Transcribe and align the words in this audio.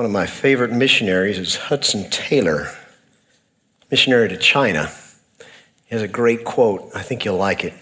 One 0.00 0.06
of 0.06 0.12
my 0.12 0.24
favorite 0.24 0.72
missionaries 0.72 1.38
is 1.38 1.56
Hudson 1.56 2.08
Taylor, 2.08 2.68
missionary 3.90 4.30
to 4.30 4.38
China. 4.38 4.90
He 5.84 5.94
has 5.94 6.00
a 6.00 6.08
great 6.08 6.42
quote. 6.42 6.90
I 6.94 7.02
think 7.02 7.26
you'll 7.26 7.36
like 7.36 7.64
it. 7.64 7.74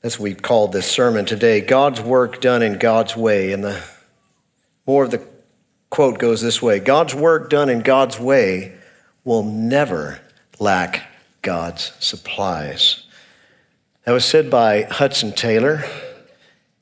That's 0.00 0.16
what 0.16 0.22
we 0.22 0.34
called 0.36 0.70
this 0.70 0.88
sermon 0.88 1.24
today 1.24 1.60
God's 1.60 2.00
work 2.00 2.40
done 2.40 2.62
in 2.62 2.78
God's 2.78 3.16
way. 3.16 3.50
And 3.50 3.64
the 3.64 3.82
more 4.86 5.02
of 5.02 5.10
the 5.10 5.26
quote 5.90 6.20
goes 6.20 6.40
this 6.40 6.62
way 6.62 6.78
God's 6.78 7.16
work 7.16 7.50
done 7.50 7.68
in 7.68 7.80
God's 7.80 8.20
way 8.20 8.78
will 9.24 9.42
never 9.42 10.20
lack 10.60 11.02
God's 11.42 11.94
supplies. 11.98 13.02
That 14.04 14.12
was 14.12 14.24
said 14.24 14.52
by 14.52 14.82
Hudson 14.84 15.32
Taylor. 15.32 15.82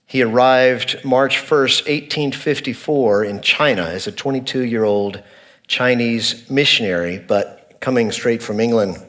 He 0.06 0.22
arrived 0.22 1.04
March 1.04 1.38
1st, 1.38 1.88
1854, 1.88 3.24
in 3.24 3.40
China 3.40 3.82
as 3.82 4.06
a 4.06 4.12
22 4.12 4.64
year 4.64 4.84
old 4.84 5.22
Chinese 5.66 6.48
missionary, 6.48 7.18
but 7.18 7.76
coming 7.80 8.12
straight 8.12 8.42
from 8.42 8.60
England. 8.60 9.04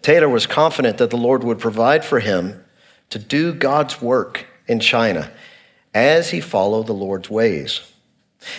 Taylor 0.00 0.28
was 0.28 0.46
confident 0.46 0.98
that 0.98 1.10
the 1.10 1.16
Lord 1.16 1.42
would 1.42 1.58
provide 1.58 2.04
for 2.04 2.20
him 2.20 2.64
to 3.10 3.18
do 3.18 3.52
God's 3.52 4.00
work 4.00 4.46
in 4.68 4.78
China 4.78 5.32
as 5.92 6.30
he 6.30 6.40
followed 6.40 6.86
the 6.86 6.94
Lord's 6.94 7.28
ways. 7.28 7.80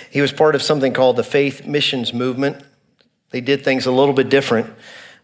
He 0.09 0.20
was 0.20 0.34
part 0.34 0.55
of 0.55 0.62
something 0.62 0.91
called 0.91 1.15
the 1.15 1.23
Faith 1.23 1.65
Missions 1.65 2.13
Movement. 2.13 2.62
They 3.29 3.40
did 3.40 3.63
things 3.63 3.85
a 3.85 3.91
little 3.91 4.13
bit 4.13 4.27
different. 4.27 4.73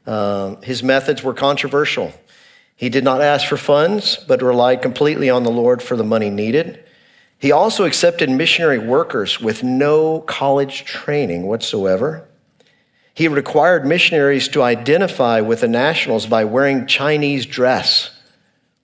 Uh, 0.07 0.55
his 0.61 0.81
methods 0.81 1.23
were 1.23 1.33
controversial. 1.33 2.13
He 2.75 2.89
did 2.89 3.03
not 3.03 3.21
ask 3.21 3.47
for 3.47 3.57
funds, 3.57 4.17
but 4.27 4.41
relied 4.41 4.81
completely 4.81 5.29
on 5.29 5.43
the 5.43 5.51
Lord 5.51 5.81
for 5.81 5.95
the 5.95 6.03
money 6.03 6.29
needed. 6.29 6.83
He 7.39 7.51
also 7.51 7.85
accepted 7.85 8.29
missionary 8.29 8.79
workers 8.79 9.39
with 9.39 9.63
no 9.63 10.21
college 10.21 10.83
training 10.83 11.47
whatsoever. 11.47 12.27
He 13.13 13.27
required 13.29 13.85
missionaries 13.85 14.49
to 14.49 14.61
identify 14.61 15.39
with 15.39 15.61
the 15.61 15.67
nationals 15.69 16.25
by 16.25 16.43
wearing 16.43 16.85
Chinese 16.85 17.45
dress, 17.45 18.11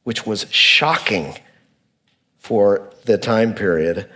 which 0.04 0.26
was 0.26 0.50
shocking 0.52 1.38
for 2.38 2.94
the 3.04 3.18
time 3.18 3.54
period. 3.54 4.10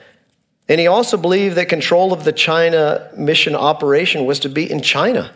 And 0.69 0.79
he 0.79 0.87
also 0.87 1.17
believed 1.17 1.55
that 1.57 1.67
control 1.67 2.13
of 2.13 2.23
the 2.23 2.31
China 2.31 3.09
mission 3.17 3.55
operation 3.55 4.25
was 4.25 4.39
to 4.39 4.49
be 4.49 4.69
in 4.69 4.81
China 4.81 5.31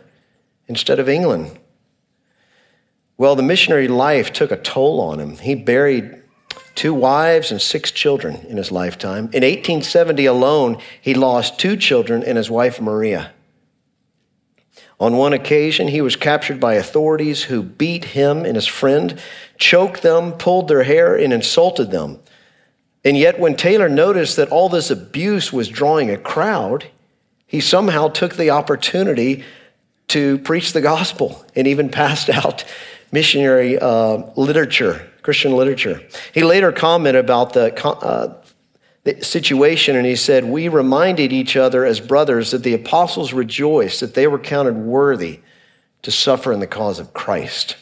instead 0.68 1.00
of 1.00 1.10
England. 1.10 1.60
Well, 3.20 3.36
the 3.36 3.44
missionary 3.44 3.90
life 3.90 4.32
took 4.32 4.50
a 4.50 4.56
toll 4.56 5.02
on 5.02 5.20
him. 5.20 5.36
He 5.36 5.54
buried 5.54 6.24
two 6.74 6.94
wives 6.94 7.52
and 7.52 7.62
six 7.62 7.92
children 7.92 8.46
in 8.48 8.56
his 8.56 8.72
lifetime. 8.72 9.26
In 9.34 9.44
1870 9.44 10.26
alone, 10.26 10.78
he 11.02 11.14
lost 11.14 11.60
two 11.60 11.76
children 11.76 12.24
and 12.24 12.38
his 12.38 12.50
wife, 12.50 12.80
Maria. 12.80 13.34
On 15.02 15.18
one 15.18 15.34
occasion, 15.34 15.90
he 15.90 16.00
was 16.00 16.16
captured 16.16 16.62
by 16.62 16.76
authorities 16.76 17.44
who 17.44 17.62
beat 17.62 18.06
him 18.06 18.46
and 18.46 18.56
his 18.56 18.68
friend, 18.68 19.20
choked 19.58 20.02
them, 20.02 20.32
pulled 20.32 20.70
their 20.70 20.84
hair, 20.84 21.18
and 21.18 21.34
insulted 21.34 21.92
them. 21.92 22.20
And 23.04 23.18
yet, 23.18 23.38
when 23.38 23.58
Taylor 23.58 23.90
noticed 23.90 24.38
that 24.38 24.50
all 24.50 24.70
this 24.70 24.90
abuse 24.90 25.52
was 25.52 25.68
drawing 25.68 26.10
a 26.10 26.18
crowd, 26.18 26.86
he 27.46 27.60
somehow 27.60 28.08
took 28.08 28.38
the 28.38 28.52
opportunity 28.52 29.44
to 30.08 30.38
preach 30.40 30.72
the 30.72 30.82
gospel 30.82 31.46
and 31.54 31.68
even 31.68 31.90
passed 31.90 32.30
out 32.46 32.64
missionary 33.12 33.78
uh, 33.80 34.24
literature, 34.36 35.10
Christian 35.22 35.56
literature. 35.56 36.02
He 36.34 36.44
later 36.44 36.72
commented 36.72 37.24
about 37.24 37.54
the, 37.54 37.86
uh, 37.86 38.42
the 39.04 39.24
situation 39.24 39.96
and 39.96 40.06
he 40.06 40.16
said, 40.16 40.46
We 40.46 40.68
reminded 40.68 41.34
each 41.34 41.56
other 41.56 41.86
as 41.86 42.00
brothers 42.00 42.52
that 42.52 42.64
the 42.64 42.74
apostles 42.74 43.34
rejoiced 43.34 44.00
that 44.00 44.14
they 44.14 44.28
were 44.28 44.40
counted 44.40 44.76
worthy 44.76 45.40
to 46.02 46.12
suffer 46.12 46.52
in 46.54 46.60
the 46.60 46.68
cause 46.68 47.00
of 47.00 47.14
Christ. 47.14 47.76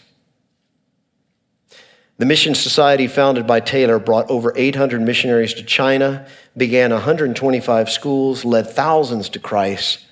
The 2.18 2.26
Mission 2.26 2.56
Society, 2.56 3.06
founded 3.06 3.46
by 3.46 3.60
Taylor, 3.60 4.00
brought 4.00 4.30
over 4.32 4.52
800 4.56 5.02
missionaries 5.02 5.54
to 5.54 5.64
China, 5.64 6.28
began 6.56 6.92
125 6.92 7.90
schools, 7.92 8.44
led 8.44 8.68
thousands 8.68 9.30
to 9.30 9.40
Christ, 9.40 10.04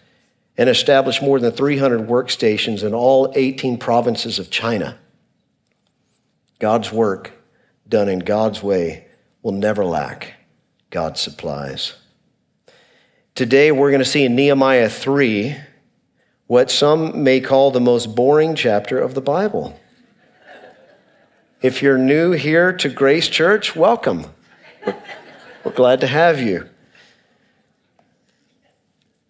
and 0.55 0.69
established 0.69 1.23
more 1.23 1.39
than 1.39 1.51
300 1.51 2.07
workstations 2.07 2.83
in 2.83 2.93
all 2.93 3.33
18 3.35 3.79
provinces 3.79 4.37
of 4.37 4.51
China. 4.51 4.99
God's 6.59 6.91
work 6.91 7.31
done 7.87 8.09
in 8.09 8.19
God's 8.19 8.63
way 8.63 9.07
will 9.41 9.51
never 9.51 9.85
lack 9.85 10.33
God's 10.89 11.19
supplies. 11.19 11.95
Today, 13.35 13.71
we're 13.71 13.91
going 13.91 13.99
to 13.99 14.05
see 14.05 14.23
in 14.23 14.35
Nehemiah 14.35 14.89
3 14.89 15.57
what 16.47 16.71
some 16.71 17.23
may 17.23 17.41
call 17.41 17.71
the 17.71 17.81
most 17.81 18.15
boring 18.15 18.55
chapter 18.55 18.99
of 18.99 19.13
the 19.13 19.21
Bible. 19.21 19.77
If 21.61 21.81
you're 21.81 21.97
new 21.97 22.31
here 22.31 22.71
to 22.73 22.89
Grace 22.89 23.27
Church, 23.27 23.75
welcome. 23.75 24.25
We're 25.63 25.71
glad 25.73 25.99
to 26.01 26.07
have 26.07 26.39
you. 26.39 26.69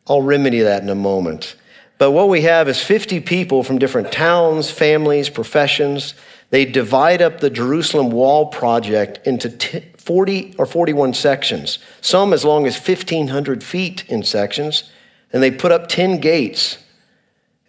I'll 0.06 0.22
remedy 0.22 0.60
that 0.60 0.84
in 0.84 0.90
a 0.90 0.96
moment. 0.96 1.56
But 1.98 2.12
what 2.12 2.30
we 2.30 2.42
have 2.42 2.68
is 2.68 2.84
50 2.84 3.22
people 3.22 3.64
from 3.64 3.80
different 3.80 4.12
towns, 4.12 4.70
families, 4.70 5.30
professions 5.30 6.14
they 6.50 6.66
divide 6.66 7.22
up 7.22 7.40
the 7.40 7.50
Jerusalem 7.50 8.12
wall 8.12 8.48
project 8.48 9.26
into 9.26 9.50
40 9.98 10.56
or 10.58 10.66
41 10.66 11.14
sections, 11.14 11.80
some 12.02 12.34
as 12.34 12.46
long 12.46 12.68
as 12.68 12.76
1,500 12.76 13.64
feet 13.64 14.06
in 14.08 14.24
sections, 14.24 14.92
and 15.34 15.42
they 15.42 15.52
put 15.52 15.72
up 15.72 15.88
10 15.88 16.20
gates. 16.20 16.78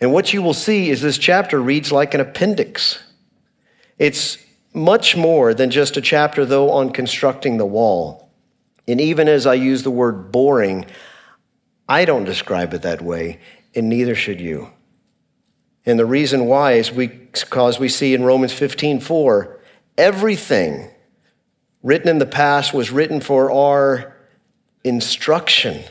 And 0.00 0.12
what 0.12 0.32
you 0.32 0.42
will 0.42 0.54
see 0.54 0.90
is 0.90 1.00
this 1.00 1.18
chapter 1.18 1.60
reads 1.60 1.90
like 1.90 2.12
an 2.12 2.20
appendix. 2.20 3.02
It's 3.98 4.38
much 4.74 5.16
more 5.16 5.54
than 5.54 5.70
just 5.70 5.96
a 5.96 6.02
chapter, 6.02 6.44
though, 6.44 6.70
on 6.70 6.90
constructing 6.90 7.56
the 7.56 7.64
wall. 7.64 8.30
And 8.86 9.00
even 9.00 9.26
as 9.26 9.46
I 9.46 9.54
use 9.54 9.82
the 9.82 9.90
word 9.90 10.30
boring, 10.30 10.84
I 11.88 12.04
don't 12.04 12.24
describe 12.24 12.74
it 12.74 12.82
that 12.82 13.00
way, 13.00 13.40
and 13.74 13.88
neither 13.88 14.14
should 14.14 14.40
you. 14.40 14.70
And 15.86 15.98
the 15.98 16.06
reason 16.06 16.46
why 16.46 16.72
is 16.72 16.90
because 16.90 17.78
we 17.78 17.88
see 17.88 18.12
in 18.12 18.24
Romans 18.24 18.52
15 18.52 19.00
4, 19.00 19.56
everything 19.96 20.90
written 21.82 22.08
in 22.08 22.18
the 22.18 22.26
past 22.26 22.74
was 22.74 22.90
written 22.90 23.20
for 23.20 23.52
our 23.52 24.16
instruction, 24.82 25.84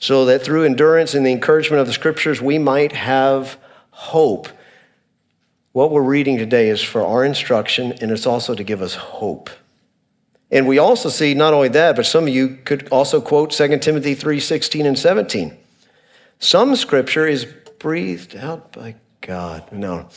so 0.00 0.24
that 0.24 0.42
through 0.42 0.64
endurance 0.64 1.14
and 1.14 1.24
the 1.24 1.30
encouragement 1.30 1.80
of 1.80 1.86
the 1.86 1.92
scriptures, 1.92 2.42
we 2.42 2.58
might 2.58 2.92
have 2.92 3.56
hope. 3.90 4.48
What 5.72 5.92
we're 5.92 6.02
reading 6.02 6.36
today 6.36 6.68
is 6.68 6.82
for 6.82 7.06
our 7.06 7.24
instruction, 7.24 7.92
and 8.00 8.10
it's 8.10 8.26
also 8.26 8.56
to 8.56 8.64
give 8.64 8.82
us 8.82 8.96
hope. 8.96 9.50
And 10.50 10.66
we 10.66 10.78
also 10.78 11.08
see 11.08 11.32
not 11.34 11.54
only 11.54 11.68
that, 11.68 11.94
but 11.94 12.06
some 12.06 12.24
of 12.24 12.30
you 12.30 12.58
could 12.64 12.88
also 12.88 13.20
quote 13.20 13.52
2 13.52 13.78
Timothy 13.78 14.16
3 14.16 14.40
16 14.40 14.84
and 14.84 14.98
17. 14.98 15.56
Some 16.40 16.74
scripture 16.74 17.28
is 17.28 17.46
breathed 17.80 18.36
out 18.36 18.72
by 18.72 18.94
God. 19.22 19.72
No. 19.72 20.08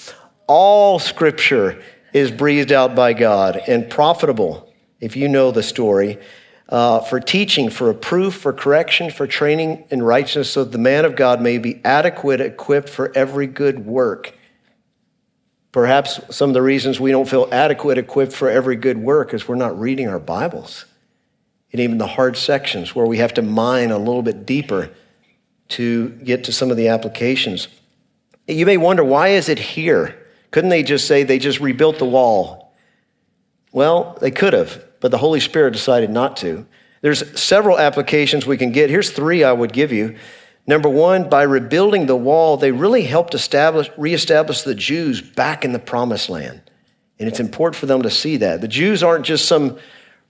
All 0.47 0.99
scripture 0.99 1.81
is 2.13 2.29
breathed 2.29 2.71
out 2.71 2.93
by 2.93 3.13
God 3.13 3.59
and 3.67 3.89
profitable, 3.89 4.71
if 4.99 5.15
you 5.15 5.27
know 5.27 5.49
the 5.49 5.63
story, 5.63 6.19
uh, 6.69 6.99
for 6.99 7.19
teaching, 7.19 7.69
for 7.69 7.87
reproof, 7.87 8.35
for 8.35 8.53
correction, 8.53 9.09
for 9.09 9.25
training 9.25 9.85
in 9.89 10.03
righteousness, 10.03 10.51
so 10.51 10.63
that 10.63 10.71
the 10.71 10.77
man 10.77 11.05
of 11.05 11.15
God 11.15 11.41
may 11.41 11.57
be 11.57 11.81
adequate, 11.83 12.41
equipped 12.41 12.89
for 12.89 13.11
every 13.15 13.47
good 13.47 13.85
work. 13.85 14.35
Perhaps 15.71 16.35
some 16.35 16.49
of 16.49 16.53
the 16.53 16.61
reasons 16.61 16.99
we 16.99 17.11
don't 17.11 17.27
feel 17.27 17.47
adequate, 17.51 17.97
equipped 17.97 18.33
for 18.33 18.49
every 18.49 18.75
good 18.75 18.97
work 18.97 19.33
is 19.33 19.47
we're 19.47 19.55
not 19.55 19.79
reading 19.79 20.07
our 20.07 20.19
Bibles. 20.19 20.85
And 21.71 21.79
even 21.79 21.97
the 21.97 22.07
hard 22.07 22.37
sections 22.37 22.93
where 22.93 23.07
we 23.07 23.17
have 23.17 23.33
to 23.35 23.41
mine 23.41 23.89
a 23.89 23.97
little 23.97 24.21
bit 24.21 24.45
deeper 24.45 24.91
to 25.69 26.09
get 26.09 26.43
to 26.45 26.51
some 26.51 26.71
of 26.71 26.77
the 26.77 26.87
applications. 26.87 27.67
You 28.47 28.65
may 28.65 28.77
wonder, 28.77 29.03
why 29.03 29.29
is 29.29 29.49
it 29.49 29.59
here? 29.59 30.19
Couldn't 30.51 30.69
they 30.69 30.83
just 30.83 31.07
say 31.07 31.23
they 31.23 31.39
just 31.39 31.59
rebuilt 31.59 31.99
the 31.99 32.05
wall? 32.05 32.73
Well, 33.71 34.17
they 34.21 34.31
could 34.31 34.53
have, 34.53 34.83
but 34.99 35.11
the 35.11 35.17
Holy 35.17 35.39
Spirit 35.39 35.71
decided 35.73 36.09
not 36.09 36.37
to. 36.37 36.65
There's 37.01 37.39
several 37.39 37.79
applications 37.79 38.45
we 38.45 38.57
can 38.57 38.71
get. 38.71 38.89
Here's 38.89 39.11
three 39.11 39.43
I 39.43 39.51
would 39.51 39.73
give 39.73 39.91
you. 39.91 40.15
Number 40.65 40.87
one, 40.87 41.27
by 41.27 41.43
rebuilding 41.43 42.05
the 42.05 42.15
wall, 42.15 42.55
they 42.55 42.71
really 42.71 43.03
helped 43.03 43.33
establish, 43.33 43.89
reestablish 43.97 44.61
the 44.61 44.75
Jews 44.75 45.21
back 45.21 45.65
in 45.65 45.73
the 45.73 45.79
promised 45.79 46.29
land. 46.29 46.61
And 47.19 47.27
it's 47.27 47.39
important 47.39 47.75
for 47.75 47.85
them 47.85 48.01
to 48.03 48.09
see 48.09 48.37
that. 48.37 48.61
The 48.61 48.67
Jews 48.67 49.03
aren't 49.03 49.25
just 49.25 49.47
some 49.47 49.77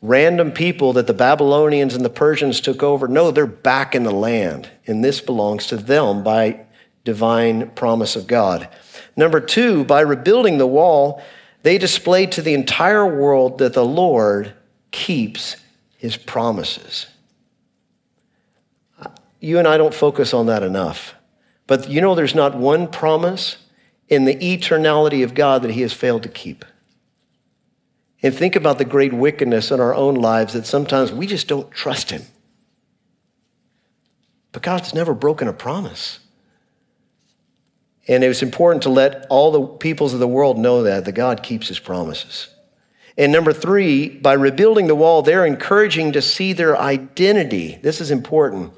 random 0.04 0.52
people 0.52 0.92
that 0.94 1.08
the 1.08 1.14
Babylonians 1.14 1.96
and 1.96 2.04
the 2.04 2.10
Persians 2.10 2.60
took 2.60 2.84
over. 2.84 3.08
No, 3.08 3.32
they're 3.32 3.48
back 3.48 3.96
in 3.96 4.04
the 4.04 4.12
land, 4.12 4.70
and 4.86 5.02
this 5.02 5.22
belongs 5.22 5.66
to 5.68 5.78
them 5.78 6.24
by 6.24 6.66
divine 7.06 7.70
promise 7.72 8.18
of 8.18 8.28
God. 8.28 8.68
Number 9.16 9.40
two, 9.40 9.86
by 9.86 10.02
rebuilding 10.02 10.58
the 10.58 10.68
wall, 10.68 11.24
they 11.64 11.78
displayed 11.78 12.34
to 12.34 12.42
the 12.42 12.54
entire 12.54 13.08
world 13.08 13.60
that 13.60 13.74
the 13.74 13.86
Lord 13.86 14.54
keeps 14.92 15.56
his 15.98 16.18
promises. 16.18 17.08
you 19.40 19.58
and 19.58 19.68
I 19.68 19.78
don't 19.78 19.94
focus 19.94 20.34
on 20.34 20.48
that 20.48 20.64
enough. 20.64 21.16
But 21.66 21.90
you 21.90 22.02
know, 22.02 22.14
there's 22.14 22.36
not 22.36 22.58
one 22.58 22.88
promise 22.90 23.56
in 24.10 24.26
the 24.26 24.36
eternality 24.36 25.24
of 25.24 25.34
God 25.34 25.62
that 25.62 25.72
He 25.72 25.82
has 25.82 25.94
failed 25.94 26.24
to 26.24 26.30
keep. 26.30 26.66
And 28.24 28.34
think 28.34 28.56
about 28.56 28.78
the 28.78 28.86
great 28.86 29.14
wickedness 29.14 29.70
in 29.70 29.82
our 29.82 29.94
own 29.94 30.16
lives 30.16 30.54
that 30.54 30.66
sometimes 30.66 31.12
we 31.12 31.28
just 31.28 31.48
don't 31.48 31.70
trust 31.72 32.10
Him. 32.10 32.24
But 34.54 34.64
God's 34.64 34.94
never 34.94 35.14
broken 35.14 35.50
a 35.50 35.54
promise. 35.54 36.20
And 38.08 38.24
it 38.24 38.28
was 38.28 38.42
important 38.42 38.84
to 38.84 38.90
let 38.90 39.26
all 39.30 39.52
the 39.52 39.66
peoples 39.78 40.14
of 40.14 40.20
the 40.20 40.28
world 40.28 40.58
know 40.58 40.84
that, 40.84 41.06
that 41.06 41.14
God 41.14 41.42
keeps 41.44 41.70
his 41.70 41.80
promises. 41.80 42.50
And 43.18 43.32
number 43.32 43.54
three, 43.54 44.10
by 44.10 44.34
rebuilding 44.34 44.88
the 44.88 44.96
wall, 44.96 45.22
they're 45.22 45.46
encouraging 45.46 46.12
to 46.14 46.22
see 46.22 46.52
their 46.52 46.78
identity. 46.78 47.80
This 47.82 48.02
is 48.02 48.12
important. 48.12 48.74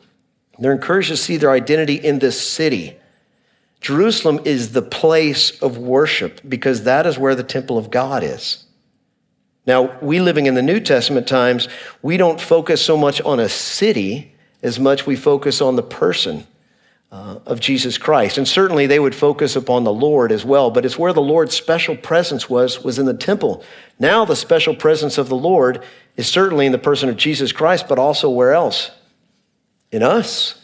They're 0.60 0.74
encouraged 0.74 1.10
to 1.10 1.18
see 1.18 1.38
their 1.38 1.52
identity 1.52 1.96
in 1.96 2.20
this 2.20 2.40
city. 2.40 2.98
Jerusalem 3.82 4.42
is 4.46 4.74
the 4.74 4.82
place 4.82 5.60
of 5.62 5.78
worship 5.78 6.42
because 6.48 6.84
that 6.84 7.06
is 7.06 7.18
where 7.18 7.36
the 7.36 7.44
temple 7.44 7.78
of 7.78 7.90
God 7.90 8.24
is. 8.24 8.65
Now, 9.66 9.98
we 10.00 10.20
living 10.20 10.46
in 10.46 10.54
the 10.54 10.62
New 10.62 10.80
Testament 10.80 11.28
times, 11.28 11.68
we 12.02 12.18
don't 12.18 12.40
focus 12.40 12.82
so 12.82 12.96
much 12.96 13.20
on 13.22 13.40
a 13.40 13.50
city 13.50 14.36
as 14.62 14.80
much 14.80 15.06
we 15.06 15.16
focus 15.16 15.62
on 15.62 15.76
the 15.76 15.84
person 15.84 16.46
uh, 17.12 17.40
of 17.46 17.60
Jesus 17.60 17.98
Christ. 17.98 18.38
And 18.38 18.48
certainly 18.48 18.88
they 18.88 19.00
would 19.00 19.16
focus 19.16 19.56
upon 19.56 19.84
the 19.84 19.94
Lord 19.94 20.32
as 20.32 20.44
well, 20.44 20.70
but 20.70 20.86
it's 20.86 21.00
where 21.00 21.14
the 21.14 21.22
Lord's 21.22 21.56
special 21.56 21.96
presence 21.96 22.50
was, 22.50 22.84
was 22.84 23.00
in 23.00 23.06
the 23.06 23.14
temple. 23.14 23.64
Now 24.00 24.26
the 24.26 24.36
special 24.36 24.76
presence 24.76 25.18
of 25.18 25.30
the 25.30 25.36
Lord 25.36 25.84
is 26.18 26.28
certainly 26.28 26.66
in 26.66 26.72
the 26.72 26.78
person 26.78 27.10
of 27.10 27.18
Jesus 27.18 27.52
Christ, 27.52 27.88
but 27.88 28.00
also 28.00 28.30
where 28.30 28.54
else? 28.54 28.92
In 29.92 30.04
us. 30.04 30.62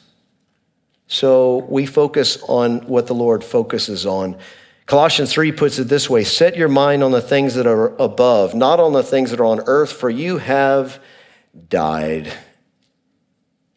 So 1.07 1.65
we 1.69 1.85
focus 1.85 2.37
on 2.47 2.87
what 2.87 3.07
the 3.07 3.15
Lord 3.15 3.43
focuses 3.43 4.05
on. 4.05 4.37
Colossians 4.85 5.31
3 5.31 5.51
puts 5.51 5.79
it 5.79 5.87
this 5.87 6.09
way 6.09 6.23
Set 6.23 6.57
your 6.57 6.69
mind 6.69 7.03
on 7.03 7.11
the 7.11 7.21
things 7.21 7.55
that 7.55 7.67
are 7.67 7.95
above, 7.97 8.53
not 8.53 8.79
on 8.79 8.93
the 8.93 9.03
things 9.03 9.31
that 9.31 9.39
are 9.39 9.45
on 9.45 9.61
earth, 9.65 9.91
for 9.91 10.09
you 10.09 10.37
have 10.37 11.01
died. 11.69 12.33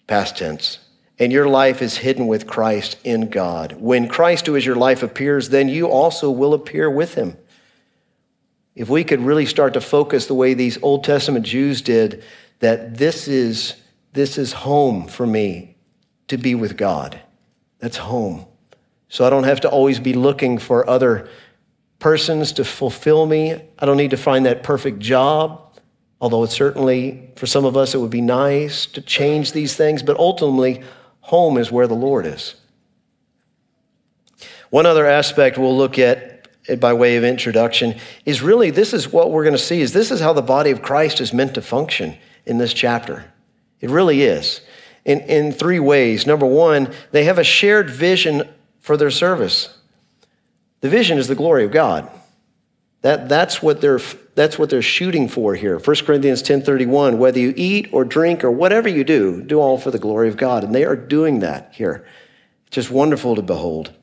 Past 0.06 0.36
tense 0.36 0.78
and 1.18 1.32
your 1.32 1.48
life 1.48 1.80
is 1.80 1.98
hidden 1.98 2.26
with 2.26 2.46
Christ 2.46 2.96
in 3.04 3.30
God. 3.30 3.72
When 3.78 4.08
Christ, 4.08 4.46
who 4.46 4.56
is 4.56 4.66
your 4.66 4.76
life, 4.76 5.02
appears, 5.02 5.50
then 5.50 5.68
you 5.68 5.88
also 5.88 6.30
will 6.30 6.54
appear 6.54 6.90
with 6.90 7.14
him. 7.14 7.36
If 8.74 8.88
we 8.88 9.04
could 9.04 9.20
really 9.20 9.46
start 9.46 9.74
to 9.74 9.80
focus 9.80 10.26
the 10.26 10.34
way 10.34 10.54
these 10.54 10.82
Old 10.82 11.04
Testament 11.04 11.46
Jews 11.46 11.80
did, 11.80 12.24
that 12.58 12.98
this 12.98 13.28
is, 13.28 13.76
this 14.12 14.36
is 14.36 14.52
home 14.52 15.06
for 15.06 15.26
me 15.26 15.76
to 16.26 16.36
be 16.36 16.56
with 16.56 16.76
God. 16.76 17.20
That's 17.78 17.98
home. 17.98 18.46
So 19.14 19.25
I 19.25 19.31
don't 19.31 19.44
have 19.44 19.61
to 19.61 19.69
always 19.69 20.00
be 20.00 20.12
looking 20.12 20.58
for 20.58 20.90
other 20.90 21.28
persons 22.00 22.52
to 22.55 22.64
fulfill 22.64 23.26
me. 23.26 23.52
I 23.78 23.87
don't 23.87 23.96
need 23.96 24.11
to 24.11 24.16
find 24.16 24.44
that 24.46 24.62
perfect 24.62 24.99
job 24.99 25.61
although 26.20 26.43
it's 26.43 26.55
certainly 26.55 27.28
for 27.37 27.44
some 27.44 27.66
of 27.66 27.76
us 27.76 27.94
it 27.94 27.99
would 27.99 28.11
be 28.11 28.22
nice 28.22 28.87
to 28.87 29.02
change 29.02 29.52
these 29.52 29.76
things 29.76 30.02
but 30.02 30.16
ultimately 30.16 30.82
Home 31.20 31.58
is 31.58 31.70
where 31.70 31.87
the 31.87 31.94
Lord 31.94 32.26
is. 32.26 32.55
One 34.70 34.87
other 34.87 35.06
aspect 35.06 35.58
we'll 35.58 35.76
look 35.76 35.99
at 35.99 36.49
by 36.81 36.94
way 36.94 37.17
of 37.17 37.25
introduction 37.25 37.99
is 38.25 38.40
really 38.40 38.70
this 38.70 38.94
is 38.94 39.12
what 39.12 39.31
we're 39.31 39.44
going 39.44 39.56
to 39.56 39.58
see 39.58 39.82
is 39.82 39.93
this 39.93 40.10
is 40.10 40.20
how 40.20 40.32
the 40.32 40.43
body 40.43 40.70
of 40.70 40.82
Christ 40.82 41.20
is 41.20 41.32
meant 41.32 41.55
to 41.55 41.62
function 41.62 42.17
in 42.46 42.58
this 42.58 42.72
chapter. 42.72 43.32
It 43.81 43.90
really 43.90 44.22
is. 44.22 44.62
In, 45.05 45.20
in 45.20 45.52
three 45.52 45.81
ways. 45.81 46.26
Number 46.26 46.46
one, 46.46 46.90
they 47.10 47.25
have 47.25 47.38
a 47.38 47.44
shared 47.44 47.90
vision 47.90 48.49
for 48.84 48.98
their 48.98 49.10
service. 49.10 49.78
The 50.82 50.90
vision 50.90 51.16
is 51.16 51.26
the 51.26 51.34
glory 51.34 51.64
of 51.64 51.70
God. 51.70 52.10
That, 53.00 53.31
that's, 53.31 53.62
what 53.62 53.81
they're, 53.81 54.00
that's 54.34 54.58
what 54.58 54.69
they're 54.69 54.82
shooting 54.82 55.26
for 55.26 55.54
here. 55.54 55.78
1 55.78 55.96
Corinthians 56.04 56.42
10.31, 56.42 57.16
whether 57.16 57.38
you 57.38 57.54
eat 57.56 57.88
or 57.92 58.04
drink 58.04 58.44
or 58.44 58.50
whatever 58.50 58.86
you 58.86 59.02
do, 59.02 59.40
do 59.40 59.58
all 59.58 59.78
for 59.78 59.90
the 59.90 59.98
glory 59.98 60.28
of 60.28 60.36
God. 60.36 60.64
And 60.64 60.75
they 60.75 60.84
are 60.84 60.96
doing 60.96 61.38
that 61.38 61.72
here. 61.72 62.06
Just 62.70 62.90
wonderful 62.90 63.34
to 63.36 63.40
behold. 63.40 63.94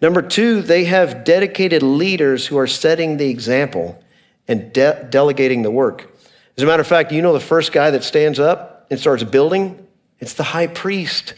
Number 0.00 0.22
two, 0.22 0.62
they 0.62 0.84
have 0.84 1.22
dedicated 1.22 1.82
leaders 1.82 2.46
who 2.46 2.56
are 2.56 2.66
setting 2.66 3.18
the 3.18 3.28
example 3.28 4.02
and 4.48 4.72
de- 4.72 5.08
delegating 5.10 5.60
the 5.60 5.70
work. 5.70 6.10
As 6.56 6.62
a 6.62 6.66
matter 6.66 6.80
of 6.80 6.86
fact, 6.86 7.12
you 7.12 7.20
know 7.20 7.34
the 7.34 7.38
first 7.40 7.70
guy 7.70 7.90
that 7.90 8.02
stands 8.02 8.38
up 8.38 8.86
and 8.90 8.98
starts 8.98 9.24
building? 9.24 9.86
It's 10.20 10.32
the 10.32 10.42
high 10.42 10.68
priest. 10.68 11.34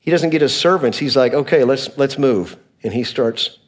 He 0.00 0.10
doesn't 0.10 0.30
get 0.30 0.42
his 0.42 0.56
servants. 0.56 0.98
He's 0.98 1.16
like, 1.16 1.34
okay, 1.34 1.62
let's, 1.64 1.96
let's 1.96 2.18
move. 2.18 2.56
And 2.82 2.92
he 2.92 3.04
starts 3.04 3.58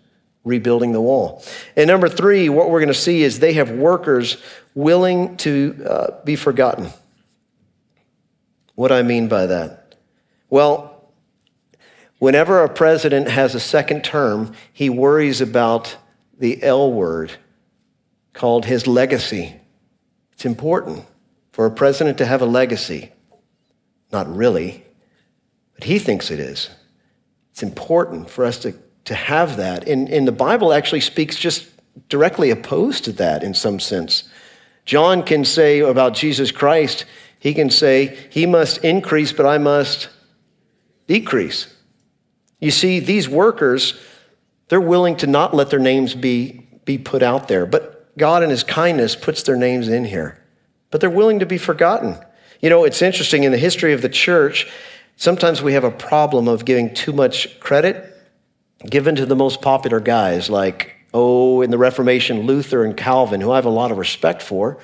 rebuilding 0.45 0.93
the 0.93 1.01
wall. 1.01 1.45
And 1.77 1.87
number 1.87 2.09
three, 2.09 2.49
what 2.49 2.71
we're 2.71 2.81
going 2.81 2.89
to 2.89 2.95
see 2.95 3.23
is 3.23 3.39
they 3.39 3.53
have 3.53 3.71
workers 3.71 4.39
willing 4.75 5.37
to 5.39 5.87
uh, 5.89 6.25
be 6.25 6.35
forgotten. 6.35 6.91
What 8.75 8.91
I 8.91 9.03
mean 9.03 9.29
by 9.29 9.47
that? 9.47 9.97
Well, 10.49 11.13
whenever 12.19 12.65
a 12.65 12.69
president 12.69 13.29
has 13.29 13.55
a 13.55 13.61
second 13.61 14.03
term, 14.03 14.53
he 14.73 14.89
worries 14.89 15.41
about 15.41 15.97
the 16.39 16.63
L 16.63 16.91
word 16.93 17.33
called 18.33 18.65
his 18.65 18.87
legacy. 18.87 19.61
It's 20.33 20.47
important 20.47 21.05
for 21.53 21.67
a 21.67 21.71
president 21.71 22.19
to 22.19 22.27
have 22.27 22.41
a 22.41 22.47
legacy. 22.47 23.13
Not 24.11 24.35
really, 24.35 24.85
but 25.75 25.85
he 25.85 25.99
thinks 25.99 26.31
it 26.31 26.41
is. 26.41 26.71
It's 27.51 27.63
important 27.63 28.31
for 28.31 28.45
us 28.45 28.59
to 28.61 28.75
to 29.05 29.15
have 29.15 29.57
that. 29.57 29.89
And, 29.89 30.09
and 30.09 30.27
the 30.27 30.33
Bible 30.33 30.73
actually 30.73 31.01
speaks 31.01 31.37
just 31.37 31.69
directly 32.09 32.51
opposed 32.51 33.05
to 33.05 33.13
that 33.13 33.43
in 33.43 33.55
some 33.55 33.81
sense. 33.81 34.29
John 34.85 35.23
can 35.23 35.45
say 35.45 35.81
about 35.81 36.15
Jesus 36.15 36.51
Christ, 36.51 37.05
he 37.39 37.55
can 37.55 37.71
say, 37.71 38.17
He 38.31 38.47
must 38.47 38.79
increase, 38.79 39.33
but 39.33 39.47
I 39.47 39.59
must 39.59 40.09
decrease. 41.07 41.75
You 42.61 42.71
see, 42.71 43.01
these 43.01 43.29
workers, 43.29 44.01
they're 44.69 44.81
willing 44.81 45.17
to 45.17 45.27
not 45.27 45.55
let 45.55 45.71
their 45.71 45.81
names 45.81 46.15
be, 46.15 46.67
be 46.85 46.99
put 46.99 47.23
out 47.23 47.49
there, 47.49 47.67
but 47.67 48.17
God 48.17 48.43
in 48.43 48.51
His 48.51 48.63
kindness 48.63 49.17
puts 49.17 49.43
their 49.43 49.57
names 49.57 49.89
in 49.89 50.05
here. 50.05 50.41
But 50.91 51.01
they're 51.01 51.11
willing 51.11 51.41
to 51.41 51.47
be 51.47 51.59
forgotten. 51.59 52.17
You 52.61 52.71
know, 52.71 52.85
it's 52.85 53.03
interesting 53.03 53.43
in 53.43 53.51
the 53.51 53.59
history 53.59 53.93
of 53.93 54.03
the 54.03 54.09
church, 54.09 54.71
sometimes 55.23 55.63
we 55.63 55.75
have 55.75 55.85
a 55.85 55.91
problem 55.93 56.49
of 56.49 56.65
giving 56.65 56.93
too 56.93 57.13
much 57.13 57.61
credit 57.61 58.13
given 58.91 59.15
to 59.15 59.25
the 59.25 59.37
most 59.37 59.63
popular 59.63 60.01
guys 60.01 60.51
like, 60.51 60.97
oh, 61.15 61.61
in 61.61 61.71
the 61.71 61.79
Reformation, 61.79 62.41
Luther 62.41 62.85
and 62.85 62.97
Calvin, 62.97 63.41
who 63.41 63.53
I 63.53 63.55
have 63.55 63.65
a 63.65 63.71
lot 63.71 63.93
of 63.93 63.99
respect 63.99 64.43
for. 64.43 64.81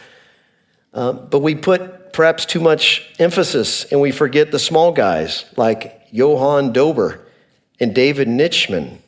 Uh, 0.95 1.13
but 1.13 1.41
we 1.41 1.57
put 1.57 2.13
perhaps 2.13 2.47
too 2.47 2.61
much 2.61 3.13
emphasis 3.19 3.85
and 3.87 4.01
we 4.01 4.13
forget 4.13 4.53
the 4.53 4.61
small 4.61 4.93
guys 4.93 5.45
like 5.57 6.07
Johann 6.13 6.73
Dober 6.73 7.27
and 7.81 7.93
David 7.93 8.29
Nitschmann. 8.29 8.99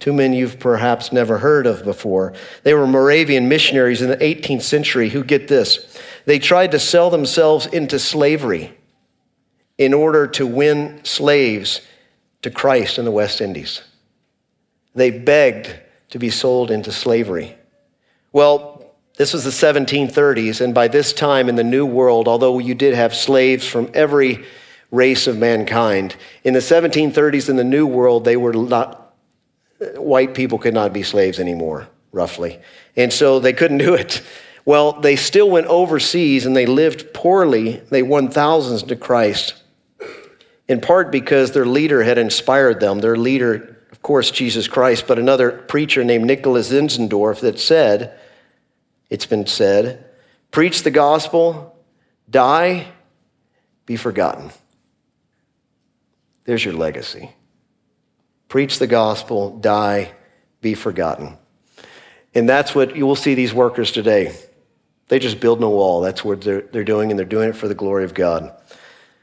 Two 0.00 0.12
men 0.12 0.32
you've 0.32 0.58
perhaps 0.58 1.12
never 1.12 1.38
heard 1.38 1.64
of 1.64 1.84
before. 1.84 2.34
They 2.64 2.74
were 2.74 2.88
Moravian 2.88 3.48
missionaries 3.48 4.02
in 4.02 4.10
the 4.10 4.16
18th 4.16 4.62
century 4.62 5.10
who, 5.10 5.22
get 5.22 5.46
this, 5.46 5.96
they 6.24 6.40
tried 6.40 6.72
to 6.72 6.80
sell 6.80 7.08
themselves 7.08 7.66
into 7.66 8.00
slavery 8.00 8.76
in 9.78 9.94
order 9.94 10.26
to 10.26 10.46
win 10.46 11.00
slaves 11.04 11.80
to 12.42 12.50
Christ 12.50 12.98
in 12.98 13.04
the 13.04 13.10
West 13.10 13.40
Indies. 13.40 13.82
They 14.94 15.10
begged 15.10 15.74
to 16.10 16.18
be 16.18 16.30
sold 16.30 16.70
into 16.70 16.92
slavery. 16.92 17.56
Well, 18.32 18.84
this 19.16 19.32
was 19.32 19.44
the 19.44 19.50
1730s, 19.50 20.60
and 20.60 20.74
by 20.74 20.88
this 20.88 21.12
time 21.12 21.48
in 21.48 21.56
the 21.56 21.64
New 21.64 21.86
World, 21.86 22.28
although 22.28 22.58
you 22.58 22.74
did 22.74 22.94
have 22.94 23.14
slaves 23.14 23.66
from 23.66 23.90
every 23.94 24.44
race 24.90 25.26
of 25.26 25.38
mankind, 25.38 26.16
in 26.44 26.54
the 26.54 26.60
1730s 26.60 27.48
in 27.48 27.56
the 27.56 27.64
New 27.64 27.86
World, 27.86 28.24
they 28.24 28.36
were 28.36 28.52
not, 28.52 29.14
white 29.96 30.34
people 30.34 30.58
could 30.58 30.74
not 30.74 30.92
be 30.92 31.02
slaves 31.02 31.38
anymore, 31.38 31.88
roughly. 32.10 32.60
And 32.96 33.12
so 33.12 33.38
they 33.38 33.52
couldn't 33.52 33.78
do 33.78 33.94
it. 33.94 34.22
Well, 34.64 34.92
they 34.92 35.16
still 35.16 35.50
went 35.50 35.66
overseas 35.66 36.46
and 36.46 36.54
they 36.54 36.66
lived 36.66 37.12
poorly. 37.12 37.82
They 37.90 38.02
won 38.02 38.28
thousands 38.28 38.82
to 38.84 38.96
Christ 38.96 39.61
in 40.72 40.80
part 40.80 41.12
because 41.12 41.52
their 41.52 41.66
leader 41.66 42.02
had 42.02 42.18
inspired 42.18 42.80
them. 42.80 42.98
Their 42.98 43.16
leader, 43.16 43.76
of 43.92 44.02
course, 44.02 44.30
Jesus 44.30 44.66
Christ, 44.66 45.06
but 45.06 45.18
another 45.18 45.52
preacher 45.52 46.02
named 46.02 46.24
Nicholas 46.24 46.72
Zinzendorf 46.72 47.40
that 47.40 47.60
said, 47.60 48.18
it's 49.10 49.26
been 49.26 49.46
said, 49.46 50.06
preach 50.50 50.82
the 50.82 50.90
gospel, 50.90 51.76
die, 52.28 52.86
be 53.84 53.96
forgotten. 53.96 54.50
There's 56.44 56.64
your 56.64 56.74
legacy. 56.74 57.30
Preach 58.48 58.78
the 58.78 58.86
gospel, 58.86 59.58
die, 59.58 60.12
be 60.62 60.74
forgotten. 60.74 61.36
And 62.34 62.48
that's 62.48 62.74
what 62.74 62.96
you 62.96 63.06
will 63.06 63.14
see 63.14 63.34
these 63.34 63.52
workers 63.52 63.92
today. 63.92 64.34
They 65.08 65.18
just 65.18 65.38
build 65.38 65.60
no 65.60 65.68
wall. 65.68 66.00
That's 66.00 66.24
what 66.24 66.40
they're, 66.40 66.62
they're 66.62 66.82
doing, 66.82 67.10
and 67.10 67.18
they're 67.18 67.26
doing 67.26 67.50
it 67.50 67.56
for 67.56 67.68
the 67.68 67.74
glory 67.74 68.04
of 68.04 68.14
God. 68.14 68.58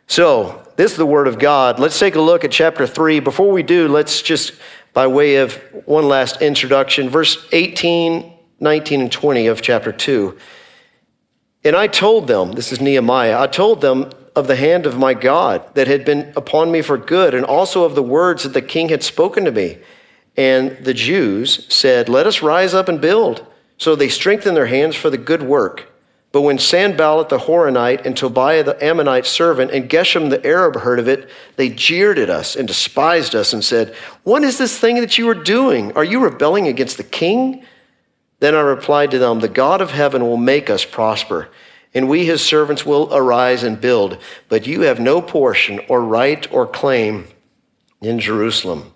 So, 0.10 0.66
this 0.75 0.89
is 0.89 0.98
the 0.98 1.06
Word 1.06 1.28
of 1.28 1.38
God. 1.38 1.78
Let's 1.78 2.00
take 2.00 2.16
a 2.16 2.22
look 2.22 2.44
at 2.44 2.50
chapter 2.50 2.88
3. 2.88 3.20
Before 3.20 3.51
we 3.51 3.62
do, 3.62 3.88
let's 3.88 4.24
just, 4.24 4.54
by 4.92 5.06
way 5.06 5.36
of 5.36 5.54
one 5.86 6.08
last 6.08 6.42
introduction, 6.42 7.10
verse 7.10 7.48
18, 7.51 8.34
19, 8.60 9.01
and 9.01 9.12
20 9.12 9.46
of 9.46 9.62
chapter 9.62 9.92
2. 9.92 10.36
And 11.63 11.75
I 11.75 11.86
told 11.86 12.25
them, 12.25 12.54
this 12.54 12.72
is 12.72 12.82
Nehemiah, 12.82 13.39
I 13.39 13.46
told 13.46 13.82
them 13.82 14.10
of 14.36 14.48
the 14.48 14.56
hand 14.56 14.88
of 14.88 14.98
my 14.98 15.13
God 15.13 15.75
that 15.75 15.86
had 15.86 16.06
been 16.06 16.34
upon 16.36 16.72
me 16.72 16.82
for 16.82 16.98
good, 16.98 17.36
and 17.36 17.46
also 17.46 17.84
of 17.84 17.94
the 17.94 18.01
words 18.01 18.42
that 18.42 18.54
the 18.54 18.63
king 18.63 18.89
had 18.89 19.04
spoken 19.04 19.46
to 19.46 19.51
me. 19.51 19.78
And 20.36 20.75
the 20.84 20.96
Jews 20.96 21.72
said, 21.72 22.10
Let 22.10 22.25
us 22.25 22.42
rise 22.42 22.74
up 22.74 22.89
and 22.89 23.00
build. 23.00 23.46
So 23.78 23.96
they 23.96 24.10
strengthened 24.10 24.58
their 24.58 24.66
hands 24.66 24.96
for 24.96 25.12
the 25.12 25.20
good 25.20 25.44
work. 25.44 25.88
But 26.31 26.41
when 26.41 26.59
Sanballat 26.59 27.29
the 27.29 27.39
Horonite 27.39 28.05
and 28.05 28.15
Tobiah 28.15 28.63
the 28.63 28.83
Ammonite 28.83 29.25
servant 29.25 29.71
and 29.71 29.89
Geshem 29.89 30.29
the 30.29 30.45
Arab 30.45 30.75
heard 30.75 31.00
of 31.00 31.07
it, 31.07 31.29
they 31.55 31.69
jeered 31.69 32.19
at 32.19 32.29
us 32.29 32.55
and 32.55 32.67
despised 32.67 33.33
us 33.33 33.51
and 33.51 33.63
said, 33.63 33.95
What 34.24 34.43
is 34.43 34.59
this 34.59 34.77
thing 34.77 35.01
that 35.01 35.17
you 35.17 35.27
are 35.29 35.36
doing? 35.36 35.91
Are 35.93 36.03
you 36.03 36.24
rebelling 36.24 36.67
against 36.67 36.98
the 36.98 37.03
king? 37.03 37.65
Then 38.39 38.53
I 38.53 38.62
replied 38.62 39.12
to 39.12 39.19
them, 39.19 39.39
The 39.39 39.50
God 39.50 39.81
of 39.81 39.91
heaven 39.91 40.21
will 40.21 40.38
make 40.38 40.69
us 40.69 40.86
prosper, 40.86 41.50
and 41.95 42.07
we 42.07 42.25
his 42.25 42.45
servants 42.45 42.86
will 42.86 43.09
arise 43.12 43.63
and 43.63 43.81
build, 43.81 44.19
but 44.50 44.67
you 44.67 44.81
have 44.81 45.00
no 45.00 45.21
portion 45.24 45.81
or 45.89 46.01
right 46.01 46.51
or 46.53 46.67
claim 46.67 47.27
in 48.01 48.19
Jerusalem. 48.19 48.93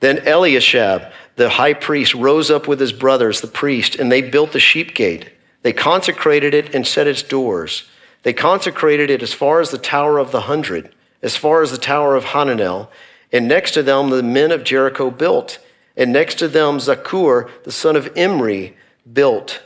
Then 0.00 0.26
Eliashib, 0.28 1.10
the 1.36 1.48
high 1.48 1.74
priest, 1.74 2.14
rose 2.14 2.50
up 2.50 2.68
with 2.68 2.78
his 2.78 2.92
brothers, 2.92 3.40
the 3.40 3.46
priest, 3.46 3.94
and 3.94 4.12
they 4.12 4.20
built 4.20 4.52
the 4.52 4.60
sheep 4.60 4.94
gate. 4.94 5.30
They 5.62 5.72
consecrated 5.72 6.54
it 6.54 6.74
and 6.74 6.86
set 6.86 7.06
its 7.06 7.22
doors. 7.22 7.88
They 8.22 8.32
consecrated 8.32 9.10
it 9.10 9.22
as 9.22 9.32
far 9.32 9.60
as 9.60 9.70
the 9.70 9.78
Tower 9.78 10.18
of 10.18 10.30
the 10.30 10.42
Hundred, 10.42 10.94
as 11.22 11.36
far 11.36 11.62
as 11.62 11.70
the 11.70 11.78
Tower 11.78 12.14
of 12.14 12.26
Hananel. 12.26 12.88
And 13.32 13.48
next 13.48 13.72
to 13.72 13.82
them, 13.82 14.10
the 14.10 14.22
men 14.22 14.52
of 14.52 14.64
Jericho 14.64 15.10
built. 15.10 15.58
And 15.96 16.12
next 16.12 16.36
to 16.36 16.48
them, 16.48 16.78
Zaccur, 16.78 17.50
the 17.64 17.72
son 17.72 17.96
of 17.96 18.16
Imri, 18.16 18.76
built. 19.10 19.62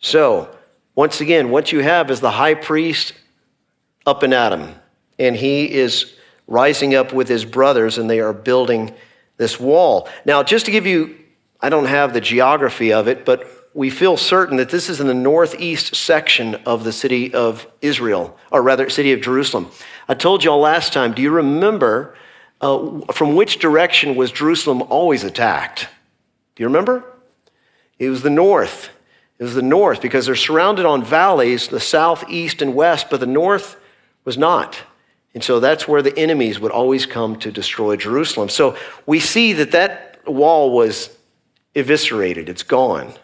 So, 0.00 0.54
once 0.94 1.20
again, 1.20 1.50
what 1.50 1.72
you 1.72 1.80
have 1.80 2.10
is 2.10 2.20
the 2.20 2.32
high 2.32 2.54
priest 2.54 3.12
up 4.06 4.22
and 4.22 4.34
at 4.34 4.52
him. 4.52 4.74
And 5.18 5.36
he 5.36 5.72
is 5.72 6.14
rising 6.46 6.94
up 6.94 7.12
with 7.12 7.28
his 7.28 7.44
brothers, 7.44 7.98
and 7.98 8.08
they 8.08 8.20
are 8.20 8.32
building 8.32 8.94
this 9.36 9.60
wall. 9.60 10.08
Now, 10.24 10.42
just 10.42 10.66
to 10.66 10.72
give 10.72 10.86
you, 10.86 11.16
I 11.60 11.68
don't 11.68 11.86
have 11.86 12.12
the 12.12 12.20
geography 12.20 12.92
of 12.92 13.06
it, 13.08 13.24
but 13.24 13.46
we 13.72 13.90
feel 13.90 14.16
certain 14.16 14.56
that 14.56 14.70
this 14.70 14.88
is 14.88 15.00
in 15.00 15.06
the 15.06 15.14
northeast 15.14 15.94
section 15.94 16.56
of 16.66 16.82
the 16.84 16.92
city 16.92 17.32
of 17.32 17.66
Israel, 17.80 18.36
or 18.50 18.62
rather, 18.62 18.90
city 18.90 19.12
of 19.12 19.20
Jerusalem. 19.20 19.70
I 20.08 20.14
told 20.14 20.42
y'all 20.42 20.58
last 20.58 20.92
time, 20.92 21.12
do 21.12 21.22
you 21.22 21.30
remember 21.30 22.16
uh, 22.60 23.00
from 23.12 23.36
which 23.36 23.58
direction 23.58 24.16
was 24.16 24.32
Jerusalem 24.32 24.82
always 24.82 25.22
attacked? 25.22 25.88
Do 26.56 26.62
you 26.62 26.66
remember? 26.66 27.04
It 27.98 28.08
was 28.08 28.22
the 28.22 28.30
north. 28.30 28.90
It 29.38 29.44
was 29.44 29.54
the 29.54 29.62
north 29.62 30.02
because 30.02 30.26
they're 30.26 30.34
surrounded 30.34 30.84
on 30.84 31.04
valleys, 31.04 31.68
the 31.68 31.80
south, 31.80 32.24
east, 32.28 32.60
and 32.60 32.74
west, 32.74 33.06
but 33.08 33.20
the 33.20 33.26
north 33.26 33.76
was 34.24 34.36
not. 34.36 34.80
And 35.32 35.44
so 35.44 35.60
that's 35.60 35.86
where 35.86 36.02
the 36.02 36.16
enemies 36.18 36.58
would 36.58 36.72
always 36.72 37.06
come 37.06 37.36
to 37.38 37.52
destroy 37.52 37.96
Jerusalem. 37.96 38.48
So 38.48 38.76
we 39.06 39.20
see 39.20 39.52
that 39.54 39.70
that 39.70 40.20
wall 40.26 40.72
was 40.72 41.16
eviscerated, 41.74 42.48
it's 42.48 42.64
gone. 42.64 43.14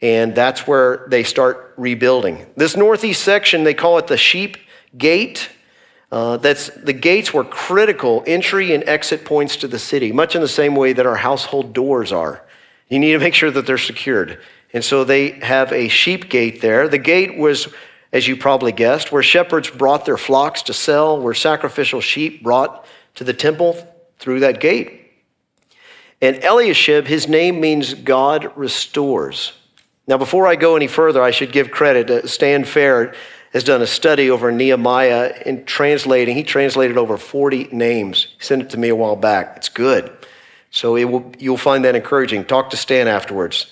And 0.00 0.34
that's 0.34 0.66
where 0.66 1.06
they 1.08 1.24
start 1.24 1.74
rebuilding. 1.76 2.46
This 2.56 2.76
northeast 2.76 3.22
section, 3.22 3.64
they 3.64 3.74
call 3.74 3.98
it 3.98 4.06
the 4.06 4.16
sheep 4.16 4.56
gate. 4.96 5.50
Uh, 6.10 6.36
that's 6.36 6.68
the 6.68 6.92
gates 6.92 7.34
were 7.34 7.44
critical 7.44 8.22
entry 8.26 8.72
and 8.72 8.84
exit 8.84 9.24
points 9.24 9.56
to 9.56 9.68
the 9.68 9.78
city, 9.78 10.12
much 10.12 10.34
in 10.34 10.40
the 10.40 10.48
same 10.48 10.74
way 10.74 10.92
that 10.92 11.04
our 11.04 11.16
household 11.16 11.72
doors 11.72 12.12
are. 12.12 12.42
You 12.88 12.98
need 12.98 13.12
to 13.12 13.18
make 13.18 13.34
sure 13.34 13.50
that 13.50 13.66
they're 13.66 13.76
secured. 13.76 14.40
And 14.72 14.84
so 14.84 15.04
they 15.04 15.30
have 15.40 15.72
a 15.72 15.88
sheep 15.88 16.28
gate 16.28 16.60
there. 16.60 16.88
The 16.88 16.98
gate 16.98 17.36
was, 17.36 17.68
as 18.12 18.28
you 18.28 18.36
probably 18.36 18.72
guessed, 18.72 19.10
where 19.10 19.22
shepherds 19.22 19.68
brought 19.68 20.06
their 20.06 20.16
flocks 20.16 20.62
to 20.62 20.72
sell, 20.72 21.20
where 21.20 21.34
sacrificial 21.34 22.00
sheep 22.00 22.42
brought 22.42 22.86
to 23.16 23.24
the 23.24 23.34
temple 23.34 23.76
through 24.18 24.40
that 24.40 24.60
gate. 24.60 25.12
And 26.20 26.42
Eliashib, 26.42 27.06
his 27.06 27.28
name 27.28 27.60
means 27.60 27.94
God 27.94 28.50
restores. 28.56 29.52
Now, 30.08 30.16
before 30.16 30.46
I 30.46 30.56
go 30.56 30.74
any 30.74 30.86
further, 30.86 31.22
I 31.22 31.30
should 31.30 31.52
give 31.52 31.70
credit. 31.70 32.28
Stan 32.30 32.64
Fair 32.64 33.14
has 33.52 33.62
done 33.62 33.82
a 33.82 33.86
study 33.86 34.30
over 34.30 34.50
Nehemiah 34.50 35.42
in 35.44 35.66
translating. 35.66 36.34
He 36.34 36.42
translated 36.42 36.96
over 36.96 37.18
40 37.18 37.68
names. 37.72 38.34
He 38.38 38.44
sent 38.44 38.62
it 38.62 38.70
to 38.70 38.78
me 38.78 38.88
a 38.88 38.96
while 38.96 39.16
back. 39.16 39.58
It's 39.58 39.68
good. 39.68 40.10
So 40.70 40.96
it 40.96 41.04
will, 41.04 41.32
you'll 41.38 41.58
find 41.58 41.84
that 41.84 41.94
encouraging. 41.94 42.46
Talk 42.46 42.70
to 42.70 42.76
Stan 42.76 43.06
afterwards. 43.06 43.70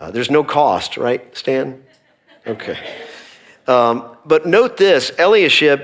Uh, 0.00 0.10
there's 0.10 0.30
no 0.30 0.42
cost, 0.42 0.96
right, 0.96 1.36
Stan? 1.36 1.82
Okay. 2.46 2.78
Um, 3.66 4.16
but 4.24 4.46
note 4.46 4.78
this 4.78 5.10
Eliashib, 5.18 5.80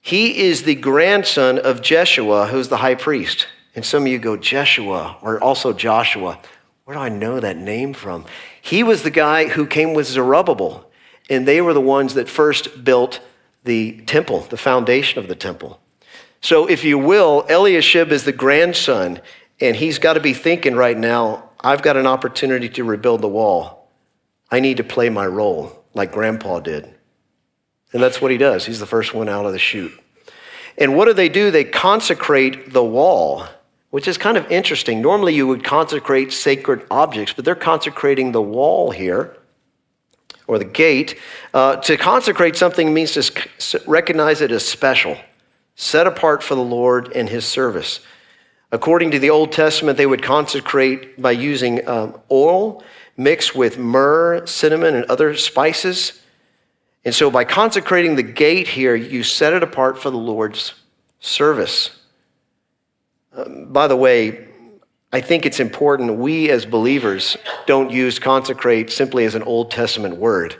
he 0.00 0.46
is 0.48 0.64
the 0.64 0.74
grandson 0.74 1.60
of 1.60 1.82
Jeshua, 1.82 2.48
who's 2.48 2.68
the 2.68 2.78
high 2.78 2.96
priest. 2.96 3.46
And 3.76 3.84
some 3.84 4.02
of 4.02 4.08
you 4.08 4.18
go, 4.18 4.36
Jeshua, 4.36 5.18
or 5.22 5.42
also 5.42 5.72
Joshua. 5.72 6.40
Where 6.84 6.96
do 6.96 7.00
I 7.00 7.08
know 7.08 7.38
that 7.40 7.56
name 7.56 7.94
from? 7.94 8.24
He 8.64 8.82
was 8.82 9.02
the 9.02 9.10
guy 9.10 9.48
who 9.48 9.66
came 9.66 9.92
with 9.92 10.06
Zerubbabel, 10.06 10.90
and 11.28 11.46
they 11.46 11.60
were 11.60 11.74
the 11.74 11.82
ones 11.82 12.14
that 12.14 12.30
first 12.30 12.82
built 12.82 13.20
the 13.62 14.00
temple, 14.06 14.40
the 14.40 14.56
foundation 14.56 15.18
of 15.18 15.28
the 15.28 15.34
temple. 15.34 15.82
So, 16.40 16.66
if 16.66 16.82
you 16.82 16.96
will, 16.96 17.44
Eliashib 17.50 18.10
is 18.10 18.24
the 18.24 18.32
grandson, 18.32 19.20
and 19.60 19.76
he's 19.76 19.98
got 19.98 20.14
to 20.14 20.20
be 20.20 20.32
thinking 20.32 20.76
right 20.76 20.96
now, 20.96 21.50
I've 21.60 21.82
got 21.82 21.98
an 21.98 22.06
opportunity 22.06 22.70
to 22.70 22.84
rebuild 22.84 23.20
the 23.20 23.28
wall. 23.28 23.90
I 24.50 24.60
need 24.60 24.78
to 24.78 24.84
play 24.84 25.10
my 25.10 25.26
role 25.26 25.84
like 25.92 26.10
grandpa 26.10 26.60
did. 26.60 26.88
And 27.92 28.02
that's 28.02 28.22
what 28.22 28.30
he 28.30 28.38
does. 28.38 28.64
He's 28.64 28.80
the 28.80 28.86
first 28.86 29.12
one 29.12 29.28
out 29.28 29.44
of 29.44 29.52
the 29.52 29.58
chute. 29.58 29.92
And 30.78 30.96
what 30.96 31.04
do 31.04 31.12
they 31.12 31.28
do? 31.28 31.50
They 31.50 31.64
consecrate 31.64 32.72
the 32.72 32.82
wall 32.82 33.46
which 33.94 34.08
is 34.08 34.18
kind 34.18 34.36
of 34.36 34.50
interesting. 34.50 35.00
Normally, 35.00 35.36
you 35.36 35.46
would 35.46 35.62
consecrate 35.62 36.32
sacred 36.32 36.84
objects, 36.90 37.32
but 37.32 37.44
they're 37.44 37.54
consecrating 37.54 38.32
the 38.32 38.42
wall 38.42 38.90
here 38.90 39.36
or 40.48 40.58
the 40.58 40.64
gate. 40.64 41.16
Uh, 41.54 41.76
to 41.76 41.96
consecrate 41.96 42.56
something 42.56 42.92
means 42.92 43.12
to 43.12 43.82
recognize 43.86 44.40
it 44.40 44.50
as 44.50 44.66
special, 44.66 45.16
set 45.76 46.08
apart 46.08 46.42
for 46.42 46.56
the 46.56 46.60
Lord 46.60 47.12
and 47.14 47.28
his 47.28 47.44
service. 47.44 48.00
According 48.72 49.12
to 49.12 49.20
the 49.20 49.30
Old 49.30 49.52
Testament, 49.52 49.96
they 49.96 50.06
would 50.06 50.24
consecrate 50.24 51.22
by 51.22 51.30
using 51.30 51.88
um, 51.88 52.20
oil 52.32 52.82
mixed 53.16 53.54
with 53.54 53.78
myrrh, 53.78 54.44
cinnamon, 54.44 54.96
and 54.96 55.04
other 55.04 55.36
spices. 55.36 56.20
And 57.04 57.14
so, 57.14 57.30
by 57.30 57.44
consecrating 57.44 58.16
the 58.16 58.24
gate 58.24 58.66
here, 58.66 58.96
you 58.96 59.22
set 59.22 59.52
it 59.52 59.62
apart 59.62 60.02
for 60.02 60.10
the 60.10 60.18
Lord's 60.18 60.74
service 61.20 62.00
by 63.66 63.88
the 63.88 63.96
way, 63.96 64.46
I 65.12 65.20
think 65.20 65.46
it's 65.46 65.60
important 65.60 66.16
we 66.16 66.50
as 66.50 66.66
believers 66.66 67.36
don't 67.66 67.90
use 67.90 68.18
consecrate 68.18 68.90
simply 68.90 69.24
as 69.24 69.34
an 69.34 69.42
Old 69.42 69.70
Testament 69.70 70.16
word. 70.16 70.56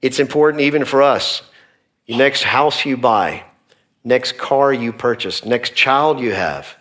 It's 0.00 0.20
important 0.20 0.62
even 0.62 0.84
for 0.84 1.02
us. 1.02 1.42
The 2.06 2.16
next 2.16 2.44
house 2.44 2.84
you 2.84 2.96
buy, 2.96 3.44
next 4.04 4.38
car 4.38 4.72
you 4.72 4.92
purchase, 4.92 5.44
next 5.44 5.74
child 5.74 6.20
you 6.20 6.32
have, 6.32 6.76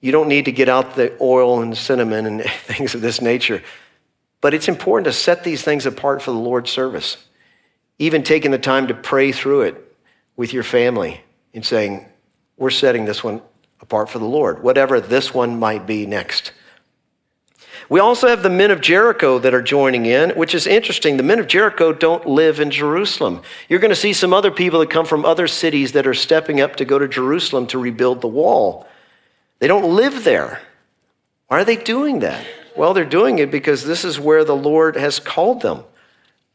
you 0.00 0.12
don't 0.12 0.28
need 0.28 0.44
to 0.44 0.52
get 0.52 0.68
out 0.68 0.94
the 0.94 1.16
oil 1.20 1.60
and 1.60 1.76
cinnamon 1.76 2.26
and 2.26 2.42
things 2.64 2.94
of 2.94 3.00
this 3.00 3.20
nature. 3.20 3.62
But 4.40 4.54
it's 4.54 4.68
important 4.68 5.04
to 5.06 5.12
set 5.12 5.44
these 5.44 5.62
things 5.62 5.86
apart 5.86 6.22
for 6.22 6.30
the 6.30 6.38
Lord's 6.38 6.70
service. 6.70 7.16
Even 7.98 8.22
taking 8.22 8.50
the 8.50 8.58
time 8.58 8.86
to 8.86 8.94
pray 8.94 9.32
through 9.32 9.62
it 9.62 9.96
with 10.36 10.52
your 10.54 10.62
family 10.62 11.20
and 11.52 11.66
saying, 11.66 12.06
we're 12.56 12.70
setting 12.70 13.04
this 13.04 13.22
one 13.24 13.42
apart 13.80 14.08
for 14.08 14.18
the 14.18 14.24
Lord, 14.24 14.62
whatever 14.62 15.00
this 15.00 15.32
one 15.34 15.58
might 15.58 15.86
be 15.86 16.06
next. 16.06 16.52
We 17.88 17.98
also 17.98 18.28
have 18.28 18.44
the 18.44 18.50
men 18.50 18.70
of 18.70 18.80
Jericho 18.80 19.40
that 19.40 19.52
are 19.52 19.62
joining 19.62 20.06
in, 20.06 20.30
which 20.30 20.54
is 20.54 20.66
interesting. 20.66 21.16
The 21.16 21.24
men 21.24 21.40
of 21.40 21.48
Jericho 21.48 21.92
don't 21.92 22.24
live 22.24 22.60
in 22.60 22.70
Jerusalem. 22.70 23.42
You're 23.68 23.80
going 23.80 23.90
to 23.90 23.96
see 23.96 24.12
some 24.12 24.32
other 24.32 24.52
people 24.52 24.78
that 24.78 24.90
come 24.90 25.06
from 25.06 25.24
other 25.24 25.48
cities 25.48 25.90
that 25.92 26.06
are 26.06 26.14
stepping 26.14 26.60
up 26.60 26.76
to 26.76 26.84
go 26.84 27.00
to 27.00 27.08
Jerusalem 27.08 27.66
to 27.68 27.78
rebuild 27.78 28.20
the 28.20 28.28
wall. 28.28 28.86
They 29.58 29.66
don't 29.66 29.96
live 29.96 30.22
there. 30.22 30.60
Why 31.48 31.60
are 31.60 31.64
they 31.64 31.76
doing 31.76 32.20
that? 32.20 32.46
Well, 32.76 32.94
they're 32.94 33.04
doing 33.04 33.40
it 33.40 33.50
because 33.50 33.84
this 33.84 34.04
is 34.04 34.20
where 34.20 34.44
the 34.44 34.54
Lord 34.54 34.94
has 34.94 35.18
called 35.18 35.62
them. 35.62 35.82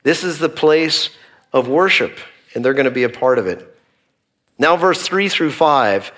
This 0.03 0.24
is 0.24 0.39
the 0.39 0.48
place 0.48 1.10
of 1.51 1.67
worship, 1.67 2.17
and 2.53 2.63
they're 2.63 2.74
going 2.74 2.86
to 2.86 2.91
be 2.91 3.03
a 3.03 3.10
part 3.10 3.39
of 3.39 3.48
it. 3.48 3.77
Now, 4.58 4.77
verse 4.77 5.01
3 5.01 5.27
through 5.27 5.51
5 5.51 6.13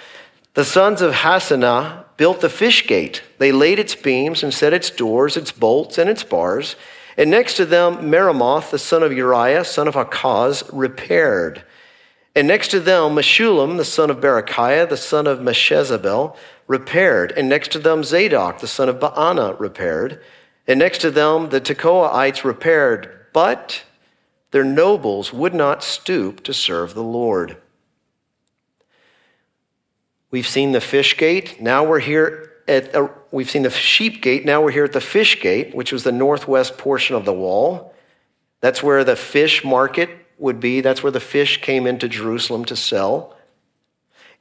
the 0.58 0.66
sons 0.66 1.04
of 1.04 1.14
Hassenaah 1.14 2.06
built 2.18 2.42
the 2.42 2.50
fish 2.50 2.88
gate. 2.88 3.22
They 3.38 3.52
laid 3.52 3.78
its 3.78 3.94
beams 3.94 4.42
and 4.42 4.52
set 4.52 4.74
its 4.74 4.90
doors, 4.90 5.38
its 5.38 5.52
bolts, 5.52 6.00
and 6.00 6.10
its 6.10 6.24
bars. 6.24 6.76
And 7.16 7.30
next 7.30 7.58
to 7.58 7.66
them, 7.66 8.10
Meremoth, 8.10 8.72
the 8.72 8.80
son 8.80 9.04
of 9.04 9.14
Uriah, 9.14 9.64
son 9.64 9.88
of 9.88 9.94
Hakaz, 9.94 10.68
repaired. 10.74 11.64
And 12.36 12.48
next 12.48 12.70
to 12.70 12.80
them, 12.80 13.12
Meshullam, 13.12 13.78
the 13.78 13.86
son 13.86 14.10
of 14.10 14.18
Berechiah, 14.18 14.90
the 14.90 14.98
son 14.98 15.28
of 15.28 15.38
Meshezabel, 15.38 16.36
repaired. 16.66 17.34
And 17.34 17.48
next 17.48 17.72
to 17.74 17.80
them, 17.80 18.04
Zadok, 18.04 18.58
the 18.60 18.66
son 18.66 18.90
of 18.90 19.00
Baana, 19.00 19.60
repaired. 19.60 20.24
And 20.66 20.80
next 20.80 21.02
to 21.02 21.12
them, 21.12 21.50
the 21.50 21.62
Tekoaites 21.62 22.44
repaired. 22.44 23.28
But 23.32 23.84
their 24.50 24.64
nobles 24.64 25.32
would 25.32 25.54
not 25.54 25.84
stoop 25.84 26.44
to 26.46 26.52
serve 26.52 26.96
the 26.96 27.04
Lord. 27.04 27.58
We've 30.30 30.48
seen 30.48 30.74
the 30.74 30.82
fish 30.82 31.18
gate. 31.18 31.62
Now 31.62 31.84
we're 31.86 32.00
here 32.00 32.52
at, 32.68 32.94
uh, 32.94 33.08
we've 33.32 33.50
seen 33.50 33.64
the 33.64 33.70
sheep 33.70 34.22
gate. 34.22 34.46
Now 34.46 34.62
we're 34.62 34.72
here 34.72 34.84
at 34.84 34.94
the 34.94 35.02
fish 35.02 35.42
gate, 35.42 35.74
which 35.74 35.92
was 35.92 36.04
the 36.04 36.12
northwest 36.12 36.78
portion 36.78 37.16
of 37.16 37.26
the 37.26 37.34
wall. 37.34 37.94
That's 38.60 38.84
where 38.84 39.04
the 39.04 39.16
fish 39.16 39.64
market 39.64 40.10
would 40.38 40.60
be. 40.60 40.82
That's 40.82 41.02
where 41.02 41.12
the 41.12 41.20
fish 41.20 41.62
came 41.62 41.88
into 41.88 42.10
Jerusalem 42.10 42.66
to 42.66 42.76
sell. 42.76 43.36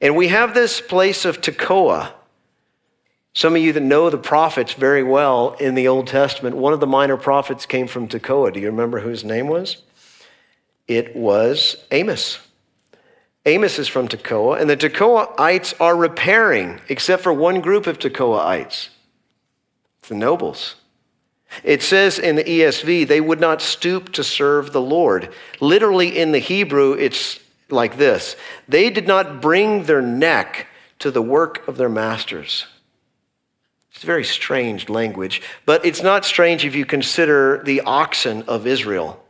And 0.01 0.15
we 0.15 0.27
have 0.27 0.53
this 0.53 0.81
place 0.81 1.25
of 1.25 1.41
Tekoa. 1.41 2.11
Some 3.33 3.55
of 3.55 3.61
you 3.61 3.71
that 3.73 3.81
know 3.81 4.09
the 4.09 4.17
prophets 4.17 4.73
very 4.73 5.03
well 5.03 5.53
in 5.59 5.75
the 5.75 5.87
Old 5.87 6.07
Testament, 6.07 6.57
one 6.57 6.73
of 6.73 6.79
the 6.79 6.87
minor 6.87 7.17
prophets 7.17 7.65
came 7.65 7.87
from 7.87 8.07
Tekoa. 8.07 8.51
Do 8.51 8.59
you 8.59 8.67
remember 8.67 8.99
who 8.99 9.09
his 9.09 9.23
name 9.23 9.47
was? 9.47 9.77
It 10.87 11.15
was 11.15 11.85
Amos. 11.91 12.46
Amos 13.47 13.79
is 13.79 13.87
from 13.87 14.09
Tekoa, 14.09 14.59
and 14.59 14.69
the 14.69 14.75
Tekoaites 14.75 15.73
are 15.79 15.95
repairing, 15.95 16.81
except 16.89 17.23
for 17.23 17.31
one 17.31 17.61
group 17.61 17.87
of 17.87 17.97
Tekoaites 17.97 18.89
the 20.07 20.15
nobles. 20.15 20.75
It 21.63 21.81
says 21.81 22.17
in 22.17 22.35
the 22.35 22.43
ESV, 22.43 23.07
they 23.07 23.21
would 23.21 23.39
not 23.39 23.61
stoop 23.61 24.11
to 24.13 24.23
serve 24.23 24.71
the 24.71 24.81
Lord. 24.81 25.33
Literally 25.59 26.17
in 26.17 26.31
the 26.31 26.39
Hebrew, 26.39 26.93
it's 26.93 27.39
like 27.69 27.97
this 27.97 28.35
they 28.67 28.89
did 28.89 29.07
not 29.07 29.41
bring 29.41 29.83
their 29.83 30.01
neck 30.01 30.67
to 30.99 31.11
the 31.11 31.21
work 31.21 31.67
of 31.67 31.77
their 31.77 31.89
masters. 31.89 32.67
It's 33.91 34.03
a 34.03 34.05
very 34.05 34.23
strange 34.23 34.89
language, 34.89 35.41
but 35.65 35.85
it's 35.85 36.03
not 36.03 36.23
strange 36.23 36.63
if 36.63 36.75
you 36.75 36.85
consider 36.85 37.61
the 37.63 37.81
oxen 37.81 38.43
of 38.43 38.67
Israel. 38.67 39.23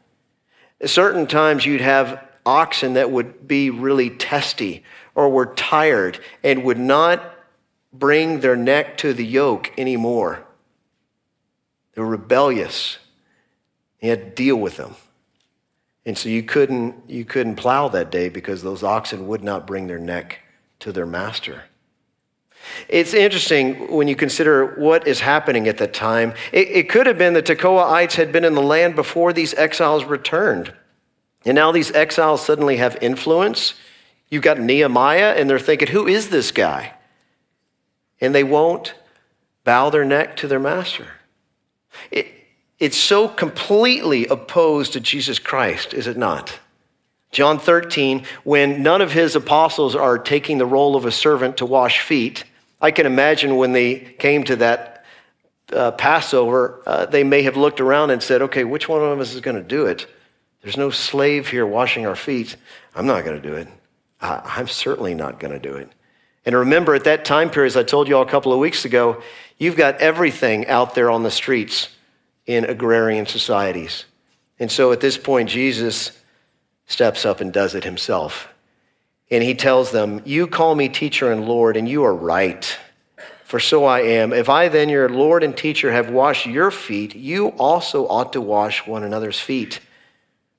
At 0.82 0.90
certain 0.90 1.26
times, 1.26 1.66
you'd 1.66 1.82
have 1.82 2.27
oxen 2.48 2.94
that 2.94 3.12
would 3.12 3.48
be 3.48 3.70
really 3.70 4.10
testy 4.10 4.84
or 5.13 5.30
were 5.30 5.46
tired 5.46 6.20
and 6.44 6.63
would 6.63 6.80
not 6.80 7.36
bring 7.92 8.39
their 8.39 8.56
neck 8.56 8.98
to 8.98 9.13
the 9.13 9.25
yoke 9.25 9.72
anymore. 9.77 10.46
They 11.94 12.01
were 12.01 12.08
rebellious. 12.08 13.00
You 14.00 14.12
had 14.12 14.36
to 14.36 14.44
deal 14.44 14.56
with 14.56 14.77
them. 14.77 14.96
And 16.06 16.18
so 16.18 16.30
you 16.30 16.42
couldn't, 16.42 17.10
you 17.10 17.25
couldn't 17.25 17.56
plow 17.56 17.89
that 17.89 18.12
day 18.12 18.30
because 18.30 18.63
those 18.63 18.82
oxen 18.82 19.27
would 19.27 19.44
not 19.44 19.68
bring 19.68 19.88
their 19.88 20.00
neck 20.00 20.39
to 20.80 20.94
their 20.94 21.06
master. 21.06 21.63
It's 22.88 23.13
interesting 23.13 23.92
when 23.92 24.08
you 24.08 24.16
consider 24.16 24.75
what 24.75 25.08
is 25.08 25.20
happening 25.20 25.68
at 25.68 25.77
that 25.80 25.94
time. 25.94 26.34
It, 26.51 26.68
it 26.70 26.89
could 26.89 27.08
have 27.08 27.18
been 27.18 27.34
the 27.34 27.44
Tekoaites 27.44 28.16
had 28.16 28.32
been 28.32 28.46
in 28.46 28.56
the 28.56 28.62
land 28.62 28.96
before 28.96 29.34
these 29.34 29.54
exiles 29.56 30.06
returned. 30.06 30.74
And 31.46 31.56
now 31.56 31.72
these 31.72 31.91
exiles 31.91 32.46
suddenly 32.46 32.77
have 32.77 32.98
influence. 33.01 33.74
You've 34.29 34.44
got 34.44 34.60
Nehemiah, 34.60 35.36
and 35.38 35.50
they're 35.50 35.60
thinking, 35.60 35.89
who 35.89 36.08
is 36.08 36.29
this 36.29 36.51
guy? 36.51 36.94
And 38.20 38.34
they 38.34 38.44
won't 38.44 38.96
bow 39.63 39.89
their 39.89 40.06
neck 40.06 40.36
to 40.38 40.48
their 40.48 40.60
master. 40.60 41.08
It, 42.12 42.27
it's 42.79 42.98
so 42.98 43.27
completely 43.27 44.27
opposed 44.27 44.94
to 44.94 45.00
Jesus 45.00 45.39
Christ, 45.39 45.94
is 45.94 46.08
it 46.08 46.17
not? 46.17 46.60
John 47.32 47.60
13, 47.60 48.24
when 48.44 48.82
none 48.82 49.01
of 49.01 49.12
his 49.12 49.36
apostles 49.36 49.96
are 49.96 50.17
taking 50.17 50.58
the 50.58 50.65
role 50.65 50.95
of 50.95 51.06
a 51.06 51.12
servant 51.12 51.58
to 51.58 51.65
wash 51.65 52.00
feet, 52.00 52.43
I 52.80 52.91
can 52.91 53.06
imagine 53.06 53.58
when 53.58 53.73
they 53.73 53.95
came 53.95 54.43
to 54.45 54.56
that 54.58 55.06
uh, 55.73 55.91
Passover, 55.91 56.82
uh, 56.86 57.06
they 57.06 57.23
may 57.23 57.41
have 57.41 57.58
looked 57.58 57.82
around 57.82 58.12
and 58.12 58.23
said, 58.23 58.41
okay, 58.43 58.63
which 58.63 58.88
one 58.88 59.02
of 59.04 59.19
us 59.19 59.34
is 59.34 59.41
going 59.41 59.58
to 59.58 59.63
do 59.63 59.86
it? 59.86 60.06
There's 60.67 60.75
no 60.75 60.89
slave 60.89 61.47
here 61.47 61.65
washing 61.65 62.06
our 62.06 62.17
feet. 62.17 62.58
I'm 62.93 63.06
not 63.06 63.23
going 63.23 63.41
to 63.41 63.49
do 63.49 63.56
it. 63.56 63.69
I'm 64.19 64.67
certainly 64.67 65.15
not 65.15 65.39
going 65.39 65.53
to 65.53 65.60
do 65.60 65.77
it. 65.77 65.89
And 66.45 66.53
remember, 66.53 66.93
at 66.93 67.06
that 67.06 67.23
time 67.23 67.49
period, 67.49 67.67
as 67.67 67.77
I 67.77 67.84
told 67.84 68.10
you 68.10 68.17
all 68.17 68.23
a 68.23 68.30
couple 68.30 68.51
of 68.51 68.60
weeks 68.60 68.84
ago, 68.84 69.23
you've 69.58 69.77
got 69.77 69.95
everything 69.99 70.67
out 70.67 70.93
there 70.93 71.10
on 71.10 71.23
the 71.23 71.32
streets 71.32 71.88
in 72.45 72.65
agrarian 72.65 73.25
societies. 73.27 74.03
And 74.60 74.69
so 74.69 74.91
at 74.91 74.99
this 74.99 75.17
point, 75.17 75.47
Jesus 75.47 76.12
steps 76.86 77.25
up 77.25 77.39
and 77.39 77.53
does 77.53 77.73
it 77.73 77.86
himself. 77.86 78.49
And 79.32 79.45
he 79.45 79.56
tells 79.56 79.91
them, 79.91 80.21
You 80.25 80.47
call 80.47 80.75
me 80.75 80.89
teacher 80.89 81.32
and 81.32 81.47
Lord, 81.47 81.77
and 81.77 81.88
you 81.88 82.03
are 82.03 82.13
right, 82.13 82.77
for 83.45 83.62
so 83.62 83.86
I 83.86 84.01
am. 84.01 84.34
If 84.34 84.49
I 84.49 84.67
then, 84.67 84.89
your 84.89 85.08
Lord 85.08 85.43
and 85.43 85.56
teacher, 85.56 85.93
have 85.93 86.10
washed 86.10 86.45
your 86.45 86.71
feet, 86.71 87.15
you 87.15 87.51
also 87.51 88.06
ought 88.10 88.34
to 88.34 88.41
wash 88.41 88.86
one 88.86 89.06
another's 89.06 89.39
feet. 89.39 89.80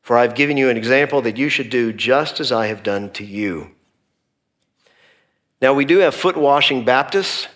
For 0.08 0.16
I've 0.16 0.34
given 0.34 0.56
you 0.56 0.70
an 0.70 0.78
example 0.78 1.20
that 1.20 1.36
you 1.36 1.50
should 1.50 1.68
do 1.68 1.92
just 1.92 2.40
as 2.40 2.50
I 2.50 2.68
have 2.68 2.82
done 2.82 3.10
to 3.10 3.26
you. 3.26 3.72
Now, 5.60 5.74
we 5.74 5.84
do 5.84 5.98
have 5.98 6.14
foot 6.14 6.34
washing 6.34 6.86
Baptists. 6.86 7.46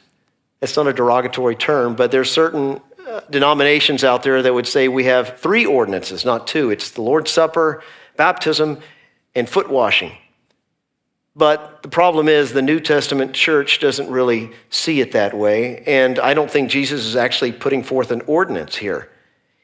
It's 0.61 0.77
not 0.77 0.87
a 0.87 0.93
derogatory 0.93 1.57
term, 1.57 1.97
but 1.97 2.11
there's 2.11 2.31
certain 2.31 2.83
uh, 3.09 3.21
denominations 3.31 4.05
out 4.05 4.23
there 4.23 4.43
that 4.43 4.53
would 4.53 4.67
say 4.67 4.87
we 4.87 5.05
have 5.05 5.39
three 5.39 5.65
ordinances, 5.65 6.27
not 6.27 6.47
two. 6.47 6.69
It's 6.69 6.91
the 6.91 7.01
Lord's 7.01 7.31
Supper, 7.31 7.83
baptism, 8.19 8.81
and 9.35 9.49
foot 9.49 9.71
washing. 9.71 10.13
But 11.35 11.83
the 11.83 11.89
problem 11.89 12.29
is 12.29 12.53
the 12.53 12.61
New 12.61 12.81
Testament 12.81 13.33
church 13.33 13.81
doesn't 13.81 14.11
really 14.11 14.51
see 14.69 15.01
it 15.01 15.13
that 15.13 15.33
way. 15.33 15.83
And 15.87 16.19
I 16.19 16.35
don't 16.35 16.51
think 16.51 16.69
Jesus 16.69 17.07
is 17.07 17.17
actually 17.17 17.53
putting 17.53 17.83
forth 17.83 18.11
an 18.11 18.21
ordinance 18.27 18.77
here. 18.77 19.09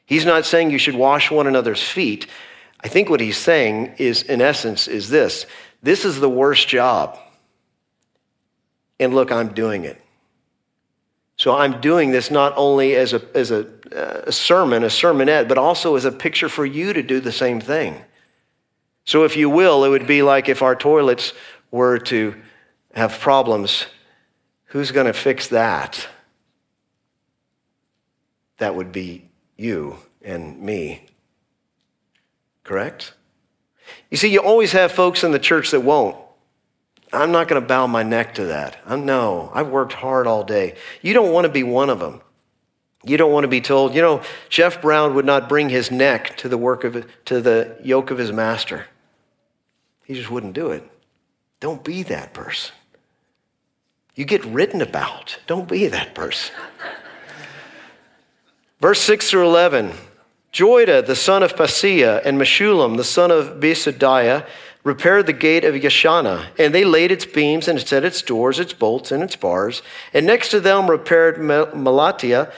He's 0.07 0.25
not 0.25 0.47
saying 0.47 0.71
you 0.71 0.79
should 0.79 0.95
wash 0.95 1.29
one 1.29 1.45
another's 1.45 1.83
feet. 1.83 2.25
I 2.81 2.87
think 2.87 3.09
what 3.09 3.19
he's 3.19 3.37
saying 3.37 3.95
is, 3.97 4.23
in 4.23 4.41
essence, 4.41 4.87
is 4.87 5.09
this 5.09 5.45
this 5.81 6.05
is 6.05 6.19
the 6.19 6.29
worst 6.29 6.67
job. 6.67 7.17
And 8.99 9.13
look, 9.13 9.31
I'm 9.31 9.49
doing 9.49 9.85
it. 9.85 10.01
So 11.37 11.55
I'm 11.55 11.79
doing 11.79 12.11
this 12.11 12.29
not 12.29 12.53
only 12.57 12.95
as 12.95 13.13
a, 13.13 13.21
as 13.33 13.49
a, 13.49 13.65
uh, 13.95 14.23
a 14.27 14.31
sermon, 14.31 14.83
a 14.83 14.87
sermonette, 14.87 15.47
but 15.47 15.57
also 15.57 15.95
as 15.95 16.03
a 16.03 16.11
picture 16.11 16.49
for 16.49 16.65
you 16.65 16.91
to 16.91 17.01
do 17.01 17.21
the 17.21 17.31
same 17.31 17.61
thing. 17.61 18.03
So, 19.05 19.23
if 19.23 19.37
you 19.37 19.49
will, 19.49 19.85
it 19.85 19.89
would 19.89 20.05
be 20.05 20.21
like 20.21 20.49
if 20.49 20.61
our 20.61 20.75
toilets 20.75 21.33
were 21.71 21.97
to 21.97 22.35
have 22.93 23.19
problems, 23.19 23.87
who's 24.65 24.91
going 24.91 25.07
to 25.07 25.13
fix 25.13 25.47
that? 25.47 26.07
That 28.57 28.75
would 28.75 28.91
be 28.91 29.29
you 29.55 29.97
and 30.21 30.61
me 30.61 31.08
correct? 32.69 33.13
You 34.11 34.17
see, 34.17 34.29
you 34.31 34.41
always 34.41 34.73
have 34.73 34.91
folks 34.91 35.23
in 35.23 35.31
the 35.31 35.39
church 35.39 35.71
that 35.71 35.79
won't. 35.79 36.15
I'm 37.11 37.31
not 37.31 37.47
going 37.47 37.59
to 37.59 37.67
bow 37.67 37.87
my 37.87 38.03
neck 38.03 38.35
to 38.35 38.45
that. 38.45 38.79
I'm, 38.85 39.07
no, 39.07 39.51
I've 39.55 39.69
worked 39.69 39.93
hard 39.93 40.27
all 40.27 40.43
day. 40.43 40.75
You 41.01 41.15
don't 41.15 41.33
want 41.33 41.45
to 41.45 41.51
be 41.51 41.63
one 41.63 41.89
of 41.89 41.97
them. 41.97 42.21
You 43.03 43.17
don't 43.17 43.31
want 43.31 43.43
to 43.43 43.47
be 43.47 43.59
told, 43.59 43.95
you 43.95 44.03
know, 44.03 44.21
Geoff 44.49 44.83
Brown 44.83 45.15
would 45.15 45.25
not 45.25 45.49
bring 45.49 45.69
his 45.69 45.89
neck 45.89 46.37
to 46.37 46.47
the 46.47 46.59
work 46.59 46.83
of 46.83 47.07
to 47.25 47.41
the 47.41 47.75
yoke 47.83 48.11
of 48.11 48.19
his 48.19 48.31
master. 48.31 48.85
He 50.05 50.13
just 50.13 50.29
wouldn't 50.29 50.53
do 50.53 50.69
it. 50.69 50.83
Don't 51.59 51.83
be 51.83 52.03
that 52.03 52.35
person. 52.35 52.75
You 54.13 54.25
get 54.25 54.45
written 54.45 54.81
about. 54.81 55.39
Don't 55.47 55.67
be 55.67 55.87
that 55.87 56.13
person. 56.13 56.53
Verse 58.79 59.01
6 59.01 59.27
through 59.31 59.47
11. 59.47 59.93
Joiada, 60.51 61.05
the 61.05 61.15
son 61.15 61.43
of 61.43 61.55
Paseah, 61.55 62.25
and 62.25 62.39
Meshullam, 62.39 62.97
the 62.97 63.03
son 63.03 63.29
of 63.29 63.59
Besodeiah, 63.59 64.47
repaired 64.83 65.27
the 65.27 65.33
gate 65.33 65.63
of 65.63 65.75
Yeshana, 65.75 66.47
and 66.57 66.73
they 66.73 66.83
laid 66.83 67.11
its 67.11 67.25
beams 67.25 67.67
and 67.67 67.79
set 67.79 68.03
its 68.03 68.21
doors, 68.21 68.59
its 68.59 68.73
bolts, 68.73 69.11
and 69.11 69.21
its 69.21 69.35
bars. 69.35 69.81
And 70.13 70.25
next 70.25 70.49
to 70.49 70.59
them 70.59 70.89
repaired 70.89 71.37
Melatiah, 71.37 72.51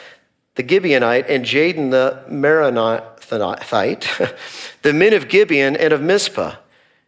the 0.55 0.63
Gibeonite, 0.63 1.25
and 1.27 1.45
Jadon, 1.45 1.91
the 1.91 2.23
Meronothite, 2.29 4.35
the 4.81 4.93
men 4.93 5.13
of 5.13 5.27
Gibeon 5.27 5.75
and 5.75 5.91
of 5.91 6.01
Mizpah, 6.01 6.55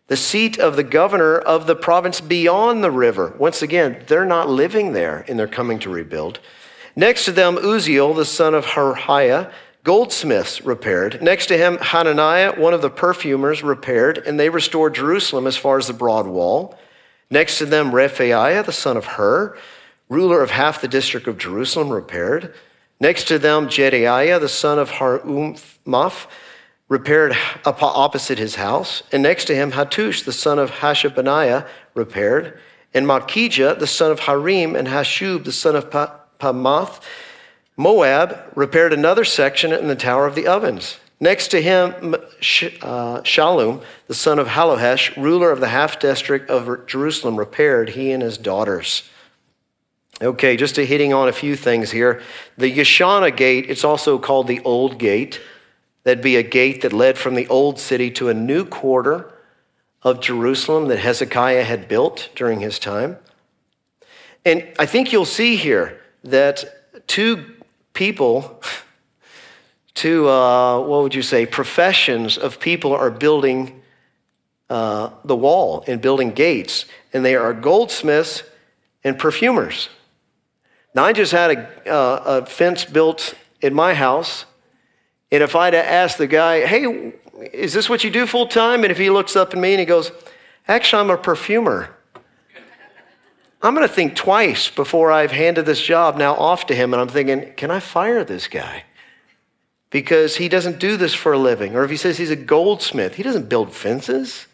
the 0.08 0.18
seat 0.18 0.60
of 0.60 0.76
the 0.76 0.84
governor 0.84 1.38
of 1.38 1.68
the 1.68 1.76
province 1.76 2.20
beyond 2.20 2.84
the 2.84 2.92
river. 2.92 3.34
Once 3.38 3.62
again, 3.62 4.04
they're 4.08 4.26
not 4.26 4.50
living 4.50 4.94
there, 4.94 5.24
and 5.28 5.40
they're 5.40 5.48
coming 5.48 5.80
to 5.80 5.90
rebuild. 5.90 6.40
Next 6.96 7.26
to 7.26 7.32
them, 7.32 7.56
Uzziel, 7.56 8.16
the 8.16 8.26
son 8.26 8.54
of 8.54 8.66
Harhaiah, 8.66 9.52
goldsmiths 9.84 10.62
repaired. 10.62 11.22
Next 11.22 11.48
to 11.48 11.58
him, 11.58 11.78
Hananiah, 11.78 12.60
one 12.60 12.74
of 12.74 12.82
the 12.82 12.90
perfumers, 12.90 13.64
repaired, 13.64 14.18
and 14.18 14.40
they 14.40 14.50
restored 14.50 14.96
Jerusalem 14.96 15.46
as 15.46 15.58
far 15.58 15.78
as 15.78 15.88
the 15.88 15.94
broad 15.94 16.26
wall. 16.28 16.78
Next 17.30 17.58
to 17.58 17.66
them, 17.66 17.92
Rephaiah, 17.92 18.66
the 18.66 18.72
son 18.72 18.96
of 18.96 19.06
Hur, 19.06 19.58
ruler 20.08 20.42
of 20.42 20.52
half 20.52 20.82
the 20.82 20.88
district 20.88 21.28
of 21.28 21.38
Jerusalem, 21.38 21.90
repaired. 21.90 22.54
Next 23.00 23.28
to 23.28 23.40
them, 23.40 23.68
Jedaiah, 23.68 24.40
the 24.40 24.48
son 24.48 24.80
of 24.80 24.92
Harumaph, 24.92 26.28
repaired 26.88 27.36
opposite 27.66 28.38
his 28.38 28.56
house. 28.56 29.04
And 29.12 29.24
next 29.24 29.46
to 29.46 29.56
him, 29.56 29.72
Hattush, 29.72 30.24
the 30.24 30.32
son 30.32 30.60
of 30.60 30.72
Hashabneiah, 30.72 31.68
repaired. 31.96 32.60
And 32.94 33.08
Malchijah, 33.08 33.80
the 33.80 33.88
son 33.88 34.12
of 34.12 34.22
Harim, 34.22 34.76
and 34.76 34.88
Hashub, 34.88 35.44
the 35.44 35.52
son 35.52 35.76
of 35.76 35.90
Pahath, 35.90 37.02
Moab, 37.76 38.40
repaired 38.56 38.94
another 38.94 39.26
section 39.26 39.72
in 39.74 39.88
the 39.88 39.96
Tower 39.96 40.28
of 40.28 40.36
the 40.36 40.48
Ovens. 40.48 41.00
Next 41.20 41.48
to 41.50 41.62
him, 41.62 42.14
uh, 42.14 43.22
Shallum, 43.22 43.82
the 44.08 44.14
son 44.14 44.40
of 44.40 44.48
Hallohesh, 44.48 45.16
ruler 45.16 45.52
of 45.52 45.60
the 45.60 45.70
half 45.70 46.00
district 46.00 46.50
of 46.50 46.86
Jerusalem, 46.86 47.38
repaired, 47.38 47.90
he 47.90 48.12
and 48.12 48.22
his 48.22 48.38
daughters. 48.38 49.10
Okay, 50.22 50.58
just 50.58 50.76
to 50.76 50.86
hitting 50.86 51.14
on 51.14 51.28
a 51.28 51.34
few 51.34 51.56
things 51.56 51.92
here. 51.92 52.22
The 52.58 52.72
Yeshana 52.72 53.36
gate, 53.36 53.70
it's 53.70 53.84
also 53.84 54.20
called 54.20 54.48
the 54.48 54.62
Old 54.62 55.00
Gate. 55.00 55.42
That'd 56.04 56.24
be 56.24 56.36
a 56.36 56.44
gate 56.44 56.82
that 56.82 56.94
led 56.94 57.18
from 57.18 57.36
the 57.36 57.48
old 57.48 57.80
city 57.80 58.12
to 58.12 58.30
a 58.30 58.34
new 58.34 58.66
quarter 58.66 59.32
of 60.02 60.20
Jerusalem 60.20 60.88
that 60.90 61.00
Hezekiah 61.00 61.64
had 61.64 61.88
built 61.88 62.30
during 62.36 62.60
his 62.60 62.78
time. 62.78 63.18
And 64.46 64.68
I 64.78 64.86
think 64.86 65.12
you'll 65.12 65.26
see 65.26 65.56
here 65.56 66.02
that 66.24 67.08
two 67.08 67.53
people 67.94 68.62
to, 69.96 70.28
uh, 70.28 70.80
what 70.80 71.04
would 71.04 71.16
you 71.16 71.22
say, 71.22 71.46
professions 71.46 72.38
of 72.38 72.60
people 72.60 72.94
are 72.94 73.12
building 73.12 73.82
uh, 74.70 75.12
the 75.24 75.36
wall 75.36 75.84
and 75.88 76.02
building 76.02 76.32
gates, 76.32 76.86
and 77.14 77.24
they 77.24 77.36
are 77.36 77.54
goldsmiths 77.54 78.44
and 79.04 79.20
perfumers. 79.20 79.90
Now, 80.96 81.06
I 81.06 81.14
just 81.14 81.32
had 81.32 81.52
a, 81.52 81.92
uh, 81.92 82.24
a 82.26 82.46
fence 82.46 82.86
built 82.86 83.36
in 83.62 83.74
my 83.74 83.94
house, 83.94 84.46
and 85.32 85.44
if 85.44 85.56
I'd 85.56 85.76
asked 85.76 86.18
the 86.18 86.28
guy, 86.28 86.66
hey, 86.66 87.14
is 87.52 87.74
this 87.74 87.90
what 87.90 88.04
you 88.04 88.10
do 88.10 88.26
full 88.26 88.48
time? 88.48 88.84
And 88.84 88.92
if 88.92 88.98
he 88.98 89.10
looks 89.10 89.36
up 89.36 89.54
at 89.54 89.60
me 89.60 89.72
and 89.72 89.80
he 89.80 89.86
goes, 89.86 90.12
actually, 90.68 91.02
I'm 91.02 91.10
a 91.10 91.18
perfumer. 91.18 91.96
I'm 93.64 93.74
going 93.74 93.88
to 93.88 93.94
think 93.94 94.16
twice 94.16 94.70
before 94.70 95.12
I've 95.12 95.32
handed 95.32 95.66
this 95.66 95.82
job 95.82 96.18
now 96.18 96.36
off 96.36 96.68
to 96.68 96.76
him, 96.76 96.94
and 96.94 97.02
I'm 97.02 97.08
thinking, 97.08 97.54
can 97.56 97.72
I 97.72 97.80
fire 97.80 98.24
this 98.24 98.48
guy? 98.48 98.84
because 99.94 100.38
he 100.38 100.50
doesn't 100.50 100.80
do 100.80 100.98
this 100.98 101.14
for 101.14 101.34
a 101.34 101.38
living. 101.38 101.76
Or 101.76 101.84
if 101.84 101.92
he 101.92 101.98
says 101.98 102.18
he's 102.18 102.32
a 102.32 102.36
goldsmith, 102.36 103.14
he 103.14 103.22
doesn't 103.22 103.48
build 103.48 103.72
fences. 103.72 104.48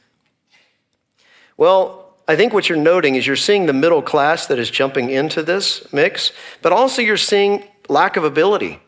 Well, 1.55 2.13
I 2.27 2.35
think 2.35 2.51
what 2.51 2.67
you're 2.67 2.77
noting 2.77 3.15
is 3.15 3.25
you're 3.25 3.37
seeing 3.37 3.65
the 3.65 3.71
middle 3.71 4.01
class 4.01 4.47
that 4.47 4.59
is 4.59 4.69
jumping 4.69 5.09
into 5.09 5.41
this 5.41 5.93
mix, 5.93 6.33
but 6.61 6.73
also 6.73 7.01
you're 7.01 7.15
seeing 7.15 7.63
lack 7.87 8.17
of 8.17 8.25
ability, 8.25 8.81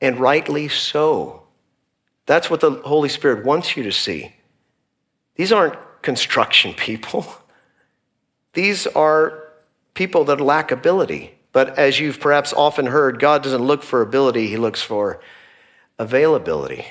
and 0.00 0.18
rightly 0.18 0.66
so. 0.66 1.44
That's 2.26 2.50
what 2.50 2.58
the 2.58 2.72
Holy 2.72 3.08
Spirit 3.08 3.44
wants 3.44 3.76
you 3.76 3.84
to 3.84 3.92
see. 3.92 4.34
These 5.36 5.52
aren't 5.52 5.76
construction 6.02 6.74
people, 6.74 7.32
these 8.54 8.86
are 8.86 9.44
people 9.94 10.24
that 10.24 10.40
lack 10.40 10.70
ability. 10.70 11.34
But 11.52 11.78
as 11.78 12.00
you've 12.00 12.18
perhaps 12.18 12.52
often 12.52 12.86
heard, 12.86 13.20
God 13.20 13.42
doesn't 13.42 13.62
look 13.62 13.82
for 13.82 14.02
ability, 14.02 14.48
He 14.48 14.56
looks 14.56 14.82
for 14.82 15.20
availability. 15.98 16.86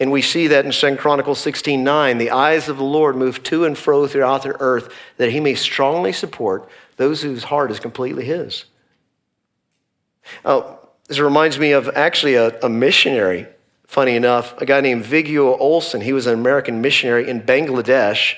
And 0.00 0.10
we 0.10 0.22
see 0.22 0.48
that 0.48 0.64
in 0.64 0.72
2 0.72 0.96
Chronicles 0.96 1.38
16 1.38 1.84
9. 1.84 2.18
The 2.18 2.30
eyes 2.30 2.68
of 2.68 2.78
the 2.78 2.84
Lord 2.84 3.16
move 3.16 3.42
to 3.44 3.64
and 3.64 3.78
fro 3.78 4.06
throughout 4.06 4.42
the 4.42 4.60
earth 4.60 4.92
that 5.18 5.30
he 5.30 5.38
may 5.38 5.54
strongly 5.54 6.12
support 6.12 6.68
those 6.96 7.22
whose 7.22 7.44
heart 7.44 7.70
is 7.70 7.78
completely 7.78 8.24
his. 8.24 8.64
Oh, 10.44 10.80
this 11.06 11.20
reminds 11.20 11.58
me 11.58 11.72
of 11.72 11.88
actually 11.94 12.34
a, 12.34 12.58
a 12.60 12.68
missionary, 12.68 13.46
funny 13.86 14.16
enough, 14.16 14.60
a 14.60 14.66
guy 14.66 14.80
named 14.80 15.04
Viggo 15.04 15.56
Olsen. 15.58 16.00
He 16.00 16.12
was 16.12 16.26
an 16.26 16.34
American 16.34 16.80
missionary 16.80 17.28
in 17.28 17.42
Bangladesh 17.42 18.34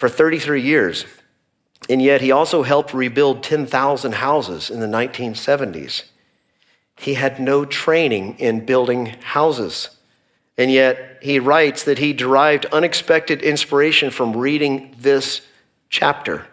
for 0.00 0.08
33 0.08 0.62
years. 0.62 1.04
And 1.90 2.00
yet 2.00 2.22
he 2.22 2.32
also 2.32 2.62
helped 2.62 2.94
rebuild 2.94 3.42
10,000 3.42 4.12
houses 4.14 4.70
in 4.70 4.80
the 4.80 4.86
1970s. 4.86 6.04
He 6.96 7.14
had 7.14 7.38
no 7.38 7.66
training 7.66 8.38
in 8.38 8.64
building 8.64 9.16
houses. 9.22 9.90
And 10.56 10.70
yet 10.70 11.18
he 11.20 11.38
writes 11.38 11.84
that 11.84 11.98
he 11.98 12.14
derived 12.14 12.64
unexpected 12.66 13.42
inspiration 13.42 14.10
from 14.10 14.34
reading 14.34 14.94
this 14.98 15.42
chapter, 15.90 16.46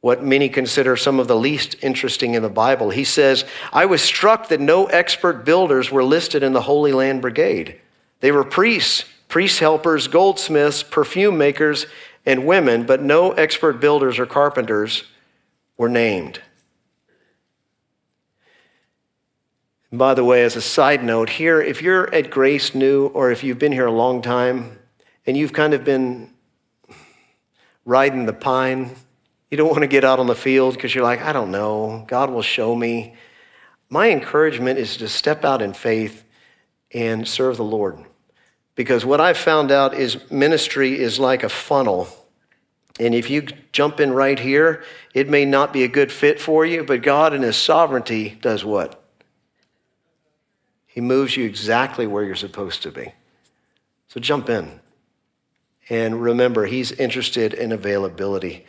what 0.00 0.24
many 0.24 0.48
consider 0.48 0.96
some 0.96 1.20
of 1.20 1.28
the 1.28 1.36
least 1.36 1.76
interesting 1.80 2.34
in 2.34 2.42
the 2.42 2.48
Bible. 2.48 2.90
He 2.90 3.04
says, 3.04 3.44
I 3.72 3.86
was 3.86 4.02
struck 4.02 4.48
that 4.48 4.60
no 4.60 4.86
expert 4.86 5.44
builders 5.44 5.92
were 5.92 6.04
listed 6.04 6.42
in 6.42 6.54
the 6.54 6.62
Holy 6.62 6.92
Land 6.92 7.22
Brigade. 7.22 7.80
They 8.18 8.32
were 8.32 8.44
priests, 8.44 9.04
priest 9.28 9.60
helpers, 9.60 10.08
goldsmiths, 10.08 10.82
perfume 10.82 11.38
makers, 11.38 11.86
and 12.26 12.46
women, 12.46 12.84
but 12.84 13.02
no 13.02 13.32
expert 13.32 13.80
builders 13.80 14.18
or 14.18 14.26
carpenters 14.26 15.04
were 15.76 15.88
named. 15.88 16.40
And 19.90 19.98
by 19.98 20.14
the 20.14 20.24
way, 20.24 20.44
as 20.44 20.56
a 20.56 20.60
side 20.60 21.02
note, 21.02 21.30
here, 21.30 21.60
if 21.62 21.80
you're 21.80 22.12
at 22.14 22.30
Grace 22.30 22.74
New 22.74 23.06
or 23.06 23.30
if 23.30 23.42
you've 23.42 23.58
been 23.58 23.72
here 23.72 23.86
a 23.86 23.92
long 23.92 24.20
time 24.20 24.78
and 25.26 25.36
you've 25.36 25.52
kind 25.52 25.72
of 25.72 25.84
been 25.84 26.30
riding 27.86 28.26
the 28.26 28.34
pine, 28.34 28.94
you 29.50 29.56
don't 29.56 29.70
want 29.70 29.80
to 29.80 29.86
get 29.86 30.04
out 30.04 30.18
on 30.18 30.26
the 30.26 30.34
field 30.34 30.74
because 30.74 30.94
you're 30.94 31.04
like, 31.04 31.22
I 31.22 31.32
don't 31.32 31.50
know, 31.50 32.04
God 32.06 32.30
will 32.30 32.42
show 32.42 32.74
me. 32.74 33.14
My 33.88 34.10
encouragement 34.10 34.78
is 34.78 34.98
to 34.98 35.08
step 35.08 35.42
out 35.44 35.62
in 35.62 35.72
faith 35.72 36.24
and 36.92 37.26
serve 37.26 37.56
the 37.56 37.64
Lord. 37.64 38.04
Because 38.78 39.04
what 39.04 39.20
I've 39.20 39.36
found 39.36 39.72
out 39.72 39.92
is 39.92 40.30
ministry 40.30 41.00
is 41.00 41.18
like 41.18 41.42
a 41.42 41.48
funnel. 41.48 42.06
And 43.00 43.12
if 43.12 43.28
you 43.28 43.42
jump 43.72 43.98
in 43.98 44.12
right 44.12 44.38
here, 44.38 44.84
it 45.12 45.28
may 45.28 45.44
not 45.44 45.72
be 45.72 45.82
a 45.82 45.88
good 45.88 46.12
fit 46.12 46.40
for 46.40 46.64
you, 46.64 46.84
but 46.84 47.02
God 47.02 47.34
in 47.34 47.42
His 47.42 47.56
sovereignty 47.56 48.38
does 48.40 48.64
what? 48.64 49.02
He 50.86 51.00
moves 51.00 51.36
you 51.36 51.44
exactly 51.44 52.06
where 52.06 52.22
you're 52.22 52.36
supposed 52.36 52.84
to 52.84 52.92
be. 52.92 53.14
So 54.06 54.20
jump 54.20 54.48
in. 54.48 54.78
And 55.88 56.22
remember, 56.22 56.66
he's 56.66 56.92
interested 56.92 57.54
in 57.54 57.72
availability. 57.72 58.64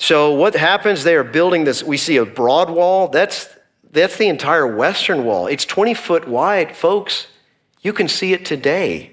So 0.00 0.32
what 0.32 0.56
happens? 0.56 1.04
They 1.04 1.14
are 1.14 1.22
building 1.22 1.62
this. 1.62 1.84
We 1.84 1.98
see 1.98 2.16
a 2.16 2.26
broad 2.26 2.68
wall. 2.68 3.06
That's, 3.06 3.48
that's 3.92 4.16
the 4.16 4.26
entire 4.26 4.66
western 4.66 5.24
wall. 5.24 5.46
It's 5.46 5.64
20 5.64 5.94
foot 5.94 6.26
wide, 6.26 6.76
folks. 6.76 7.28
You 7.80 7.92
can 7.92 8.08
see 8.08 8.32
it 8.32 8.44
today. 8.44 9.12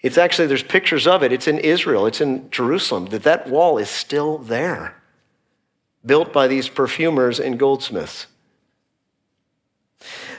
It's 0.00 0.18
actually, 0.18 0.48
there's 0.48 0.62
pictures 0.62 1.06
of 1.06 1.22
it. 1.22 1.32
It's 1.32 1.48
in 1.48 1.58
Israel, 1.58 2.06
it's 2.06 2.20
in 2.20 2.50
Jerusalem, 2.50 3.06
that 3.06 3.22
that 3.22 3.48
wall 3.48 3.78
is 3.78 3.88
still 3.88 4.38
there, 4.38 5.00
built 6.04 6.32
by 6.32 6.46
these 6.46 6.68
perfumers 6.68 7.40
and 7.40 7.58
goldsmiths. 7.58 8.26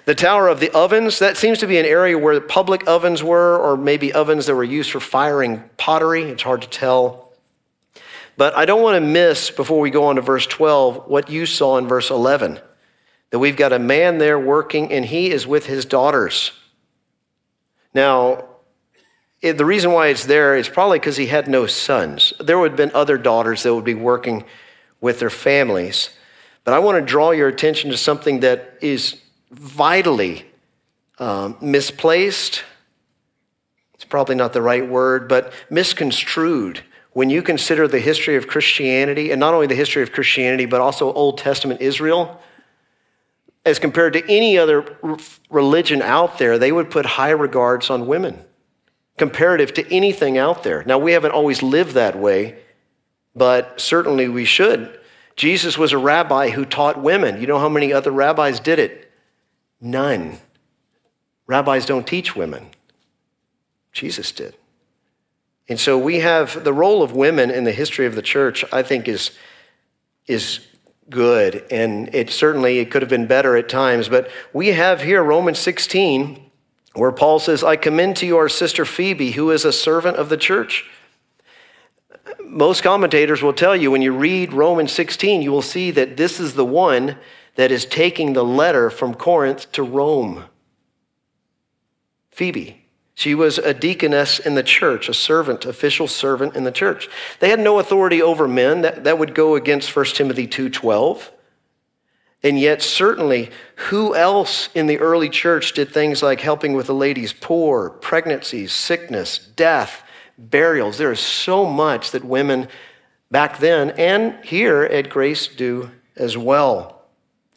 The 0.06 0.13
Tower 0.13 0.50
of 0.50 0.60
the 0.60 0.70
Ovens, 0.70 1.18
that 1.18 1.36
seems 1.36 1.58
to 1.60 1.68
be 1.68 1.80
an 1.80 1.86
area 1.86 2.15
where 2.15 2.39
public 2.39 2.88
ovens 2.88 3.24
were, 3.24 3.58
or 3.58 3.76
maybe 3.76 4.13
ovens 4.13 4.46
that 4.46 4.54
were 4.54 4.63
used 4.63 4.91
for 4.91 5.00
firing 5.00 5.63
pottery. 5.78 6.24
It's 6.24 6.44
hard 6.44 6.62
to 6.62 6.70
tell. 6.70 7.34
But 8.38 8.56
I 8.56 8.65
don't 8.65 8.84
want 8.84 8.96
to 8.96 9.02
miss, 9.02 9.50
before 9.50 9.80
we 9.80 9.89
go 9.89 10.06
on 10.06 10.18
to 10.18 10.22
verse 10.22 10.46
12, 10.46 11.08
what 11.08 11.32
you 11.32 11.48
saw 11.48 11.78
in 11.78 11.88
verse 11.88 12.12
11 12.12 12.60
that 13.32 13.39
we've 13.39 13.58
got 13.58 13.74
a 13.74 13.80
man 13.80 14.20
there 14.20 14.39
working, 14.39 14.91
and 14.91 15.06
he 15.06 15.32
is 15.32 15.48
with 15.48 15.65
his 15.65 15.84
daughters. 15.86 16.52
Now, 17.95 18.43
it, 19.41 19.58
the 19.58 19.65
reason 19.65 19.93
why 19.93 20.08
it's 20.08 20.25
there 20.25 20.55
is 20.58 20.67
probably 20.67 20.99
because 20.99 21.15
he 21.15 21.27
had 21.27 21.47
no 21.47 21.65
sons. 21.65 22.34
There 22.39 22.60
would 22.60 22.71
have 22.71 22.77
been 22.77 22.91
other 22.93 23.17
daughters 23.17 23.63
that 23.63 23.73
would 23.73 23.86
be 23.86 23.95
working 23.95 24.43
with 24.99 25.19
their 25.19 25.29
families. 25.29 26.10
But 26.65 26.73
I 26.73 26.79
want 26.79 26.99
to 26.99 27.05
draw 27.05 27.31
your 27.31 27.47
attention 27.47 27.89
to 27.91 27.97
something 27.97 28.41
that 28.41 28.77
is 28.81 29.21
vitally 29.49 30.45
um, 31.19 31.58
misplaced. 31.62 32.65
It's 33.93 34.03
probably 34.03 34.36
not 34.36 34.51
the 34.51 34.62
right 34.62 34.86
word, 34.86 35.29
but 35.29 35.53
misconstrued 35.69 36.84
when 37.13 37.29
you 37.29 37.41
consider 37.41 37.88
the 37.88 37.99
history 37.99 38.36
of 38.36 38.45
Christianity, 38.45 39.31
and 39.31 39.39
not 39.39 39.53
only 39.53 39.67
the 39.67 39.75
history 39.75 40.03
of 40.03 40.12
Christianity, 40.12 40.65
but 40.65 40.81
also 40.81 41.13
Old 41.13 41.38
Testament 41.38 41.79
Israel. 41.79 42.41
As 43.65 43.80
compared 43.80 44.13
to 44.13 44.23
any 44.32 44.58
other 44.58 44.97
religion 45.49 46.01
out 46.01 46.38
there, 46.38 46.60
they 46.60 46.71
would 46.71 46.91
put 46.91 47.06
high 47.06 47.32
regards 47.32 47.89
on 47.89 48.06
women 48.06 48.45
comparative 49.17 49.73
to 49.73 49.93
anything 49.93 50.38
out 50.38 50.63
there. 50.63 50.84
Now, 50.84 50.97
we 50.97 51.13
haven't 51.13 51.32
always 51.32 51.63
lived 51.63 51.93
that 51.93 52.17
way, 52.17 52.60
but 53.36 53.80
certainly 53.80 54.28
we 54.28 54.45
should. 54.45 54.99
Jesus 55.36 55.78
was 55.78 55.93
a 55.93 55.97
rabbi 55.97 56.49
who 56.49 56.65
taught 56.65 57.01
women. 57.01 57.39
You 57.39 57.47
know 57.47 57.60
how 57.60 57.69
many 57.69 57.91
other 57.91 58.12
rabbis 58.12 58.60
did 58.60 58.80
it? 58.80 59.12
None. 59.82 60.38
Rabbis 61.47 61.86
don't 61.86 62.08
teach 62.08 62.36
women. 62.36 62.69
Jesus 63.91 64.32
did. 64.32 64.56
And 65.67 65.80
so 65.80 65.97
we 65.97 66.19
have 66.19 66.63
the 66.63 66.73
role 66.73 67.01
of 67.01 67.13
women 67.13 67.49
in 67.49 67.63
the 67.63 67.71
history 67.71 68.06
of 68.06 68.15
the 68.15 68.21
church, 68.21 68.63
I 68.71 68.84
think, 68.84 69.08
is, 69.08 69.32
is 70.28 70.65
good, 71.10 71.63
and 71.72 72.13
it 72.13 72.30
certainly 72.30 72.80
it 72.80 72.91
could 72.91 73.02
have 73.02 73.10
been 73.10 73.28
better 73.28 73.56
at 73.56 73.70
times. 73.70 74.10
But 74.10 74.30
we 74.54 74.70
have 74.70 75.02
here 75.02 75.24
Romans 75.24 75.60
16, 75.60 76.50
where 76.94 77.12
Paul 77.12 77.39
says, 77.39 77.63
"I 77.63 77.76
commend 77.76 78.18
to 78.18 78.26
you 78.26 78.38
our 78.38 78.50
sister 78.50 78.86
Phoebe, 78.86 79.32
who 79.32 79.52
is 79.52 79.65
a 79.65 79.74
servant 79.74 80.18
of 80.18 80.30
the 80.30 80.38
church." 80.38 80.86
Most 82.44 82.82
commentators 82.82 83.41
will 83.41 83.54
tell 83.54 83.76
you 83.76 83.91
when 83.91 84.02
you 84.02 84.13
read 84.13 84.54
Romans 84.54 84.91
16, 84.91 85.41
you 85.41 85.52
will 85.52 85.62
see 85.62 85.91
that 85.91 86.18
this 86.18 86.39
is 86.39 86.54
the 86.54 86.65
one 86.65 87.18
that 87.56 87.72
is 87.72 87.86
taking 87.86 88.34
the 88.34 88.46
letter 88.46 88.89
from 88.89 89.13
Corinth 89.13 89.72
to 89.74 89.84
Rome. 89.84 90.46
Phoebe. 92.32 92.85
She 93.15 93.34
was 93.34 93.58
a 93.58 93.73
deaconess 93.73 94.39
in 94.39 94.56
the 94.56 94.63
church, 94.63 95.08
a 95.08 95.13
servant, 95.13 95.65
official 95.65 96.08
servant 96.08 96.56
in 96.56 96.65
the 96.65 96.71
church. 96.71 97.08
They 97.39 97.49
had 97.49 97.62
no 97.62 97.80
authority 97.80 98.21
over 98.21 98.45
men. 98.45 98.82
That, 98.82 99.06
that 99.06 99.17
would 99.17 99.34
go 99.34 99.56
against 99.56 99.95
1 99.95 100.06
Timothy 100.08 100.47
2.12. 100.47 101.30
And 102.43 102.60
yet, 102.60 102.82
certainly, 102.82 103.49
who 103.75 104.13
else 104.13 104.69
in 104.75 104.88
the 104.88 104.99
early 104.99 105.30
church 105.30 105.71
did 105.71 105.89
things 105.89 106.21
like 106.21 106.41
helping 106.41 106.73
with 106.73 106.88
the 106.88 106.93
ladies' 106.93 107.34
poor, 107.34 107.89
pregnancies, 107.89 108.73
sickness, 108.73 109.39
death, 109.39 110.04
burials? 110.38 110.97
There 110.97 111.12
is 111.12 111.21
so 111.21 111.65
much 111.65 112.12
that 112.12 112.25
women 112.25 112.67
back 113.32 113.60
then 113.60 113.91
and 113.91 114.36
here 114.43 114.84
at 114.84 115.10
Grace 115.10 115.47
do 115.47 115.89
as 116.17 116.38
well. 116.38 117.01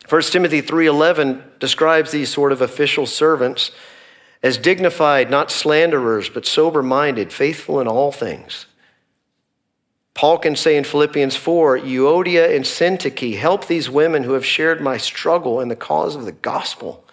1 0.08 0.22
Timothy 0.32 0.62
3:11 0.62 1.42
describes 1.58 2.12
these 2.12 2.32
sort 2.32 2.52
of 2.52 2.62
official 2.62 3.06
servants 3.06 3.72
as 4.42 4.58
dignified, 4.58 5.30
not 5.30 5.50
slanderers, 5.50 6.28
but 6.28 6.46
sober 6.46 6.82
minded, 6.82 7.32
faithful 7.32 7.80
in 7.80 7.88
all 7.88 8.12
things. 8.12 8.66
Paul 10.14 10.38
can 10.38 10.56
say 10.56 10.76
in 10.76 10.84
Philippians 10.84 11.36
4 11.36 11.78
Euodia 11.78 12.54
and 12.54 12.64
Syntyche, 12.64 13.36
help 13.36 13.66
these 13.66 13.88
women 13.88 14.24
who 14.24 14.32
have 14.32 14.44
shared 14.44 14.80
my 14.80 14.96
struggle 14.96 15.60
in 15.60 15.68
the 15.68 15.76
cause 15.76 16.16
of 16.16 16.24
the 16.24 16.32
gospel. 16.32 17.04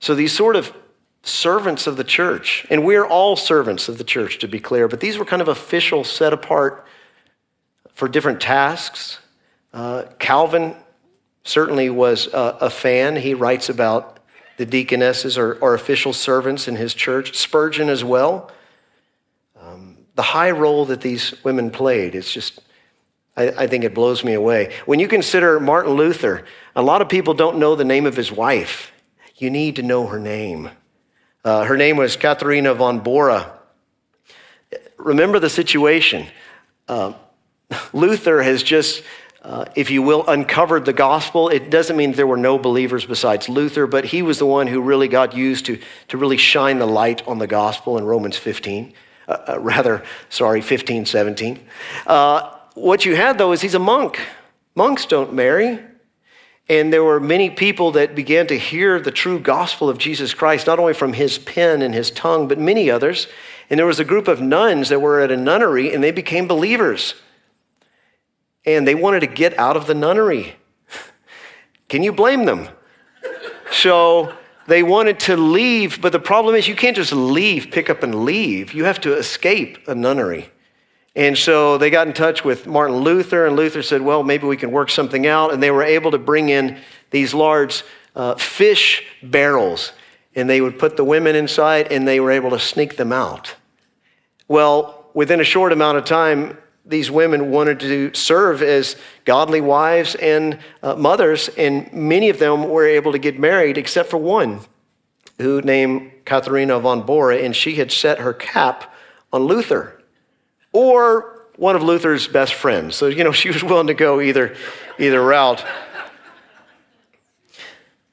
So 0.00 0.14
these 0.14 0.32
sort 0.32 0.56
of 0.56 0.74
servants 1.22 1.86
of 1.86 1.96
the 1.96 2.04
church, 2.04 2.66
and 2.70 2.84
we're 2.84 3.06
all 3.06 3.36
servants 3.36 3.88
of 3.88 3.98
the 3.98 4.04
church 4.04 4.38
to 4.38 4.48
be 4.48 4.58
clear, 4.58 4.88
but 4.88 5.00
these 5.00 5.18
were 5.18 5.24
kind 5.24 5.42
of 5.42 5.48
official, 5.48 6.02
set 6.02 6.32
apart 6.32 6.86
for 7.92 8.08
different 8.08 8.40
tasks. 8.40 9.18
Uh, 9.72 10.04
Calvin 10.18 10.74
certainly 11.44 11.90
was 11.90 12.28
a, 12.28 12.58
a 12.62 12.70
fan. 12.70 13.16
He 13.16 13.34
writes 13.34 13.68
about 13.68 14.19
the 14.60 14.66
deaconesses 14.66 15.38
are, 15.38 15.56
are 15.64 15.72
official 15.72 16.12
servants 16.12 16.68
in 16.68 16.76
his 16.76 16.92
church. 16.92 17.34
Spurgeon 17.34 17.88
as 17.88 18.04
well. 18.04 18.50
Um, 19.58 19.96
the 20.16 20.22
high 20.22 20.50
role 20.50 20.84
that 20.84 21.00
these 21.00 21.32
women 21.42 21.70
played, 21.70 22.14
it's 22.14 22.30
just, 22.30 22.60
I, 23.38 23.48
I 23.48 23.66
think 23.68 23.84
it 23.84 23.94
blows 23.94 24.22
me 24.22 24.34
away. 24.34 24.74
When 24.84 25.00
you 25.00 25.08
consider 25.08 25.58
Martin 25.60 25.94
Luther, 25.94 26.44
a 26.76 26.82
lot 26.82 27.00
of 27.00 27.08
people 27.08 27.32
don't 27.32 27.56
know 27.56 27.74
the 27.74 27.86
name 27.86 28.04
of 28.04 28.16
his 28.16 28.30
wife. 28.30 28.92
You 29.36 29.48
need 29.48 29.76
to 29.76 29.82
know 29.82 30.06
her 30.08 30.18
name. 30.18 30.68
Uh, 31.42 31.64
her 31.64 31.78
name 31.78 31.96
was 31.96 32.16
Katharina 32.16 32.74
von 32.74 33.00
Bora. 33.00 33.58
Remember 34.98 35.38
the 35.38 35.48
situation. 35.48 36.26
Uh, 36.86 37.14
Luther 37.94 38.42
has 38.42 38.62
just 38.62 39.02
uh, 39.42 39.64
if 39.74 39.90
you 39.90 40.02
will, 40.02 40.26
uncovered 40.26 40.84
the 40.84 40.92
gospel. 40.92 41.48
It 41.48 41.70
doesn't 41.70 41.96
mean 41.96 42.12
there 42.12 42.26
were 42.26 42.36
no 42.36 42.58
believers 42.58 43.06
besides 43.06 43.48
Luther, 43.48 43.86
but 43.86 44.06
he 44.06 44.20
was 44.20 44.38
the 44.38 44.46
one 44.46 44.66
who 44.66 44.82
really 44.82 45.08
got 45.08 45.34
used 45.34 45.66
to, 45.66 45.80
to 46.08 46.18
really 46.18 46.36
shine 46.36 46.78
the 46.78 46.86
light 46.86 47.26
on 47.26 47.38
the 47.38 47.46
gospel 47.46 47.96
in 47.96 48.04
Romans 48.04 48.36
15. 48.36 48.92
Uh, 49.26 49.36
uh, 49.48 49.60
rather, 49.60 50.02
sorry, 50.28 50.60
15, 50.60 51.06
17. 51.06 51.58
Uh, 52.06 52.54
what 52.74 53.04
you 53.06 53.16
had, 53.16 53.38
though, 53.38 53.52
is 53.52 53.62
he's 53.62 53.74
a 53.74 53.78
monk. 53.78 54.20
Monks 54.74 55.06
don't 55.06 55.32
marry. 55.32 55.80
And 56.68 56.92
there 56.92 57.02
were 57.02 57.18
many 57.18 57.48
people 57.48 57.92
that 57.92 58.14
began 58.14 58.46
to 58.48 58.58
hear 58.58 59.00
the 59.00 59.10
true 59.10 59.40
gospel 59.40 59.88
of 59.88 59.98
Jesus 59.98 60.34
Christ, 60.34 60.66
not 60.66 60.78
only 60.78 60.94
from 60.94 61.14
his 61.14 61.38
pen 61.38 61.80
and 61.80 61.94
his 61.94 62.10
tongue, 62.10 62.46
but 62.46 62.58
many 62.58 62.90
others. 62.90 63.26
And 63.70 63.78
there 63.78 63.86
was 63.86 63.98
a 63.98 64.04
group 64.04 64.28
of 64.28 64.40
nuns 64.40 64.90
that 64.90 65.00
were 65.00 65.20
at 65.20 65.32
a 65.32 65.36
nunnery, 65.36 65.94
and 65.94 66.04
they 66.04 66.12
became 66.12 66.46
believers 66.46 67.14
and 68.64 68.86
they 68.86 68.94
wanted 68.94 69.20
to 69.20 69.26
get 69.26 69.58
out 69.58 69.76
of 69.76 69.86
the 69.86 69.94
nunnery. 69.94 70.56
Can 71.88 72.02
you 72.02 72.12
blame 72.12 72.44
them? 72.44 72.68
so 73.72 74.32
they 74.66 74.82
wanted 74.82 75.18
to 75.20 75.36
leave, 75.36 76.00
but 76.00 76.12
the 76.12 76.20
problem 76.20 76.54
is 76.54 76.68
you 76.68 76.76
can't 76.76 76.96
just 76.96 77.12
leave, 77.12 77.70
pick 77.70 77.90
up 77.90 78.02
and 78.02 78.24
leave. 78.24 78.72
You 78.72 78.84
have 78.84 79.00
to 79.00 79.16
escape 79.16 79.88
a 79.88 79.94
nunnery. 79.94 80.50
And 81.16 81.36
so 81.36 81.76
they 81.76 81.90
got 81.90 82.06
in 82.06 82.12
touch 82.12 82.44
with 82.44 82.66
Martin 82.66 82.98
Luther, 82.98 83.46
and 83.46 83.56
Luther 83.56 83.82
said, 83.82 84.00
Well, 84.00 84.22
maybe 84.22 84.46
we 84.46 84.56
can 84.56 84.70
work 84.70 84.90
something 84.90 85.26
out. 85.26 85.52
And 85.52 85.62
they 85.62 85.72
were 85.72 85.82
able 85.82 86.12
to 86.12 86.18
bring 86.18 86.50
in 86.50 86.78
these 87.10 87.34
large 87.34 87.82
uh, 88.14 88.36
fish 88.36 89.04
barrels, 89.22 89.92
and 90.36 90.48
they 90.48 90.60
would 90.60 90.78
put 90.78 90.96
the 90.96 91.04
women 91.04 91.34
inside, 91.34 91.90
and 91.90 92.06
they 92.06 92.20
were 92.20 92.30
able 92.30 92.50
to 92.50 92.60
sneak 92.60 92.96
them 92.96 93.12
out. 93.12 93.56
Well, 94.46 95.10
within 95.14 95.40
a 95.40 95.44
short 95.44 95.72
amount 95.72 95.98
of 95.98 96.04
time, 96.04 96.56
these 96.90 97.10
women 97.10 97.50
wanted 97.50 97.80
to 97.80 98.12
serve 98.14 98.62
as 98.62 98.96
godly 99.24 99.60
wives 99.60 100.14
and 100.16 100.58
uh, 100.82 100.94
mothers, 100.96 101.48
and 101.50 101.92
many 101.92 102.28
of 102.28 102.38
them 102.38 102.68
were 102.68 102.86
able 102.86 103.12
to 103.12 103.18
get 103.18 103.38
married 103.38 103.78
except 103.78 104.10
for 104.10 104.18
one 104.18 104.60
who 105.38 105.62
named 105.62 106.10
Katharina 106.24 106.78
von 106.80 107.02
Bora, 107.02 107.38
and 107.38 107.56
she 107.56 107.76
had 107.76 107.90
set 107.90 108.18
her 108.18 108.34
cap 108.34 108.92
on 109.32 109.44
Luther 109.44 110.02
or 110.72 111.46
one 111.56 111.76
of 111.76 111.82
Luther's 111.82 112.26
best 112.26 112.54
friends. 112.54 112.96
So, 112.96 113.06
you 113.06 113.24
know, 113.24 113.32
she 113.40 113.48
was 113.48 113.62
willing 113.62 113.86
to 113.86 113.94
go 113.94 114.20
either, 114.20 114.56
either 114.98 115.22
route. 115.22 115.64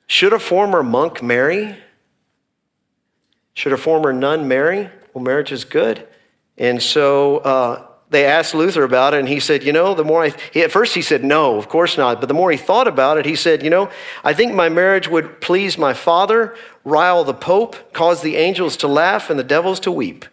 Should 0.08 0.34
a 0.34 0.40
former 0.40 0.84
monk 0.84 1.22
marry? 1.22 1.78
Should 3.54 3.74
a 3.74 3.78
former 3.78 4.14
nun 4.14 4.48
marry? 4.48 4.90
Well, 5.14 5.24
marriage 5.24 5.52
is 5.52 5.66
good. 5.66 6.08
And 6.58 6.82
so 6.82 7.38
uh, 7.40 7.87
they 8.10 8.26
asked 8.26 8.56
Luther 8.56 8.84
about 8.84 9.14
it, 9.14 9.20
and 9.20 9.28
he 9.28 9.40
said, 9.40 9.64
You 9.64 9.74
know, 9.74 9.94
the 9.94 10.06
more 10.06 10.24
I, 10.24 10.34
he, 10.54 10.62
at 10.62 10.72
first 10.72 10.96
he 10.96 11.02
said, 11.02 11.24
No, 11.24 11.58
of 11.58 11.68
course 11.68 11.98
not. 11.98 12.22
But 12.22 12.28
the 12.28 12.34
more 12.34 12.52
he 12.52 12.58
thought 12.58 12.88
about 12.88 13.18
it, 13.18 13.26
he 13.26 13.36
said, 13.36 13.64
You 13.64 13.70
know, 13.70 13.90
I 14.24 14.34
think 14.34 14.54
my 14.54 14.70
marriage 14.70 15.10
would 15.10 15.42
please 15.42 15.78
my 15.78 15.94
father, 15.94 16.56
rile 16.86 17.24
the 17.26 17.34
Pope, 17.34 17.94
cause 17.94 18.22
the 18.22 18.38
angels 18.38 18.78
to 18.78 18.88
laugh 18.88 19.30
and 19.30 19.38
the 19.38 19.44
devils 19.44 19.82
to 19.82 19.92
weep. 19.92 20.26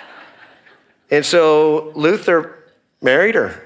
and 1.10 1.24
so 1.24 1.90
Luther 1.94 2.58
married 3.00 3.34
her. 3.34 3.62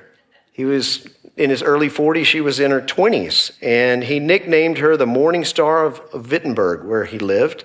He 0.53 0.65
was 0.65 1.09
in 1.37 1.51
his 1.51 1.63
early 1.63 1.89
40s, 1.89 2.25
she 2.25 2.41
was 2.41 2.59
in 2.59 2.73
her 2.73 2.81
20s, 2.81 3.53
and 3.63 4.03
he 4.03 4.19
nicknamed 4.19 4.79
her 4.79 4.97
the 4.97 5.07
Morning 5.07 5.45
Star 5.45 5.85
of, 5.85 6.01
of 6.13 6.31
Wittenberg, 6.33 6.85
where 6.85 7.05
he 7.05 7.19
lived. 7.19 7.65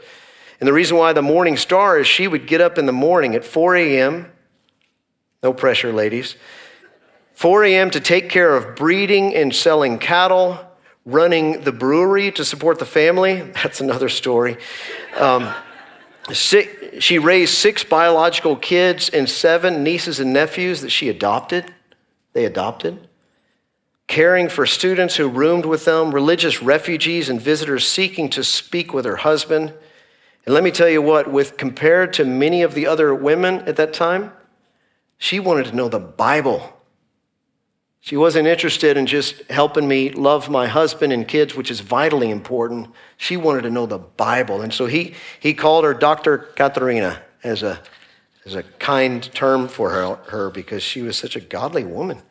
And 0.59 0.67
the 0.67 0.73
reason 0.73 0.97
why 0.97 1.13
the 1.13 1.23
Morning 1.23 1.57
Star 1.57 1.99
is 1.99 2.07
she 2.07 2.27
would 2.27 2.47
get 2.47 2.61
up 2.61 2.77
in 2.77 2.85
the 2.85 2.91
morning 2.91 3.35
at 3.35 3.43
4 3.43 3.75
a.m 3.75 4.32
no 5.43 5.53
pressure, 5.53 5.91
ladies. 5.91 6.35
4 7.33 7.65
a.m. 7.65 7.91
to 7.91 7.99
take 7.99 8.29
care 8.29 8.55
of 8.55 8.75
breeding 8.75 9.35
and 9.35 9.53
selling 9.53 9.99
cattle, 9.99 10.57
running 11.05 11.61
the 11.61 11.71
brewery 11.71 12.31
to 12.31 12.45
support 12.45 12.79
the 12.79 12.85
family. 12.85 13.41
That's 13.63 13.81
another 13.81 14.09
story. 14.09 14.57
Um, 15.17 15.53
six, 16.31 17.03
she 17.03 17.19
raised 17.19 17.53
six 17.55 17.83
biological 17.83 18.55
kids 18.55 19.09
and 19.09 19.29
seven 19.29 19.83
nieces 19.83 20.19
and 20.19 20.31
nephews 20.31 20.81
that 20.81 20.91
she 20.91 21.09
adopted. 21.09 21.73
They 22.31 22.45
adopted. 22.45 23.07
Caring 24.07 24.47
for 24.47 24.65
students 24.65 25.15
who 25.15 25.27
roomed 25.27 25.65
with 25.65 25.85
them, 25.85 26.13
religious 26.13 26.61
refugees 26.61 27.29
and 27.29 27.41
visitors 27.41 27.87
seeking 27.87 28.29
to 28.29 28.43
speak 28.43 28.93
with 28.93 29.05
her 29.05 29.17
husband. 29.17 29.73
And 30.45 30.53
let 30.53 30.63
me 30.63 30.71
tell 30.71 30.89
you 30.89 31.01
what, 31.01 31.31
with 31.31 31.57
compared 31.57 32.13
to 32.13 32.25
many 32.25 32.61
of 32.61 32.73
the 32.73 32.85
other 32.85 33.15
women 33.15 33.61
at 33.67 33.75
that 33.77 33.93
time, 33.93 34.33
she 35.23 35.39
wanted 35.39 35.67
to 35.67 35.73
know 35.73 35.87
the 35.87 35.99
Bible. 35.99 36.61
She 38.01 38.17
wasn't 38.17 38.45
interested 38.45 38.97
in 38.97 39.05
just 39.05 39.49
helping 39.49 39.87
me 39.87 40.09
love 40.09 40.49
my 40.49 40.67
husband 40.67 41.13
and 41.13 41.25
kids, 41.25 41.55
which 41.55 41.71
is 41.71 41.79
vitally 41.79 42.29
important. 42.29 42.89
She 43.15 43.37
wanted 43.37 43.61
to 43.61 43.69
know 43.69 43.85
the 43.85 43.99
Bible. 43.99 44.61
And 44.61 44.73
so 44.73 44.85
he, 44.85 45.13
he 45.39 45.53
called 45.53 45.85
her 45.85 45.93
Dr. 45.93 46.39
Katharina 46.57 47.21
as 47.41 47.63
a, 47.63 47.81
as 48.45 48.53
a 48.53 48.63
kind 48.63 49.23
term 49.33 49.69
for 49.69 49.91
her, 49.91 50.15
her 50.27 50.49
because 50.49 50.83
she 50.83 51.01
was 51.01 51.15
such 51.15 51.37
a 51.37 51.39
godly 51.39 51.85
woman. 51.85 52.21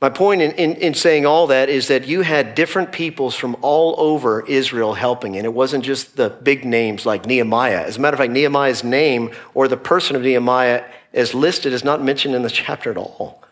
My 0.00 0.10
point 0.10 0.42
in, 0.42 0.52
in, 0.52 0.76
in, 0.76 0.94
saying 0.94 1.26
all 1.26 1.48
that 1.48 1.68
is 1.68 1.88
that 1.88 2.06
you 2.06 2.20
had 2.20 2.54
different 2.54 2.92
peoples 2.92 3.34
from 3.34 3.56
all 3.60 3.96
over 3.98 4.46
Israel 4.46 4.94
helping, 4.94 5.36
and 5.36 5.44
it 5.44 5.52
wasn't 5.52 5.84
just 5.84 6.16
the 6.16 6.30
big 6.30 6.64
names 6.64 7.06
like 7.06 7.26
Nehemiah. 7.26 7.82
As 7.82 7.96
a 7.96 8.00
matter 8.00 8.14
of 8.14 8.20
fact, 8.20 8.30
Nehemiah's 8.30 8.84
name 8.84 9.32
or 9.54 9.66
the 9.66 9.76
person 9.76 10.14
of 10.14 10.22
Nehemiah 10.22 10.84
as 11.16 11.34
listed 11.34 11.72
is 11.72 11.82
not 11.82 12.02
mentioned 12.02 12.34
in 12.34 12.42
the 12.42 12.50
chapter 12.50 12.90
at 12.90 12.96
all. 12.96 13.42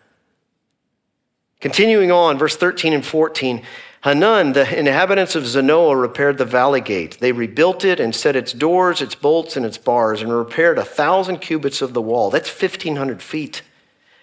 Continuing 1.61 2.12
on, 2.12 2.38
verse 2.38 2.57
13 2.57 2.92
and 2.92 3.05
14 3.05 3.62
Hanun, 4.03 4.53
the 4.53 4.79
inhabitants 4.79 5.35
of 5.35 5.44
Zanoah, 5.44 5.98
repaired 5.98 6.37
the 6.37 6.44
valley 6.44 6.83
gate. 6.83 7.18
They 7.20 7.33
rebuilt 7.33 7.87
it 7.87 7.98
and 7.98 8.14
set 8.14 8.37
its 8.37 8.53
doors, 8.53 9.00
its 9.00 9.14
bolts, 9.14 9.57
and 9.57 9.64
its 9.64 9.79
bars, 9.79 10.20
and 10.20 10.31
repaired 10.31 10.77
a 10.77 10.85
thousand 10.85 11.38
cubits 11.38 11.81
of 11.81 11.94
the 11.94 12.03
wall. 12.03 12.29
That's 12.29 12.50
1,500 12.50 13.22
feet. 13.22 13.62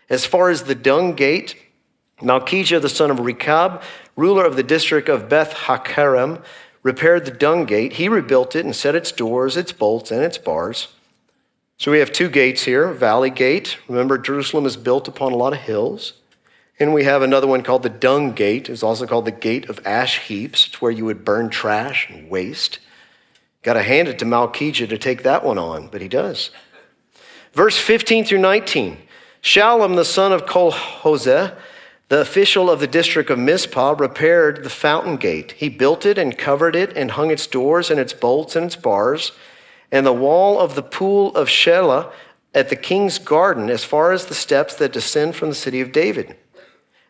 As 0.08 0.24
far 0.24 0.52
as 0.52 0.66
the 0.66 0.76
dung 0.76 1.16
gate, 1.16 1.56
Malchijah, 2.22 2.80
the 2.80 2.90
son 2.90 3.10
of 3.10 3.22
Rechab, 3.22 3.82
ruler 4.16 4.46
of 4.46 4.56
the 4.56 4.62
district 4.62 5.10
of 5.10 5.28
Beth 5.28 5.54
Hakerem, 5.54 6.44
repaired 6.84 7.26
the 7.26 7.32
dung 7.32 7.66
gate. 7.66 7.94
He 7.94 8.08
rebuilt 8.08 8.56
it 8.56 8.66
and 8.66 8.76
set 8.76 8.94
its 8.94 9.12
doors, 9.12 9.58
its 9.58 9.72
bolts, 9.72 10.12
and 10.12 10.22
its 10.22 10.38
bars. 10.38 10.90
So 11.82 11.90
we 11.90 11.98
have 11.98 12.12
two 12.12 12.30
gates 12.30 12.62
here 12.62 12.94
Valley 12.94 13.32
Gate. 13.32 13.80
Remember, 13.88 14.20
Jerusalem 14.20 14.68
is 14.68 14.78
built 14.78 15.08
upon 15.08 15.32
a 15.32 15.36
lot 15.36 15.54
of 15.54 15.62
hills. 15.62 16.14
And 16.80 16.94
we 16.94 17.06
have 17.06 17.24
another 17.24 17.48
one 17.48 17.64
called 17.64 17.82
the 17.82 17.90
Dung 17.90 18.34
Gate. 18.34 18.70
It's 18.70 18.84
also 18.84 19.08
called 19.08 19.26
the 19.26 19.32
Gate 19.32 19.68
of 19.68 19.80
Ash 19.84 20.20
Heaps. 20.28 20.68
It's 20.68 20.80
where 20.80 20.92
you 20.92 21.06
would 21.06 21.26
burn 21.26 21.50
trash 21.50 22.08
and 22.08 22.30
waste. 22.30 22.78
Got 23.64 23.74
to 23.74 23.82
hand 23.82 24.08
it 24.08 24.20
to 24.20 24.26
Malchijah 24.26 24.90
to 24.90 24.98
take 25.00 25.24
that 25.24 25.44
one 25.44 25.58
on, 25.58 25.88
but 25.88 26.02
he 26.02 26.08
does. 26.08 26.52
Verse 27.54 27.80
15 27.80 28.26
through 28.26 28.38
19 28.38 29.00
Shallum, 29.42 29.96
the 29.96 30.06
son 30.06 30.32
of 30.32 30.46
Colhozeh, 30.46 31.58
the 32.10 32.22
official 32.22 32.70
of 32.70 32.80
the 32.80 32.86
district 32.86 33.32
of 33.32 33.40
Mizpah 33.40 33.96
repaired 33.98 34.64
the 34.64 34.70
fountain 34.70 35.18
gate. 35.18 35.54
He 35.54 35.68
built 35.68 36.06
it 36.06 36.20
and 36.20 36.38
covered 36.38 36.76
it 36.76 36.96
and 36.96 37.10
hung 37.10 37.32
its 37.32 37.48
doors 37.48 37.90
and 37.90 38.00
its 38.00 38.14
bolts 38.14 38.56
and 38.56 38.68
its 38.68 38.76
bars. 38.76 39.32
And 39.92 40.06
the 40.06 40.14
wall 40.14 40.60
of 40.60 40.76
the 40.76 40.84
pool 40.84 41.36
of 41.36 41.48
Shelah 41.48 42.12
at 42.54 42.70
the 42.70 42.76
king's 42.76 43.18
garden, 43.18 43.70
as 43.70 43.84
far 43.84 44.12
as 44.12 44.26
the 44.26 44.36
steps 44.36 44.76
that 44.76 44.94
descend 44.94 45.36
from 45.36 45.50
the 45.50 45.56
city 45.56 45.82
of 45.82 45.92
David. 45.92 46.36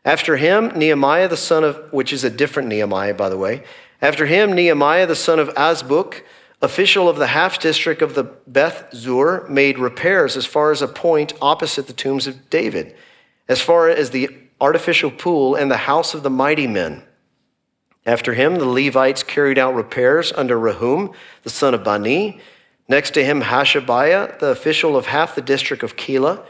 After 0.03 0.37
him, 0.37 0.71
Nehemiah 0.75 1.27
the 1.27 1.37
son 1.37 1.63
of, 1.63 1.93
which 1.93 2.11
is 2.11 2.23
a 2.23 2.29
different 2.29 2.69
Nehemiah, 2.69 3.13
by 3.13 3.29
the 3.29 3.37
way. 3.37 3.63
After 4.01 4.25
him, 4.25 4.53
Nehemiah 4.53 5.05
the 5.05 5.15
son 5.15 5.39
of 5.39 5.49
Azbuk, 5.49 6.23
official 6.61 7.07
of 7.07 7.17
the 7.17 7.27
half 7.27 7.59
district 7.59 8.01
of 8.01 8.15
the 8.15 8.23
Beth 8.23 8.89
Zur, 8.93 9.45
made 9.47 9.77
repairs 9.77 10.35
as 10.35 10.45
far 10.45 10.71
as 10.71 10.81
a 10.81 10.87
point 10.87 11.33
opposite 11.41 11.87
the 11.87 11.93
tombs 11.93 12.27
of 12.27 12.49
David, 12.49 12.95
as 13.47 13.61
far 13.61 13.89
as 13.89 14.09
the 14.09 14.29
artificial 14.59 15.09
pool, 15.09 15.55
and 15.55 15.71
the 15.71 15.77
house 15.77 16.13
of 16.13 16.21
the 16.21 16.29
mighty 16.29 16.67
men. 16.67 17.03
After 18.05 18.35
him, 18.35 18.55
the 18.55 18.65
Levites 18.65 19.23
carried 19.23 19.57
out 19.57 19.73
repairs 19.73 20.31
under 20.33 20.55
Rehum, 20.57 21.13
the 21.43 21.49
son 21.49 21.73
of 21.73 21.83
Bani. 21.83 22.39
Next 22.91 23.11
to 23.11 23.23
him, 23.23 23.43
Hashabiah, 23.43 24.39
the 24.39 24.47
official 24.47 24.97
of 24.97 25.05
half 25.05 25.33
the 25.33 25.41
district 25.41 25.81
of 25.81 25.95
Keilah, 25.95 26.45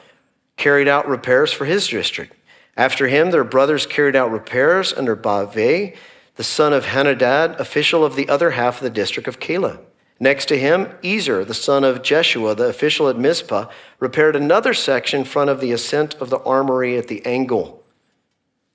carried 0.57 0.87
out 0.87 1.07
repairs 1.07 1.53
for 1.53 1.65
his 1.65 1.87
district. 1.87 2.35
After 2.75 3.07
him, 3.07 3.29
their 3.29 3.43
brothers 3.43 3.85
carried 3.85 4.15
out 4.15 4.31
repairs 4.31 4.91
under 4.91 5.15
Baveh, 5.15 5.95
the 6.37 6.43
son 6.43 6.73
of 6.73 6.85
Henadad, 6.85 7.59
official 7.59 8.03
of 8.03 8.15
the 8.15 8.27
other 8.27 8.51
half 8.51 8.77
of 8.77 8.83
the 8.83 8.89
district 8.89 9.27
of 9.27 9.39
Keilah. 9.39 9.81
Next 10.19 10.47
to 10.47 10.57
him, 10.57 10.89
Ezer, 11.03 11.45
the 11.45 11.53
son 11.53 11.83
of 11.83 12.01
Jeshua, 12.01 12.55
the 12.55 12.69
official 12.69 13.07
at 13.07 13.19
Mizpah, 13.19 13.69
repaired 13.99 14.35
another 14.35 14.73
section 14.73 15.19
in 15.19 15.25
front 15.27 15.51
of 15.51 15.59
the 15.61 15.71
ascent 15.71 16.15
of 16.15 16.31
the 16.31 16.39
armory 16.39 16.97
at 16.97 17.07
the 17.07 17.23
angle. 17.23 17.83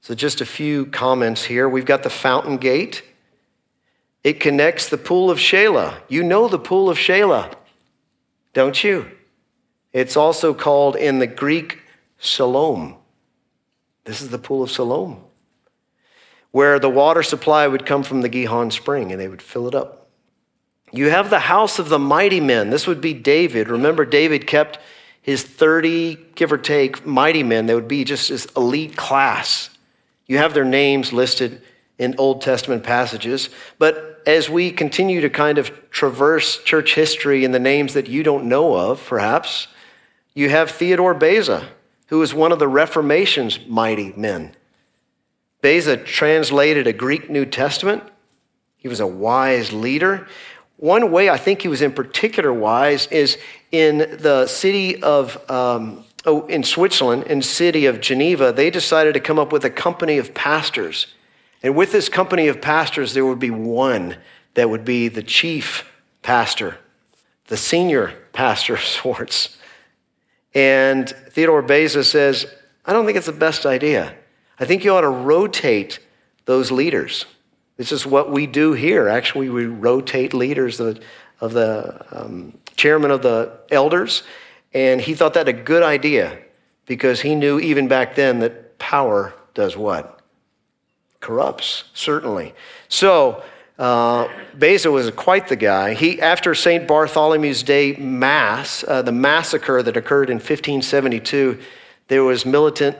So, 0.03 0.15
just 0.15 0.41
a 0.41 0.47
few 0.47 0.87
comments 0.87 1.47
here. 1.47 1.69
We've 1.69 1.85
got 1.85 2.05
the 2.05 2.11
fountain 2.11 2.59
gate. 2.59 3.03
It 4.27 4.41
connects 4.41 4.89
the 4.89 4.99
pool 4.99 5.31
of 5.31 5.39
Shelah. 5.39 6.01
You 6.09 6.25
know 6.25 6.49
the 6.49 6.59
pool 6.59 6.91
of 6.91 6.99
Shelah, 6.99 7.55
don't 8.55 8.83
you? 8.83 9.09
It's 9.93 10.17
also 10.17 10.53
called 10.53 10.97
in 10.97 11.21
the 11.21 11.29
Greek 11.29 11.79
Siloam. 12.19 12.97
This 14.03 14.21
is 14.21 14.31
the 14.31 14.39
pool 14.41 14.65
of 14.65 14.71
Siloam, 14.73 15.23
where 16.51 16.81
the 16.81 16.91
water 16.91 17.23
supply 17.23 17.69
would 17.69 17.87
come 17.87 18.03
from 18.03 18.23
the 18.23 18.29
Gihon 18.29 18.73
spring 18.73 19.13
and 19.13 19.21
they 19.21 19.29
would 19.29 19.41
fill 19.41 19.69
it 19.69 19.77
up. 19.77 20.09
You 20.91 21.09
have 21.11 21.31
the 21.31 21.39
house 21.39 21.79
of 21.79 21.89
the 21.89 22.01
mighty 22.01 22.41
men. 22.41 22.71
This 22.71 22.89
would 22.89 23.01
be 23.01 23.15
David. 23.15 23.69
Remember, 23.69 24.05
David 24.05 24.49
kept 24.49 24.81
his 25.23 25.45
30, 25.45 26.17
give 26.35 26.51
or 26.51 26.59
take, 26.59 27.07
mighty 27.07 27.45
men. 27.45 27.67
They 27.67 27.77
would 27.77 27.87
be 27.87 28.03
just 28.03 28.31
this 28.31 28.47
elite 28.57 28.97
class. 28.97 29.71
You 30.27 30.39
have 30.39 30.53
their 30.53 30.65
names 30.65 31.13
listed 31.13 31.63
in 31.97 32.17
Old 32.19 32.43
Testament 32.43 32.83
passages. 32.83 33.51
But 33.79 34.15
as 34.27 34.51
we 34.51 34.73
continue 34.73 35.21
to 35.21 35.31
kind 35.31 35.57
of 35.57 35.71
traverse 35.91 36.63
church 36.65 36.97
history 36.97 37.45
in 37.45 37.53
the 37.53 37.61
names 37.61 37.95
that 37.95 38.09
you 38.09 38.25
don't 38.25 38.45
know 38.45 38.75
of, 38.75 39.03
perhaps, 39.07 39.69
you 40.35 40.51
have 40.51 40.71
Theodore 40.71 41.15
Beza, 41.15 41.69
who 42.09 42.19
was 42.19 42.35
one 42.35 42.51
of 42.51 42.59
the 42.59 42.69
Reformation's 42.69 43.65
mighty 43.67 44.13
men. 44.17 44.55
Beza 45.63 45.97
translated 45.97 46.87
a 46.87 46.93
Greek 46.93 47.31
New 47.31 47.47
Testament. 47.47 48.03
He 48.77 48.89
was 48.89 49.01
a 49.01 49.07
wise 49.07 49.73
leader. 49.73 50.27
One 50.77 51.11
way 51.11 51.31
I 51.31 51.39
think 51.39 51.63
he 51.63 51.69
was 51.69 51.81
in 51.81 51.93
particular 51.93 52.53
wise 52.53 53.07
is 53.07 53.39
in 53.73 53.99
the 53.99 54.47
city 54.47 55.03
of 55.03 55.51
um, 55.51 56.05
oh, 56.27 56.47
in 56.47 56.65
Switzerland, 56.65 57.25
in 57.25 57.41
city 57.43 57.87
of 57.87 58.01
Geneva, 58.01 58.53
they 58.53 58.71
decided 58.71 59.15
to 59.15 59.21
come 59.21 59.39
up 59.39 59.53
with 59.53 59.65
a 59.65 59.71
company 59.71 60.19
of 60.19 60.35
pastors. 60.35 61.07
And 61.67 61.75
with 61.75 61.91
this 61.91 62.09
company 62.09 62.47
of 62.47 62.61
pastors, 62.61 63.13
there 63.13 63.27
would 63.27 63.41
be 63.41 63.51
one 63.51 64.19
that 64.55 64.71
would 64.71 64.85
be 64.85 65.09
the 65.09 65.23
chief 65.25 65.93
pastor, 66.23 66.79
the 67.49 67.57
senior 67.57 68.15
pastor 68.33 68.75
of 68.75 68.85
sorts. 68.85 69.59
And 70.55 71.09
Theodore 71.09 71.63
Beza 71.63 72.05
says, 72.05 72.47
I 72.85 72.93
don't 72.93 73.05
think 73.05 73.19
it's 73.19 73.27
the 73.27 73.33
best 73.33 73.67
idea. 73.67 74.15
I 74.61 74.65
think 74.65 74.85
you 74.85 74.93
ought 74.95 75.01
to 75.01 75.09
rotate 75.09 75.99
those 76.45 76.71
leaders. 76.71 77.27
This 77.79 77.91
is 77.91 78.07
what 78.07 78.31
we 78.31 78.47
do 78.47 78.73
here. 78.73 79.09
Actually, 79.09 79.49
we 79.49 79.67
rotate 79.67 80.33
leaders 80.33 80.79
of 80.79 80.95
the, 80.95 81.03
of 81.41 81.53
the 81.53 82.07
um, 82.17 82.57
chairman 82.77 83.11
of 83.11 83.23
the 83.23 83.59
elders 83.73 84.23
and 84.73 85.01
he 85.01 85.15
thought 85.15 85.35
that 85.35 85.49
a 85.49 85.53
good 85.53 85.83
idea 85.83 86.39
because 86.87 87.23
he 87.23 87.35
knew 87.35 87.59
even 87.59 87.89
back 87.89 88.15
then 88.15 88.39
that 88.39 88.79
power 88.79 89.35
does 89.55 89.77
what? 89.77 90.16
Corrupts, 91.21 91.85
certainly. 91.95 92.55
So, 92.89 93.43
uh, 93.79 94.29
Beza 94.57 94.91
was 94.91 95.11
quite 95.11 95.49
the 95.49 95.57
guy. 95.57 95.95
He, 95.95 96.21
after 96.21 96.55
St. 96.55 96.87
Bartholomew's 96.89 97.63
Day 97.63 97.95
Mass, 97.97 98.85
uh, 98.87 99.03
the 99.03 99.13
massacre 99.13 99.83
that 99.83 99.97
occurred 99.97 100.31
in 100.31 100.37
1572, 100.37 101.59
there 102.09 102.25
was 102.25 102.47
militant 102.47 102.97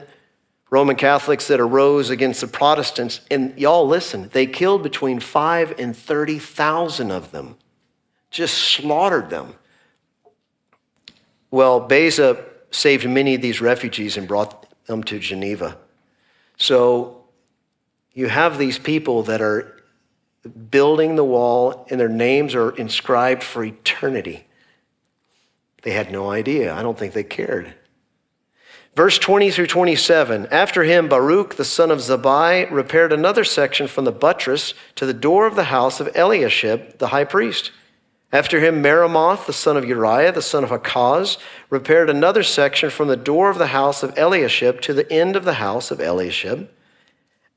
Roman 0.69 0.95
Catholics 0.95 1.47
that 1.47 1.59
arose 1.59 2.09
against 2.09 2.41
the 2.41 2.47
Protestants. 2.47 3.21
And 3.31 3.57
y'all 3.57 3.87
listen, 3.87 4.29
they 4.33 4.45
killed 4.45 4.83
between 4.83 5.19
five 5.19 5.73
and 5.79 5.95
30,000 5.95 7.11
of 7.11 7.31
them, 7.31 7.55
just 8.29 8.55
slaughtered 8.55 9.29
them. 9.29 9.55
Well, 11.49 11.79
Beza 11.79 12.43
saved 12.69 13.07
many 13.09 13.33
of 13.33 13.41
these 13.41 13.61
refugees 13.61 14.17
and 14.17 14.27
brought 14.27 14.65
them 14.85 15.03
to 15.05 15.17
Geneva. 15.17 15.77
So 16.57 17.16
you 18.17 18.29
have 18.29 18.57
these 18.57 18.79
people 18.79 19.21
that 19.21 19.43
are 19.43 19.79
building 20.71 21.15
the 21.15 21.23
wall, 21.23 21.85
and 21.91 21.99
their 21.99 22.09
names 22.09 22.55
are 22.55 22.71
inscribed 22.71 23.43
for 23.43 23.63
eternity. 23.63 24.47
They 25.83 25.91
had 25.91 26.11
no 26.11 26.31
idea. 26.31 26.73
I 26.73 26.81
don't 26.81 26.97
think 26.97 27.13
they 27.13 27.23
cared. 27.23 27.75
Verse 28.95 29.19
20 29.19 29.51
through 29.51 29.67
27 29.67 30.47
After 30.47 30.83
him, 30.83 31.07
Baruch, 31.07 31.57
the 31.57 31.63
son 31.63 31.91
of 31.91 31.99
Zabai 31.99 32.67
repaired 32.71 33.13
another 33.13 33.43
section 33.43 33.85
from 33.85 34.05
the 34.05 34.11
buttress 34.11 34.73
to 34.95 35.05
the 35.05 35.13
door 35.13 35.45
of 35.45 35.55
the 35.55 35.65
house 35.65 35.99
of 35.99 36.09
Eliashib, 36.15 36.97
the 36.97 37.09
high 37.09 37.23
priest. 37.23 37.69
After 38.33 38.59
him, 38.59 38.81
Meremoth, 38.81 39.45
the 39.45 39.53
son 39.53 39.77
of 39.77 39.85
Uriah, 39.85 40.31
the 40.31 40.41
son 40.41 40.63
of 40.63 40.71
Hakkoz, 40.71 41.37
repaired 41.69 42.09
another 42.09 42.41
section 42.41 42.89
from 42.89 43.09
the 43.09 43.15
door 43.15 43.51
of 43.51 43.59
the 43.59 43.67
house 43.67 44.01
of 44.01 44.17
Eliashib 44.17 44.81
to 44.81 44.93
the 44.95 45.09
end 45.13 45.35
of 45.35 45.45
the 45.45 45.53
house 45.53 45.91
of 45.91 46.01
Eliashib. 46.01 46.67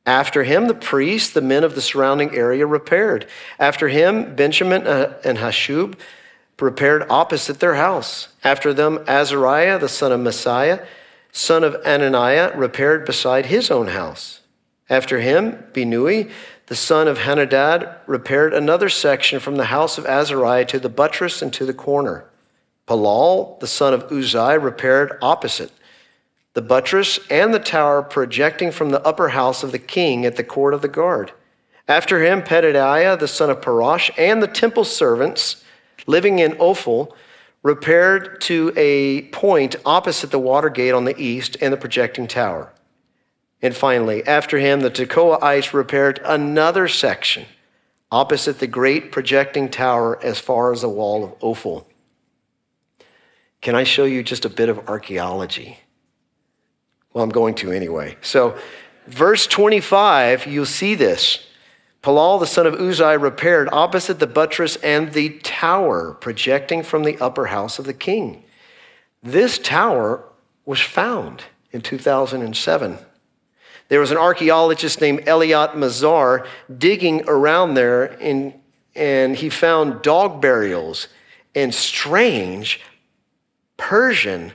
After 0.07 0.45
him, 0.45 0.67
the 0.67 0.75
priests, 0.75 1.33
the 1.33 1.43
men 1.43 1.63
of 1.63 1.75
the 1.75 1.83
surrounding 1.83 2.35
area, 2.35 2.67
repaired. 2.67 3.27
After 3.59 3.89
him, 3.89 4.35
Benjamin 4.35 4.87
uh, 4.87 5.19
and 5.25 5.39
Hashub 5.39 5.97
repaired 6.59 7.07
opposite 7.11 7.61
their 7.61 7.75
house. 7.75 8.29
After 8.43 8.73
them, 8.73 9.05
Azariah, 9.07 9.79
the 9.79 9.89
son 9.89 10.13
of 10.13 10.21
Maaseiah, 10.21 10.87
son 11.33 11.65
of 11.65 11.75
Ananiah, 11.85 12.57
repaired 12.57 13.05
beside 13.05 13.47
his 13.47 13.71
own 13.71 13.89
house. 13.89 14.41
After 14.89 15.21
him, 15.21 15.65
Binnui, 15.73 16.31
the 16.67 16.77
son 16.77 17.07
of 17.07 17.19
Henadad, 17.19 17.97
repaired 18.07 18.55
another 18.55 18.89
section 18.89 19.41
from 19.41 19.57
the 19.57 19.67
house 19.67 19.99
of 19.99 20.07
Azariah 20.07 20.65
to 20.67 20.79
the 20.79 20.89
buttress 20.89 21.43
and 21.43 21.53
to 21.53 21.65
the 21.65 21.75
corner. 21.75 22.25
Palal, 22.87 23.59
the 23.61 23.67
son 23.67 23.95
of 23.95 24.09
Uzai, 24.09 24.61
repaired 24.61 25.17
opposite 25.23 25.71
the 26.55 26.63
buttress 26.63 27.21
and 27.31 27.55
the 27.55 27.59
tower 27.59 28.03
projecting 28.03 28.73
from 28.73 28.91
the 28.91 29.05
upper 29.07 29.29
house 29.29 29.63
of 29.63 29.73
the 29.73 29.79
king 29.79 30.27
at 30.27 30.37
the 30.37 30.45
court 30.45 30.75
of 30.75 30.83
the 30.83 30.89
guard. 30.89 31.33
After 31.87 32.23
him, 32.23 32.43
Pedadiah, 32.43 33.19
the 33.19 33.29
son 33.29 33.51
of 33.51 33.61
Parosh, 33.61 34.11
and 34.19 34.43
the 34.43 34.47
temple 34.47 34.85
servants 34.85 35.65
living 36.07 36.39
in 36.39 36.57
Ophel 36.61 37.15
repaired 37.63 38.41
to 38.43 38.73
a 38.77 39.23
point 39.31 39.77
opposite 39.85 40.31
the 40.31 40.39
water 40.39 40.71
gate 40.71 40.93
on 40.93 41.05
the 41.05 41.21
east 41.21 41.57
and 41.61 41.73
the 41.73 41.77
projecting 41.77 42.27
tower. 42.27 42.73
And 43.63 43.77
finally, 43.77 44.27
after 44.27 44.59
him, 44.59 44.81
the 44.81 44.91
Tekoaites 44.91 45.75
repaired 45.75 46.21
another 46.25 46.89
section 46.89 47.47
opposite 48.11 48.59
the 48.59 48.67
great 48.67 49.13
projecting 49.13 49.69
tower 49.69 50.19
as 50.25 50.41
far 50.41 50.73
as 50.73 50.81
the 50.81 50.89
wall 50.89 51.25
of 51.25 51.35
Ophel. 51.41 51.87
Can 53.61 53.75
I 53.75 53.85
show 53.85 54.05
you 54.05 54.23
just 54.23 54.45
a 54.45 54.49
bit 54.49 54.69
of 54.69 54.89
archaeology? 54.89 55.79
Well, 57.13 57.25
I'm 57.25 57.31
going 57.31 57.55
to 57.57 57.73
anyway. 57.73 58.17
So, 58.23 58.57
verse 59.07 59.47
25, 59.47 60.47
you'll 60.47 60.67
see 60.67 60.95
this. 60.95 61.47
Palal, 62.03 62.39
the 62.39 62.47
son 62.47 62.67
of 62.67 62.75
Uzai, 62.75 63.21
repaired 63.21 63.69
opposite 63.73 64.21
the 64.21 64.27
buttress 64.27 64.77
and 64.77 65.13
the 65.13 65.39
tower 65.41 66.15
projecting 66.15 66.83
from 66.83 67.05
the 67.05 67.19
upper 67.19 67.47
house 67.47 67.79
of 67.79 67.85
the 67.85 67.93
king. 67.93 68.45
This 69.23 69.59
tower 69.59 70.25
was 70.65 70.81
found 70.81 71.45
in 71.73 71.83
2007. 71.83 72.99
There 73.89 74.01
was 74.01 74.13
an 74.13 74.17
archaeologist 74.17 75.01
named 75.01 75.27
Eilat 75.27 75.75
Mazar 75.75 76.47
digging 76.79 77.25
around 77.27 77.75
there, 77.75 78.05
in, 78.05 78.55
and 78.95 79.37
he 79.37 79.51
found 79.51 80.03
dog 80.03 80.41
burials 80.41 81.09
and 81.55 81.75
strange 81.75 82.81
Persian 83.77 84.53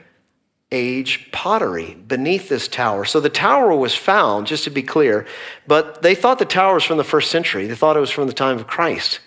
age 0.72 1.30
pottery 1.30 1.94
beneath 1.94 2.48
this 2.48 2.66
tower. 2.66 3.04
So 3.04 3.20
the 3.20 3.30
tower 3.30 3.74
was 3.74 3.94
found, 3.94 4.46
just 4.46 4.64
to 4.64 4.70
be 4.70 4.82
clear, 4.82 5.26
but 5.66 6.02
they 6.02 6.14
thought 6.14 6.38
the 6.38 6.44
tower 6.44 6.74
was 6.74 6.84
from 6.84 6.96
the 6.96 7.04
first 7.04 7.30
century. 7.30 7.66
They 7.66 7.76
thought 7.76 7.96
it 7.96 8.00
was 8.00 8.10
from 8.10 8.26
the 8.26 8.32
time 8.32 8.56
of 8.56 8.66
Christ. 8.66 9.20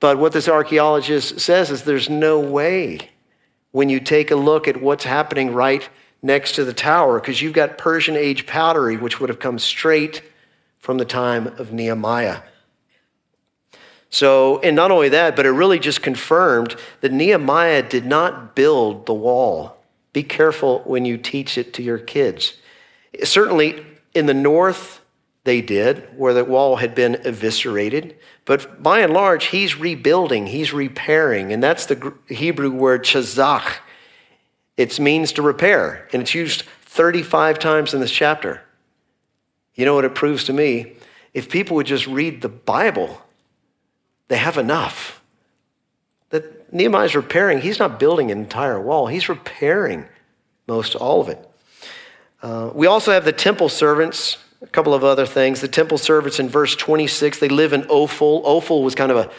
But 0.00 0.18
what 0.18 0.32
this 0.32 0.48
archaeologist 0.48 1.40
says 1.40 1.70
is 1.70 1.82
there's 1.82 2.08
no 2.08 2.40
way 2.40 3.10
when 3.70 3.88
you 3.88 4.00
take 4.00 4.30
a 4.30 4.36
look 4.36 4.66
at 4.66 4.80
what's 4.80 5.04
happening 5.04 5.52
right 5.52 5.88
next 6.22 6.56
to 6.56 6.64
the 6.64 6.72
tower, 6.72 7.20
because 7.20 7.40
you've 7.40 7.52
got 7.52 7.78
Persian 7.78 8.16
age 8.16 8.46
pottery, 8.46 8.96
which 8.96 9.20
would 9.20 9.28
have 9.28 9.38
come 9.38 9.58
straight 9.58 10.22
from 10.78 10.98
the 10.98 11.04
time 11.04 11.46
of 11.46 11.72
Nehemiah. 11.72 12.40
So, 14.10 14.58
and 14.58 14.74
not 14.74 14.90
only 14.90 15.10
that, 15.10 15.36
but 15.36 15.46
it 15.46 15.50
really 15.50 15.78
just 15.78 16.02
confirmed 16.02 16.74
that 17.00 17.12
Nehemiah 17.12 17.82
did 17.82 18.04
not 18.04 18.56
build 18.56 19.06
the 19.06 19.14
wall. 19.14 19.76
Be 20.12 20.22
careful 20.22 20.80
when 20.80 21.04
you 21.04 21.16
teach 21.16 21.56
it 21.56 21.72
to 21.74 21.82
your 21.82 21.98
kids. 21.98 22.54
Certainly 23.22 23.84
in 24.14 24.26
the 24.26 24.34
north, 24.34 25.00
they 25.44 25.60
did, 25.60 26.08
where 26.16 26.34
the 26.34 26.44
wall 26.44 26.76
had 26.76 26.94
been 26.94 27.16
eviscerated. 27.24 28.16
But 28.44 28.82
by 28.82 29.00
and 29.00 29.12
large, 29.12 29.46
he's 29.46 29.78
rebuilding, 29.78 30.46
he's 30.46 30.72
repairing. 30.72 31.52
And 31.52 31.62
that's 31.62 31.86
the 31.86 32.14
Hebrew 32.28 32.70
word 32.70 33.04
chazach. 33.04 33.76
It 34.76 34.98
means 34.98 35.32
to 35.32 35.42
repair, 35.42 36.08
and 36.12 36.22
it's 36.22 36.34
used 36.34 36.62
35 36.82 37.58
times 37.58 37.94
in 37.94 38.00
this 38.00 38.10
chapter. 38.10 38.62
You 39.74 39.84
know 39.84 39.94
what 39.94 40.04
it 40.04 40.14
proves 40.14 40.44
to 40.44 40.52
me? 40.52 40.96
If 41.32 41.48
people 41.48 41.76
would 41.76 41.86
just 41.86 42.06
read 42.06 42.42
the 42.42 42.48
Bible, 42.48 43.22
they 44.28 44.38
have 44.38 44.58
enough. 44.58 45.19
Nehemiah's 46.72 47.14
repairing, 47.14 47.60
he's 47.60 47.78
not 47.78 47.98
building 47.98 48.30
an 48.30 48.38
entire 48.38 48.80
wall, 48.80 49.06
he's 49.06 49.28
repairing 49.28 50.06
most 50.66 50.94
all 50.94 51.20
of 51.20 51.28
it. 51.28 51.50
Uh, 52.42 52.70
we 52.74 52.86
also 52.86 53.12
have 53.12 53.24
the 53.24 53.32
temple 53.32 53.68
servants, 53.68 54.38
a 54.62 54.66
couple 54.66 54.94
of 54.94 55.04
other 55.04 55.26
things. 55.26 55.60
The 55.60 55.68
temple 55.68 55.98
servants 55.98 56.38
in 56.38 56.48
verse 56.48 56.76
26, 56.76 57.38
they 57.38 57.48
live 57.48 57.72
in 57.72 57.82
Ophel. 57.90 58.42
Ophel 58.44 58.82
was 58.82 58.94
kind 58.94 59.10
of 59.10 59.18
a, 59.18 59.30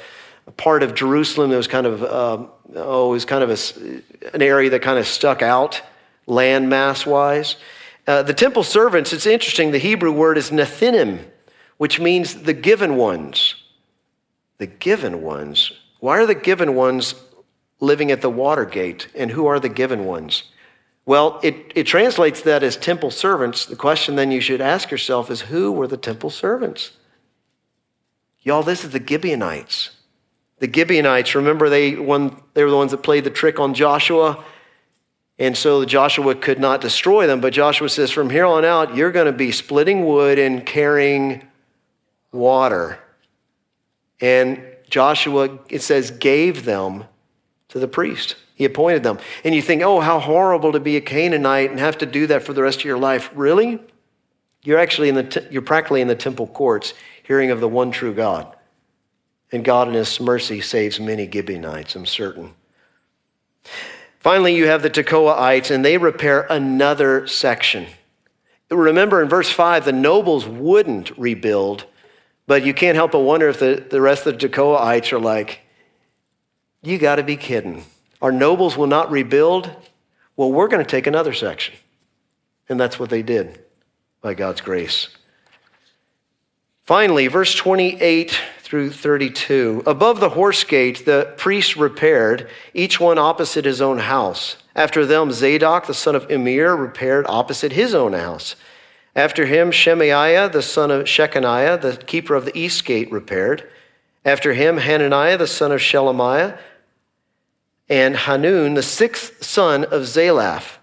a 0.45 0.51
part 0.51 0.83
of 0.83 0.93
Jerusalem 0.93 1.49
that 1.51 1.57
was 1.57 1.67
kind 1.67 1.87
of, 1.87 2.03
um, 2.03 2.49
oh, 2.75 3.09
it 3.09 3.13
was 3.13 3.25
kind 3.25 3.43
of 3.43 3.49
a, 3.49 4.35
an 4.35 4.41
area 4.41 4.69
that 4.69 4.81
kind 4.81 4.99
of 4.99 5.07
stuck 5.07 5.41
out 5.41 5.81
land 6.27 6.69
mass 6.69 7.05
wise. 7.05 7.55
Uh, 8.05 8.21
the 8.23 8.33
temple 8.33 8.63
servants, 8.63 9.13
it's 9.13 9.25
interesting, 9.25 9.71
the 9.71 9.79
Hebrew 9.79 10.11
word 10.11 10.37
is 10.37 10.51
nethinim, 10.51 11.23
which 11.77 11.99
means 11.99 12.43
the 12.43 12.53
given 12.53 12.97
ones 12.97 13.55
the 14.61 14.67
given 14.67 15.23
ones. 15.23 15.71
Why 16.01 16.17
are 16.17 16.25
the 16.25 16.35
given 16.35 16.73
ones 16.73 17.13
living 17.79 18.11
at 18.11 18.21
the 18.21 18.29
water 18.29 18.65
gate? 18.65 19.07
And 19.15 19.31
who 19.31 19.45
are 19.45 19.59
the 19.59 19.69
given 19.69 20.03
ones? 20.05 20.45
Well, 21.05 21.39
it, 21.43 21.71
it 21.75 21.83
translates 21.83 22.41
that 22.41 22.63
as 22.63 22.75
temple 22.75 23.11
servants. 23.11 23.67
The 23.67 23.75
question 23.75 24.15
then 24.15 24.31
you 24.31 24.41
should 24.41 24.61
ask 24.61 24.89
yourself 24.89 25.29
is 25.29 25.41
who 25.41 25.71
were 25.71 25.87
the 25.87 25.97
temple 25.97 26.31
servants? 26.31 26.91
Y'all, 28.41 28.63
this 28.63 28.83
is 28.83 28.89
the 28.89 29.03
Gibeonites. 29.07 29.91
The 30.57 30.71
Gibeonites, 30.73 31.35
remember 31.35 31.69
they, 31.69 31.95
when, 31.95 32.35
they 32.55 32.63
were 32.63 32.71
the 32.71 32.77
ones 32.77 32.91
that 32.91 33.03
played 33.03 33.23
the 33.23 33.29
trick 33.29 33.59
on 33.59 33.75
Joshua? 33.75 34.43
And 35.37 35.55
so 35.55 35.85
Joshua 35.85 36.33
could 36.33 36.59
not 36.59 36.81
destroy 36.81 37.27
them, 37.27 37.41
but 37.41 37.53
Joshua 37.53 37.89
says, 37.89 38.09
from 38.09 38.31
here 38.31 38.45
on 38.45 38.65
out, 38.65 38.95
you're 38.95 39.11
going 39.11 39.27
to 39.27 39.31
be 39.31 39.51
splitting 39.51 40.05
wood 40.05 40.39
and 40.39 40.65
carrying 40.65 41.47
water. 42.31 42.97
And 44.19 44.63
Joshua, 44.91 45.57
it 45.69 45.81
says, 45.81 46.11
gave 46.11 46.65
them 46.65 47.05
to 47.69 47.79
the 47.79 47.87
priest. 47.87 48.35
He 48.53 48.65
appointed 48.65 49.01
them. 49.01 49.17
And 49.43 49.55
you 49.55 49.61
think, 49.61 49.81
oh, 49.81 50.01
how 50.01 50.19
horrible 50.19 50.73
to 50.73 50.79
be 50.79 50.97
a 50.97 51.01
Canaanite 51.01 51.71
and 51.71 51.79
have 51.79 51.97
to 51.99 52.05
do 52.05 52.27
that 52.27 52.43
for 52.43 52.53
the 52.53 52.61
rest 52.61 52.79
of 52.79 52.85
your 52.85 52.99
life. 52.99 53.31
Really? 53.33 53.79
You're 54.61 54.77
actually 54.77 55.09
in 55.09 55.15
the, 55.15 55.47
you're 55.49 55.63
practically 55.63 56.01
in 56.01 56.07
the 56.07 56.15
temple 56.15 56.45
courts 56.45 56.93
hearing 57.23 57.49
of 57.49 57.59
the 57.61 57.67
one 57.67 57.89
true 57.89 58.13
God. 58.13 58.55
And 59.51 59.65
God 59.65 59.87
in 59.87 59.93
his 59.93 60.19
mercy 60.19 60.61
saves 60.61 60.99
many 60.99 61.29
Gibeonites, 61.29 61.95
I'm 61.95 62.05
certain. 62.05 62.53
Finally, 64.19 64.55
you 64.55 64.67
have 64.67 64.83
the 64.83 64.89
Tekoaites, 64.89 65.71
and 65.71 65.83
they 65.83 65.97
repair 65.97 66.45
another 66.49 67.25
section. 67.25 67.87
Remember 68.69 69.21
in 69.21 69.27
verse 69.27 69.49
5, 69.49 69.85
the 69.85 69.91
nobles 69.91 70.45
wouldn't 70.47 71.17
rebuild 71.17 71.85
but 72.51 72.65
you 72.65 72.73
can't 72.73 72.97
help 72.97 73.13
but 73.13 73.19
wonder 73.19 73.47
if 73.47 73.59
the, 73.59 73.81
the 73.89 74.01
rest 74.01 74.27
of 74.27 74.37
the 74.37 74.49
Tekoaites 74.49 75.13
are 75.13 75.19
like, 75.21 75.61
you 76.81 76.97
got 76.97 77.15
to 77.15 77.23
be 77.23 77.37
kidding. 77.37 77.85
Our 78.21 78.33
nobles 78.33 78.75
will 78.75 78.87
not 78.87 79.09
rebuild. 79.09 79.73
Well, 80.35 80.51
we're 80.51 80.67
going 80.67 80.83
to 80.83 80.91
take 80.91 81.07
another 81.07 81.31
section. 81.31 81.75
And 82.67 82.77
that's 82.77 82.99
what 82.99 83.09
they 83.09 83.21
did 83.21 83.63
by 84.19 84.33
God's 84.33 84.59
grace. 84.59 85.07
Finally, 86.83 87.27
verse 87.27 87.55
28 87.55 88.37
through 88.59 88.91
32. 88.91 89.83
Above 89.85 90.19
the 90.19 90.31
horse 90.31 90.65
gate, 90.65 91.05
the 91.05 91.33
priests 91.37 91.77
repaired, 91.77 92.49
each 92.73 92.99
one 92.99 93.17
opposite 93.17 93.63
his 93.63 93.79
own 93.79 93.99
house. 93.99 94.57
After 94.75 95.05
them, 95.05 95.31
Zadok, 95.31 95.87
the 95.87 95.93
son 95.93 96.17
of 96.17 96.29
Immer, 96.29 96.75
repaired 96.75 97.25
opposite 97.29 97.71
his 97.71 97.95
own 97.95 98.11
house. 98.11 98.57
After 99.15 99.45
him, 99.45 99.71
Shemaiah, 99.71 100.49
the 100.49 100.61
son 100.61 100.89
of 100.89 101.05
Shechaniah, 101.05 101.81
the 101.81 101.97
keeper 101.97 102.35
of 102.35 102.45
the 102.45 102.57
east 102.57 102.85
gate, 102.85 103.11
repaired. 103.11 103.69
After 104.23 104.53
him, 104.53 104.77
Hananiah, 104.77 105.37
the 105.37 105.47
son 105.47 105.71
of 105.71 105.79
Shelemiah, 105.79 106.57
and 107.89 108.15
Hanun, 108.15 108.75
the 108.75 108.83
sixth 108.83 109.43
son 109.43 109.83
of 109.83 110.03
Zalaph, 110.03 110.77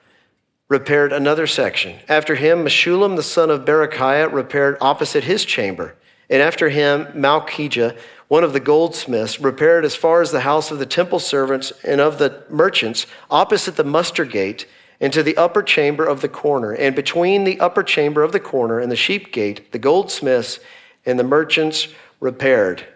repaired 0.69 1.13
another 1.13 1.47
section. 1.47 1.99
After 2.07 2.35
him, 2.35 2.65
Meshullam, 2.65 3.17
the 3.17 3.23
son 3.23 3.51
of 3.51 3.65
Berechiah, 3.65 4.31
repaired 4.31 4.77
opposite 4.81 5.25
his 5.25 5.47
chamber. 5.47 5.95
And 6.29 6.43
after 6.43 6.69
him, 6.69 7.07
Malchijah, 7.15 7.97
one 8.29 8.45
of 8.45 8.53
the 8.53 8.61
goldsmiths, 8.61 9.41
repaired 9.41 9.87
as 9.87 9.95
far 9.95 10.21
as 10.21 10.31
the 10.31 10.41
house 10.41 10.71
of 10.71 10.79
the 10.79 10.85
temple 10.85 11.19
servants 11.19 11.73
and 11.83 11.99
of 11.99 12.19
the 12.19 12.45
merchants, 12.51 13.07
opposite 13.31 13.77
the 13.77 13.85
muster 13.85 14.27
gate 14.27 14.67
into 15.01 15.23
the 15.23 15.37
upper 15.37 15.63
chamber 15.63 16.05
of 16.05 16.21
the 16.21 16.29
corner, 16.29 16.73
and 16.73 16.97
between 16.97 17.45
the 17.45 17.61
upper 17.61 17.83
chamber 17.83 18.23
of 18.23 18.33
the 18.33 18.41
corner 18.41 18.81
and 18.81 18.91
the 18.91 18.97
sheep 18.97 19.33
gate, 19.33 19.71
the 19.73 19.79
goldsmiths 19.79 20.59
and 21.07 21.19
the 21.19 21.25
merchants 21.25 21.89
repaired. 22.21 22.87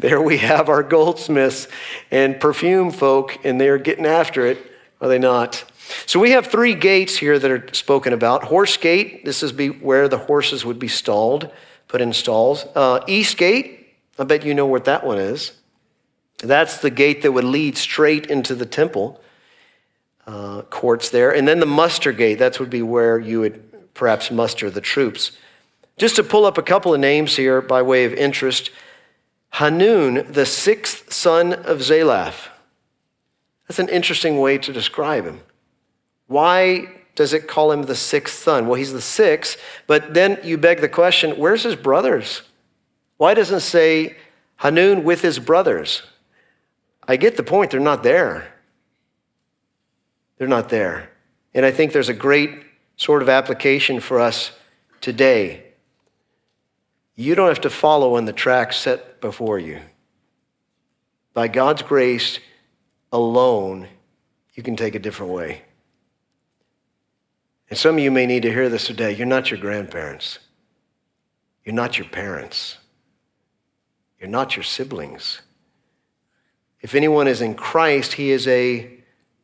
There 0.00 0.20
we 0.20 0.38
have 0.38 0.68
our 0.68 0.82
goldsmiths 0.82 1.68
and 2.10 2.40
perfume 2.40 2.90
folk, 2.90 3.38
and 3.44 3.60
they're 3.60 3.78
getting 3.78 4.04
after 4.04 4.44
it, 4.44 4.58
are 5.00 5.08
they 5.08 5.20
not? 5.20 5.64
So 6.04 6.20
we 6.20 6.32
have 6.32 6.48
three 6.48 6.74
gates 6.74 7.16
here 7.16 7.38
that 7.38 7.50
are 7.50 7.72
spoken 7.72 8.12
about. 8.12 8.44
Horse 8.44 8.76
gate, 8.76 9.24
this 9.24 9.42
is 9.42 9.52
where 9.80 10.08
the 10.08 10.18
horses 10.18 10.64
would 10.64 10.78
be 10.78 10.88
stalled, 10.88 11.50
put 11.86 12.00
in 12.00 12.12
stalls. 12.12 12.66
Uh, 12.74 13.00
East 13.06 13.38
gate, 13.38 13.96
I 14.18 14.24
bet 14.24 14.44
you 14.44 14.52
know 14.52 14.66
what 14.66 14.84
that 14.84 15.06
one 15.06 15.18
is. 15.18 15.52
That's 16.38 16.78
the 16.78 16.90
gate 16.90 17.22
that 17.22 17.32
would 17.32 17.44
lead 17.44 17.78
straight 17.78 18.26
into 18.26 18.54
the 18.54 18.66
temple 18.66 19.20
uh, 20.28 20.62
courts 20.62 21.08
there. 21.08 21.34
And 21.34 21.48
then 21.48 21.58
the 21.58 21.66
muster 21.66 22.12
gate, 22.12 22.38
that 22.38 22.60
would 22.60 22.68
be 22.68 22.82
where 22.82 23.18
you 23.18 23.40
would 23.40 23.94
perhaps 23.94 24.30
muster 24.30 24.70
the 24.70 24.82
troops. 24.82 25.32
Just 25.96 26.16
to 26.16 26.22
pull 26.22 26.44
up 26.44 26.58
a 26.58 26.62
couple 26.62 26.92
of 26.92 27.00
names 27.00 27.34
here 27.34 27.60
by 27.62 27.82
way 27.82 28.04
of 28.04 28.12
interest 28.12 28.70
Hanun, 29.52 30.30
the 30.30 30.44
sixth 30.44 31.10
son 31.10 31.54
of 31.54 31.78
Zalaph. 31.78 32.48
That's 33.66 33.78
an 33.78 33.88
interesting 33.88 34.38
way 34.38 34.58
to 34.58 34.72
describe 34.72 35.24
him. 35.24 35.40
Why 36.26 36.88
does 37.14 37.32
it 37.32 37.48
call 37.48 37.72
him 37.72 37.84
the 37.84 37.96
sixth 37.96 38.38
son? 38.38 38.66
Well, 38.66 38.74
he's 38.74 38.92
the 38.92 39.00
sixth, 39.00 39.58
but 39.86 40.12
then 40.12 40.38
you 40.44 40.58
beg 40.58 40.82
the 40.82 40.88
question 40.88 41.32
where's 41.32 41.62
his 41.62 41.74
brothers? 41.74 42.42
Why 43.16 43.32
doesn't 43.32 43.56
it 43.56 43.60
say 43.60 44.16
Hanun 44.56 45.02
with 45.02 45.22
his 45.22 45.38
brothers? 45.38 46.02
I 47.08 47.16
get 47.16 47.38
the 47.38 47.42
point, 47.42 47.70
they're 47.70 47.80
not 47.80 48.02
there. 48.02 48.52
They're 50.38 50.48
not 50.48 50.68
there. 50.68 51.10
And 51.54 51.66
I 51.66 51.70
think 51.70 51.92
there's 51.92 52.08
a 52.08 52.14
great 52.14 52.50
sort 52.96 53.22
of 53.22 53.28
application 53.28 54.00
for 54.00 54.20
us 54.20 54.52
today. 55.00 55.64
You 57.16 57.34
don't 57.34 57.48
have 57.48 57.60
to 57.62 57.70
follow 57.70 58.16
in 58.16 58.24
the 58.24 58.32
track 58.32 58.72
set 58.72 59.20
before 59.20 59.58
you. 59.58 59.80
By 61.34 61.48
God's 61.48 61.82
grace 61.82 62.38
alone, 63.12 63.88
you 64.54 64.62
can 64.62 64.76
take 64.76 64.94
a 64.94 65.00
different 65.00 65.32
way. 65.32 65.62
And 67.70 67.78
some 67.78 67.96
of 67.96 68.02
you 68.02 68.10
may 68.10 68.26
need 68.26 68.42
to 68.42 68.52
hear 68.52 68.68
this 68.68 68.86
today. 68.86 69.12
You're 69.12 69.26
not 69.26 69.50
your 69.50 69.60
grandparents. 69.60 70.38
You're 71.64 71.74
not 71.74 71.98
your 71.98 72.08
parents. 72.08 72.78
You're 74.18 74.30
not 74.30 74.56
your 74.56 74.62
siblings. 74.62 75.42
If 76.80 76.94
anyone 76.94 77.28
is 77.28 77.40
in 77.40 77.54
Christ, 77.54 78.14
he 78.14 78.30
is 78.30 78.46
a 78.48 78.97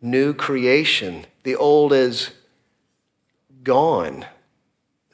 new 0.04 0.34
creation. 0.34 1.24
The 1.42 1.56
old 1.56 1.92
is 1.92 2.30
gone, 3.62 4.26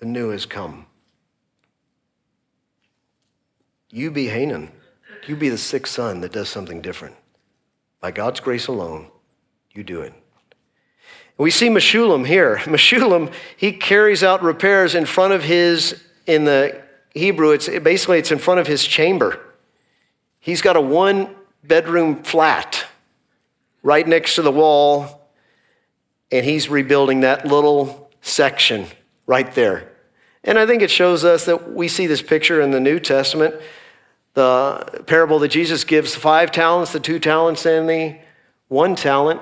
the 0.01 0.07
new 0.07 0.31
has 0.31 0.45
come. 0.45 0.87
You 3.91 4.11
be 4.11 4.27
Hanun. 4.27 4.71
You 5.27 5.37
be 5.37 5.49
the 5.49 5.59
sixth 5.59 5.95
son 5.95 6.21
that 6.23 6.33
does 6.33 6.49
something 6.49 6.81
different. 6.81 7.15
By 8.01 8.11
God's 8.11 8.41
grace 8.41 8.67
alone, 8.67 9.09
you 9.73 9.85
do 9.85 10.01
it. 10.01 10.15
We 11.37 11.51
see 11.51 11.69
Meshullam 11.69 12.27
here. 12.27 12.57
Meshullam, 12.65 13.33
he 13.57 13.73
carries 13.73 14.23
out 14.23 14.43
repairs 14.43 14.95
in 14.95 15.07
front 15.07 15.33
of 15.33 15.45
his, 15.45 16.03
in 16.27 16.45
the 16.45 16.83
Hebrew, 17.15 17.51
it's 17.51 17.69
basically 17.69 18.19
it's 18.19 18.31
in 18.31 18.39
front 18.39 18.61
of 18.61 18.67
his 18.67 18.85
chamber. 18.85 19.41
He's 20.39 20.63
got 20.63 20.77
a 20.77 20.81
one 20.81 21.35
bedroom 21.63 22.23
flat 22.23 22.80
right 23.83 24.07
next 24.07 24.35
to 24.37 24.43
the 24.43 24.53
wall, 24.53 25.29
and 26.31 26.45
he's 26.45 26.69
rebuilding 26.69 27.21
that 27.21 27.47
little 27.47 28.11
section 28.21 28.87
right 29.27 29.53
there. 29.55 29.91
And 30.45 30.59
I 30.59 30.67
think 30.67 30.83
it 30.83 30.91
shows 30.91 31.25
us 31.25 31.45
that 31.47 31.73
we 31.73 31.89
see 31.89 32.07
this 32.07 32.23
picture 32.23 32.61
in 32.61 32.71
the 32.71 32.81
New 32.81 32.99
Testament. 32.99 33.55
The 34.35 35.05
parable 35.07 35.39
that 35.41 35.49
Jesus 35.49 35.85
gives 35.85 36.15
five 36.15 36.53
talents, 36.53 36.93
the 36.93 37.01
two 37.01 37.19
talents, 37.19 37.67
and 37.67 37.89
the 37.89 38.19
one 38.69 38.95
talent, 38.95 39.41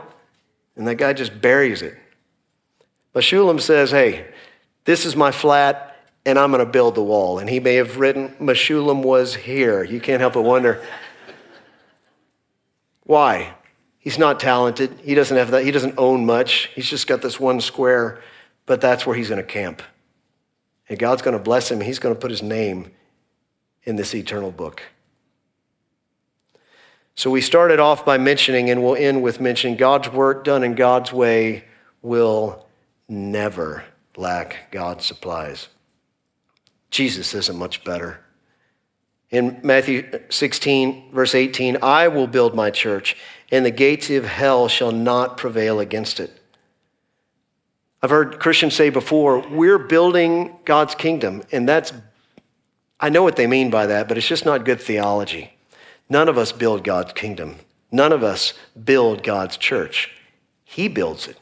and 0.76 0.86
that 0.88 0.96
guy 0.96 1.12
just 1.12 1.40
buries 1.40 1.82
it. 1.82 1.96
But 3.12 3.22
Shulam 3.22 3.60
says, 3.60 3.90
Hey, 3.90 4.26
this 4.84 5.04
is 5.04 5.14
my 5.14 5.30
flat, 5.30 5.96
and 6.24 6.38
I'm 6.38 6.50
going 6.50 6.64
to 6.64 6.70
build 6.70 6.94
the 6.94 7.02
wall. 7.02 7.38
And 7.38 7.48
he 7.48 7.60
may 7.60 7.74
have 7.74 7.98
written, 7.98 8.30
Meshullam 8.40 9.02
was 9.02 9.34
here. 9.34 9.84
You 9.84 10.00
can't 10.00 10.20
help 10.20 10.34
but 10.34 10.42
wonder. 10.42 10.82
Why? 13.04 13.54
He's 13.98 14.18
not 14.18 14.40
talented. 14.40 15.00
He 15.02 15.14
doesn't 15.14 15.36
have 15.36 15.50
that. 15.50 15.64
He 15.64 15.70
doesn't 15.70 15.94
own 15.98 16.24
much. 16.24 16.70
He's 16.74 16.88
just 16.88 17.06
got 17.06 17.20
this 17.20 17.38
one 17.38 17.60
square, 17.60 18.22
but 18.66 18.80
that's 18.80 19.06
where 19.06 19.16
he's 19.16 19.28
going 19.28 19.40
to 19.40 19.46
camp. 19.46 19.82
And 20.88 20.98
God's 20.98 21.22
going 21.22 21.36
to 21.36 21.42
bless 21.42 21.70
him. 21.70 21.80
He's 21.80 21.98
going 21.98 22.14
to 22.14 22.20
put 22.20 22.30
his 22.30 22.42
name 22.42 22.90
in 23.84 23.96
this 23.96 24.14
eternal 24.14 24.50
book. 24.50 24.82
So 27.14 27.30
we 27.30 27.40
started 27.40 27.80
off 27.80 28.04
by 28.04 28.16
mentioning, 28.16 28.70
and 28.70 28.82
we'll 28.82 28.94
end 28.94 29.22
with 29.22 29.40
mentioning 29.40 29.76
God's 29.76 30.08
work 30.08 30.44
done 30.44 30.62
in 30.62 30.76
God's 30.76 31.12
way 31.12 31.64
will 32.00 32.64
never 33.08 33.84
lack 34.16 34.70
God's 34.70 35.04
supplies. 35.04 35.68
Jesus 36.90 37.34
isn't 37.34 37.58
much 37.58 37.82
better. 37.84 38.20
In 39.30 39.60
Matthew 39.62 40.20
16, 40.30 41.10
verse 41.12 41.34
18, 41.34 41.78
I 41.82 42.08
will 42.08 42.26
build 42.26 42.54
my 42.54 42.70
church, 42.70 43.16
and 43.50 43.64
the 43.64 43.70
gates 43.70 44.10
of 44.10 44.24
hell 44.24 44.68
shall 44.68 44.92
not 44.92 45.36
prevail 45.36 45.80
against 45.80 46.20
it. 46.20 46.30
I've 48.02 48.10
heard 48.10 48.38
Christians 48.38 48.74
say 48.74 48.90
before, 48.90 49.40
we're 49.48 49.78
building 49.78 50.56
God's 50.64 50.94
kingdom, 50.94 51.42
and 51.50 51.68
that's, 51.68 51.92
I 53.00 53.08
know 53.08 53.22
what 53.22 53.36
they 53.36 53.46
mean 53.46 53.70
by 53.70 53.86
that, 53.86 54.06
but 54.06 54.16
it's 54.16 54.28
just 54.28 54.44
not 54.44 54.64
good 54.64 54.80
theology. 54.80 55.52
None 56.08 56.28
of 56.28 56.38
us 56.38 56.52
build 56.52 56.84
God's 56.84 57.12
kingdom. 57.12 57.56
None 57.90 58.12
of 58.12 58.22
us 58.22 58.54
build 58.82 59.22
God's 59.22 59.56
church. 59.56 60.10
He 60.64 60.88
builds 60.88 61.26
it. 61.26 61.38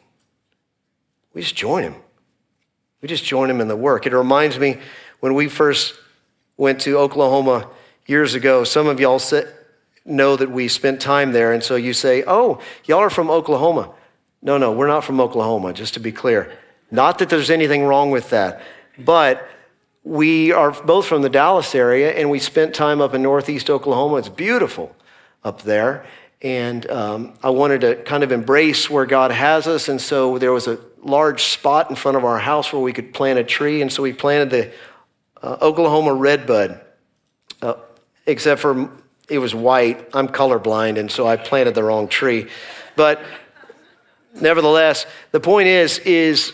We 1.34 1.42
just 1.42 1.56
join 1.56 1.82
him. 1.82 1.96
We 3.02 3.08
just 3.08 3.24
join 3.24 3.50
him 3.50 3.60
in 3.60 3.68
the 3.68 3.76
work. 3.76 4.06
It 4.06 4.12
reminds 4.12 4.58
me 4.58 4.78
when 5.20 5.34
we 5.34 5.48
first 5.48 5.94
went 6.56 6.80
to 6.82 6.96
Oklahoma 6.96 7.68
years 8.06 8.34
ago, 8.34 8.64
some 8.64 8.86
of 8.86 8.98
y'all 8.98 9.18
know 10.06 10.36
that 10.36 10.50
we 10.50 10.68
spent 10.68 11.00
time 11.00 11.32
there, 11.32 11.52
and 11.52 11.62
so 11.62 11.76
you 11.76 11.92
say, 11.92 12.24
Oh, 12.26 12.60
y'all 12.84 13.00
are 13.00 13.10
from 13.10 13.30
Oklahoma. 13.30 13.90
No, 14.42 14.58
no, 14.58 14.72
we're 14.72 14.86
not 14.86 15.04
from 15.04 15.20
Oklahoma, 15.20 15.72
just 15.72 15.94
to 15.94 16.00
be 16.00 16.12
clear. 16.12 16.52
Not 16.90 17.18
that 17.18 17.28
there's 17.28 17.50
anything 17.50 17.84
wrong 17.84 18.10
with 18.10 18.30
that, 18.30 18.62
but 18.98 19.48
we 20.04 20.52
are 20.52 20.70
both 20.70 21.06
from 21.06 21.22
the 21.22 21.28
Dallas 21.28 21.74
area, 21.74 22.12
and 22.12 22.30
we 22.30 22.38
spent 22.38 22.74
time 22.74 23.00
up 23.00 23.12
in 23.12 23.22
northeast 23.22 23.68
Oklahoma. 23.68 24.16
It's 24.16 24.28
beautiful 24.28 24.94
up 25.42 25.62
there. 25.62 26.06
And 26.42 26.88
um, 26.90 27.34
I 27.42 27.50
wanted 27.50 27.80
to 27.80 27.96
kind 27.96 28.22
of 28.22 28.30
embrace 28.30 28.90
where 28.90 29.06
God 29.06 29.30
has 29.30 29.66
us. 29.66 29.88
And 29.88 30.00
so 30.00 30.38
there 30.38 30.52
was 30.52 30.66
a 30.68 30.78
large 31.02 31.42
spot 31.44 31.88
in 31.88 31.96
front 31.96 32.16
of 32.16 32.24
our 32.24 32.38
house 32.38 32.72
where 32.72 32.82
we 32.82 32.92
could 32.92 33.14
plant 33.14 33.38
a 33.38 33.44
tree. 33.44 33.80
And 33.80 33.92
so 33.92 34.02
we 34.02 34.12
planted 34.12 34.50
the 34.50 34.72
uh, 35.42 35.56
Oklahoma 35.62 36.12
redbud, 36.14 36.80
uh, 37.62 37.74
except 38.26 38.60
for 38.60 38.90
it 39.28 39.38
was 39.38 39.54
white. 39.54 40.08
I'm 40.12 40.28
colorblind, 40.28 40.98
and 40.98 41.10
so 41.10 41.26
I 41.26 41.36
planted 41.36 41.74
the 41.74 41.82
wrong 41.82 42.08
tree. 42.08 42.48
But 42.94 43.22
nevertheless, 44.40 45.06
the 45.32 45.40
point 45.40 45.68
is, 45.68 45.98
is 46.00 46.52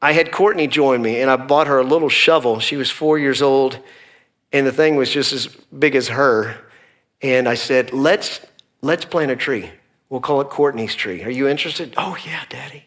I 0.00 0.12
had 0.12 0.32
Courtney 0.32 0.66
join 0.66 1.00
me, 1.00 1.20
and 1.20 1.30
I 1.30 1.36
bought 1.36 1.68
her 1.68 1.78
a 1.78 1.84
little 1.84 2.08
shovel. 2.08 2.58
She 2.58 2.76
was 2.76 2.90
four 2.90 3.18
years 3.18 3.40
old, 3.40 3.78
and 4.52 4.66
the 4.66 4.72
thing 4.72 4.96
was 4.96 5.10
just 5.10 5.32
as 5.32 5.46
big 5.46 5.94
as 5.94 6.08
her. 6.08 6.56
And 7.22 7.48
I 7.48 7.54
said, 7.54 7.92
"Let's 7.92 8.40
let's 8.80 9.04
plant 9.04 9.30
a 9.30 9.36
tree. 9.36 9.70
We'll 10.08 10.20
call 10.20 10.40
it 10.40 10.48
Courtney's 10.50 10.94
tree. 10.94 11.22
Are 11.22 11.30
you 11.30 11.46
interested?" 11.46 11.94
Oh 11.96 12.16
yeah, 12.26 12.42
Daddy. 12.48 12.86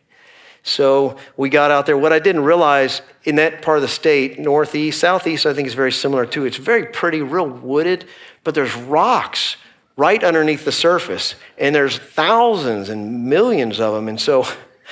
So 0.64 1.16
we 1.38 1.50
got 1.50 1.72
out 1.72 1.86
there. 1.86 1.98
What 1.98 2.12
I 2.12 2.20
didn't 2.20 2.44
realize 2.44 3.02
in 3.26 3.36
that 3.36 3.62
part 3.64 3.80
of 3.80 3.82
the 3.82 3.88
state, 3.88 4.40
northeast, 4.40 5.00
southeast, 5.00 5.46
I 5.46 5.54
think 5.54 5.68
is 5.68 5.74
very 5.74 5.92
similar 5.92 6.26
too. 6.26 6.46
It's 6.46 6.58
very 6.58 6.86
pretty, 6.86 7.22
real 7.22 7.48
wooded, 7.48 8.06
but 8.44 8.54
there's 8.54 8.76
rocks 8.76 9.58
right 9.98 10.24
underneath 10.24 10.64
the 10.64 10.72
surface, 10.72 11.36
and 11.58 11.74
there's 11.74 11.98
thousands 11.98 12.90
and 12.90 13.26
millions 13.26 13.80
of 13.80 13.94
them. 13.94 14.08
And 14.08 14.22
so 14.22 14.46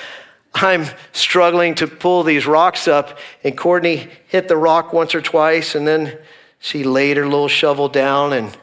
I'm 0.54 0.86
struggling 1.12 1.76
to 1.76 1.86
pull 1.86 2.24
these 2.24 2.46
rocks 2.46 2.88
up, 2.88 3.18
and 3.44 3.56
Courtney 3.56 4.08
hit 4.26 4.48
the 4.48 4.56
rock 4.56 4.92
once 4.92 5.14
or 5.14 5.20
twice, 5.20 5.74
and 5.74 5.86
then 5.86 6.18
she 6.58 6.82
laid 6.82 7.16
her 7.16 7.24
little 7.24 7.48
shovel 7.48 7.88
down 7.88 8.32
and 8.32 8.56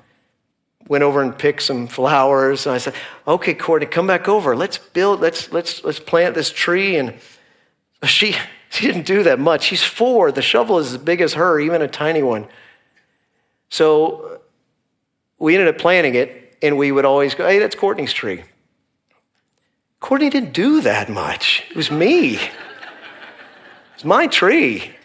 went 0.87 1.03
over 1.03 1.21
and 1.21 1.37
picked 1.37 1.61
some 1.61 1.87
flowers. 1.87 2.65
And 2.65 2.75
I 2.75 2.77
said, 2.77 2.95
okay, 3.25 3.53
Courtney, 3.53 3.85
come 3.85 4.07
back 4.07 4.27
over. 4.27 4.55
Let's 4.55 4.77
build, 4.77 5.21
let's, 5.21 5.51
let's, 5.53 5.83
let's 5.83 5.99
plant 5.99 6.35
this 6.35 6.51
tree. 6.51 6.97
And 6.97 7.13
she, 8.03 8.35
she 8.73 8.87
didn't 8.87 9.05
do 9.05 9.23
that 9.23 9.39
much. 9.39 9.63
She's 9.63 9.83
four. 9.83 10.31
The 10.31 10.41
shovel 10.41 10.79
is 10.79 10.93
as 10.93 10.97
big 10.97 11.21
as 11.21 11.33
her, 11.33 11.59
even 11.59 11.81
a 11.81 11.87
tiny 11.87 12.23
one. 12.23 12.47
So 13.69 14.41
we 15.37 15.55
ended 15.55 15.73
up 15.73 15.79
planting 15.79 16.15
it, 16.15 16.57
and 16.61 16.77
we 16.77 16.91
would 16.91 17.05
always 17.05 17.35
go, 17.35 17.47
hey, 17.47 17.59
that's 17.59 17.75
Courtney's 17.75 18.13
tree. 18.13 18.43
Courtney 19.99 20.29
didn't 20.29 20.53
do 20.53 20.81
that 20.81 21.09
much. 21.09 21.63
It 21.69 21.75
was 21.75 21.91
me. 21.91 22.39
It's 23.95 24.03
my 24.03 24.27
tree. 24.27 24.95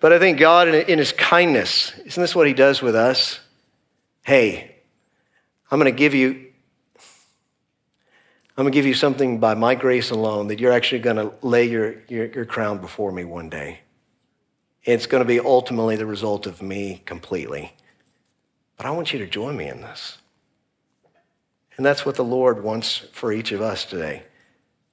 But 0.00 0.12
I 0.12 0.18
think 0.18 0.38
God, 0.38 0.68
in 0.68 0.98
His 0.98 1.12
kindness, 1.12 1.92
isn't 2.04 2.20
this 2.20 2.34
what 2.34 2.46
He 2.46 2.52
does 2.52 2.82
with 2.82 2.94
us? 2.96 3.40
hey, 4.26 4.74
I'm 5.70 5.78
going 5.78 5.92
to 5.92 5.96
give 5.96 6.12
you 6.12 6.45
I'm 8.56 8.64
going 8.64 8.72
to 8.72 8.76
give 8.76 8.86
you 8.86 8.94
something 8.94 9.38
by 9.38 9.54
my 9.54 9.74
grace 9.74 10.10
alone 10.10 10.48
that 10.48 10.58
you're 10.60 10.72
actually 10.72 11.00
going 11.00 11.16
to 11.16 11.32
lay 11.42 11.64
your, 11.64 11.96
your, 12.08 12.24
your 12.26 12.44
crown 12.46 12.78
before 12.78 13.12
me 13.12 13.22
one 13.22 13.50
day. 13.50 13.80
It's 14.82 15.06
going 15.06 15.22
to 15.22 15.26
be 15.26 15.40
ultimately 15.40 15.96
the 15.96 16.06
result 16.06 16.46
of 16.46 16.62
me 16.62 17.02
completely. 17.04 17.74
But 18.78 18.86
I 18.86 18.92
want 18.92 19.12
you 19.12 19.18
to 19.18 19.26
join 19.26 19.58
me 19.58 19.68
in 19.68 19.82
this. 19.82 20.16
And 21.76 21.84
that's 21.84 22.06
what 22.06 22.14
the 22.14 22.24
Lord 22.24 22.62
wants 22.62 23.04
for 23.12 23.30
each 23.30 23.52
of 23.52 23.60
us 23.60 23.84
today. 23.84 24.22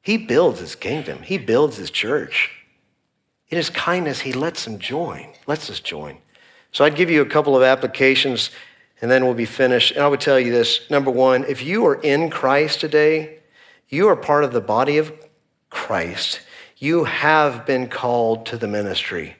He 0.02 0.18
builds 0.18 0.60
his 0.60 0.76
kingdom, 0.76 1.22
he 1.22 1.38
builds 1.38 1.78
his 1.78 1.90
church. 1.90 2.52
In 3.48 3.56
his 3.56 3.70
kindness, 3.70 4.22
he 4.22 4.34
lets 4.34 4.66
them 4.66 4.80
join, 4.80 5.28
lets 5.48 5.70
us 5.70 5.80
join. 5.80 6.18
So 6.74 6.84
I'd 6.84 6.96
give 6.96 7.10
you 7.10 7.22
a 7.22 7.26
couple 7.26 7.56
of 7.56 7.64
applications 7.64 8.50
and 9.00 9.10
then 9.10 9.24
we'll 9.24 9.36
be 9.36 9.46
finished. 9.46 9.92
And 9.92 10.04
I 10.04 10.08
would 10.08 10.20
tell 10.20 10.40
you 10.40 10.52
this 10.52 10.90
number 10.90 11.12
one, 11.12 11.46
if 11.46 11.62
you 11.62 11.86
are 11.86 12.02
in 12.02 12.30
Christ 12.30 12.82
today, 12.82 13.40
you 13.94 14.08
are 14.08 14.16
part 14.16 14.44
of 14.44 14.52
the 14.52 14.62
body 14.62 14.98
of 14.98 15.14
Christ. 15.70 16.42
You 16.78 17.04
have 17.04 17.66
been 17.66 17.88
called 17.88 18.48
to 18.48 18.58
the 18.58 18.68
ministry. 18.68 19.36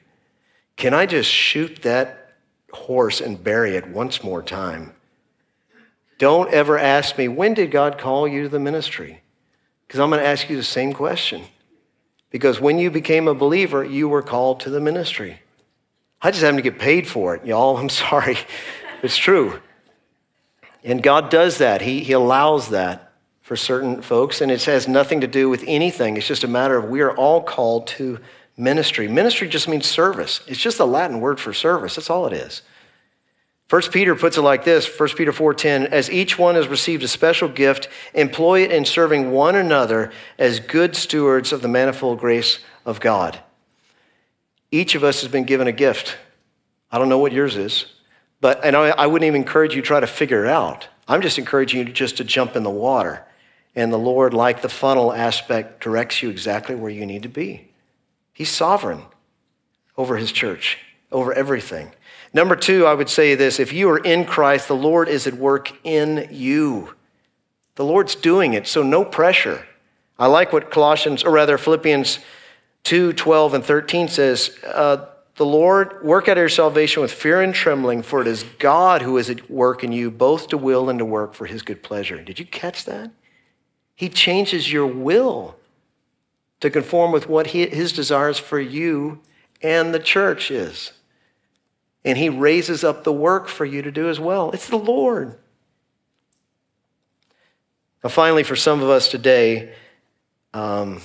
Can 0.76 0.94
I 0.94 1.06
just 1.06 1.28
shoot 1.28 1.82
that 1.82 2.36
horse 2.72 3.20
and 3.20 3.42
bury 3.42 3.76
it 3.76 3.88
once 3.88 4.22
more 4.22 4.42
time? 4.42 4.94
Don't 6.18 6.52
ever 6.54 6.78
ask 6.78 7.18
me, 7.18 7.26
when 7.28 7.54
did 7.54 7.72
God 7.72 7.98
call 7.98 8.28
you 8.28 8.44
to 8.44 8.48
the 8.48 8.60
ministry? 8.60 9.20
Because 9.86 9.98
I'm 9.98 10.10
going 10.10 10.22
to 10.22 10.26
ask 10.26 10.48
you 10.48 10.56
the 10.56 10.62
same 10.62 10.92
question. 10.92 11.42
Because 12.30 12.60
when 12.60 12.78
you 12.78 12.90
became 12.90 13.28
a 13.28 13.34
believer, 13.34 13.84
you 13.84 14.08
were 14.08 14.22
called 14.22 14.60
to 14.60 14.70
the 14.70 14.80
ministry. 14.80 15.40
I 16.22 16.30
just 16.30 16.42
happened 16.42 16.58
to 16.58 16.70
get 16.70 16.78
paid 16.78 17.06
for 17.06 17.34
it, 17.34 17.44
y'all. 17.44 17.76
I'm 17.78 17.88
sorry. 17.88 18.38
It's 19.02 19.16
true. 19.16 19.60
And 20.84 21.02
God 21.02 21.28
does 21.28 21.58
that. 21.58 21.82
He, 21.82 22.04
he 22.04 22.12
allows 22.12 22.70
that 22.70 23.03
for 23.44 23.56
certain 23.56 24.00
folks, 24.00 24.40
and 24.40 24.50
it 24.50 24.64
has 24.64 24.88
nothing 24.88 25.20
to 25.20 25.26
do 25.26 25.50
with 25.50 25.62
anything. 25.66 26.16
It's 26.16 26.26
just 26.26 26.44
a 26.44 26.48
matter 26.48 26.78
of 26.78 26.88
we 26.88 27.02
are 27.02 27.14
all 27.14 27.42
called 27.42 27.86
to 27.88 28.18
ministry. 28.56 29.06
Ministry 29.06 29.48
just 29.48 29.68
means 29.68 29.86
service. 29.86 30.40
It's 30.46 30.58
just 30.58 30.80
a 30.80 30.86
Latin 30.86 31.20
word 31.20 31.38
for 31.38 31.52
service. 31.52 31.96
That's 31.96 32.08
all 32.08 32.26
it 32.26 32.32
is. 32.32 32.62
1 33.68 33.82
Peter 33.92 34.14
puts 34.14 34.38
it 34.38 34.42
like 34.42 34.64
this 34.64 34.86
1 34.86 35.10
Peter 35.10 35.30
4:10 35.30 35.86
as 35.92 36.10
each 36.10 36.38
one 36.38 36.54
has 36.54 36.68
received 36.68 37.02
a 37.02 37.08
special 37.08 37.48
gift 37.48 37.88
employ 38.14 38.62
it 38.62 38.72
in 38.72 38.86
serving 38.86 39.30
one 39.30 39.56
another 39.56 40.10
as 40.38 40.58
good 40.58 40.96
stewards 40.96 41.52
of 41.52 41.60
the 41.60 41.68
manifold 41.68 42.20
grace 42.20 42.60
of 42.86 42.98
God. 42.98 43.40
Each 44.70 44.94
of 44.94 45.04
us 45.04 45.20
has 45.20 45.30
been 45.30 45.44
given 45.44 45.66
a 45.66 45.72
gift. 45.72 46.16
I 46.90 46.98
don't 46.98 47.10
know 47.10 47.18
what 47.18 47.32
yours 47.32 47.56
is, 47.56 47.86
but 48.40 48.64
and 48.64 48.74
I, 48.74 48.88
I 48.88 49.06
wouldn't 49.06 49.26
even 49.26 49.42
encourage 49.42 49.74
you 49.74 49.82
to 49.82 49.86
try 49.86 50.00
to 50.00 50.06
figure 50.06 50.46
it 50.46 50.50
out. 50.50 50.88
I'm 51.06 51.20
just 51.20 51.38
encouraging 51.38 51.86
you 51.86 51.92
just 51.92 52.16
to 52.16 52.24
jump 52.24 52.56
in 52.56 52.62
the 52.62 52.70
water. 52.70 53.26
And 53.76 53.92
the 53.92 53.98
Lord, 53.98 54.34
like 54.34 54.62
the 54.62 54.68
funnel 54.68 55.12
aspect, 55.12 55.80
directs 55.80 56.22
you 56.22 56.30
exactly 56.30 56.74
where 56.74 56.90
you 56.90 57.04
need 57.06 57.22
to 57.24 57.28
be. 57.28 57.68
He's 58.32 58.50
sovereign 58.50 59.02
over 59.96 60.16
his 60.16 60.32
church, 60.32 60.78
over 61.10 61.32
everything. 61.32 61.92
Number 62.32 62.56
two, 62.56 62.86
I 62.86 62.94
would 62.94 63.08
say 63.08 63.34
this 63.34 63.60
if 63.60 63.72
you 63.72 63.88
are 63.90 63.98
in 63.98 64.24
Christ, 64.24 64.68
the 64.68 64.76
Lord 64.76 65.08
is 65.08 65.26
at 65.26 65.34
work 65.34 65.72
in 65.84 66.28
you. 66.30 66.94
The 67.76 67.84
Lord's 67.84 68.14
doing 68.14 68.54
it, 68.54 68.66
so 68.66 68.82
no 68.82 69.04
pressure. 69.04 69.66
I 70.18 70.26
like 70.26 70.52
what 70.52 70.70
Colossians, 70.70 71.24
or 71.24 71.30
rather 71.30 71.58
Philippians 71.58 72.20
2 72.84 73.12
12 73.12 73.54
and 73.54 73.64
13 73.64 74.08
says. 74.08 74.56
Uh, 74.64 75.06
the 75.36 75.44
Lord, 75.44 76.04
work 76.04 76.28
out 76.28 76.36
your 76.36 76.48
salvation 76.48 77.02
with 77.02 77.10
fear 77.10 77.42
and 77.42 77.52
trembling, 77.52 78.02
for 78.02 78.20
it 78.20 78.28
is 78.28 78.44
God 78.60 79.02
who 79.02 79.18
is 79.18 79.28
at 79.28 79.50
work 79.50 79.82
in 79.82 79.90
you, 79.90 80.08
both 80.10 80.46
to 80.48 80.56
will 80.56 80.88
and 80.88 81.00
to 81.00 81.04
work 81.04 81.34
for 81.34 81.46
his 81.46 81.62
good 81.62 81.82
pleasure. 81.82 82.22
Did 82.22 82.38
you 82.38 82.46
catch 82.46 82.84
that? 82.84 83.10
He 83.94 84.08
changes 84.08 84.72
your 84.72 84.86
will 84.86 85.56
to 86.60 86.70
conform 86.70 87.12
with 87.12 87.28
what 87.28 87.48
he, 87.48 87.66
his 87.66 87.92
desires 87.92 88.38
for 88.38 88.60
you 88.60 89.20
and 89.62 89.94
the 89.94 89.98
church 89.98 90.50
is. 90.50 90.92
And 92.04 92.18
he 92.18 92.28
raises 92.28 92.84
up 92.84 93.04
the 93.04 93.12
work 93.12 93.48
for 93.48 93.64
you 93.64 93.82
to 93.82 93.90
do 93.90 94.08
as 94.08 94.20
well. 94.20 94.50
It's 94.52 94.68
the 94.68 94.76
Lord. 94.76 95.38
Now, 98.02 98.10
finally, 98.10 98.42
for 98.42 98.56
some 98.56 98.82
of 98.82 98.90
us 98.90 99.08
today, 99.08 99.72
um, 100.52 101.00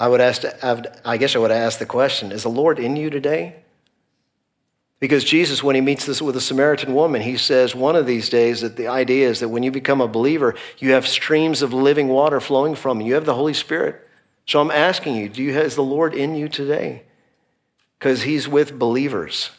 I 0.00 0.08
would 0.08 0.20
ask, 0.20 0.42
I 1.04 1.16
guess 1.16 1.36
I 1.36 1.38
would 1.38 1.50
ask 1.50 1.78
the 1.78 1.86
question 1.86 2.32
Is 2.32 2.42
the 2.42 2.48
Lord 2.48 2.78
in 2.78 2.96
you 2.96 3.10
today? 3.10 3.56
Because 5.00 5.22
Jesus, 5.22 5.62
when 5.62 5.76
he 5.76 5.80
meets 5.80 6.06
this 6.06 6.20
with 6.20 6.36
a 6.36 6.40
Samaritan 6.40 6.92
woman, 6.92 7.22
he 7.22 7.36
says 7.36 7.74
one 7.74 7.94
of 7.94 8.06
these 8.06 8.28
days 8.28 8.62
that 8.62 8.76
the 8.76 8.88
idea 8.88 9.28
is 9.28 9.40
that 9.40 9.48
when 9.48 9.62
you 9.62 9.70
become 9.70 10.00
a 10.00 10.08
believer, 10.08 10.56
you 10.78 10.92
have 10.92 11.06
streams 11.06 11.62
of 11.62 11.72
living 11.72 12.08
water 12.08 12.40
flowing 12.40 12.74
from 12.74 13.00
you. 13.00 13.08
You 13.08 13.14
have 13.14 13.24
the 13.24 13.34
Holy 13.34 13.54
Spirit. 13.54 14.04
So 14.46 14.60
I'm 14.60 14.72
asking 14.72 15.14
you, 15.14 15.28
do 15.28 15.42
you 15.42 15.54
has 15.54 15.76
the 15.76 15.84
Lord 15.84 16.14
in 16.14 16.34
you 16.34 16.48
today? 16.48 17.04
Because 17.98 18.22
he's 18.22 18.48
with 18.48 18.76
believers. 18.76 19.50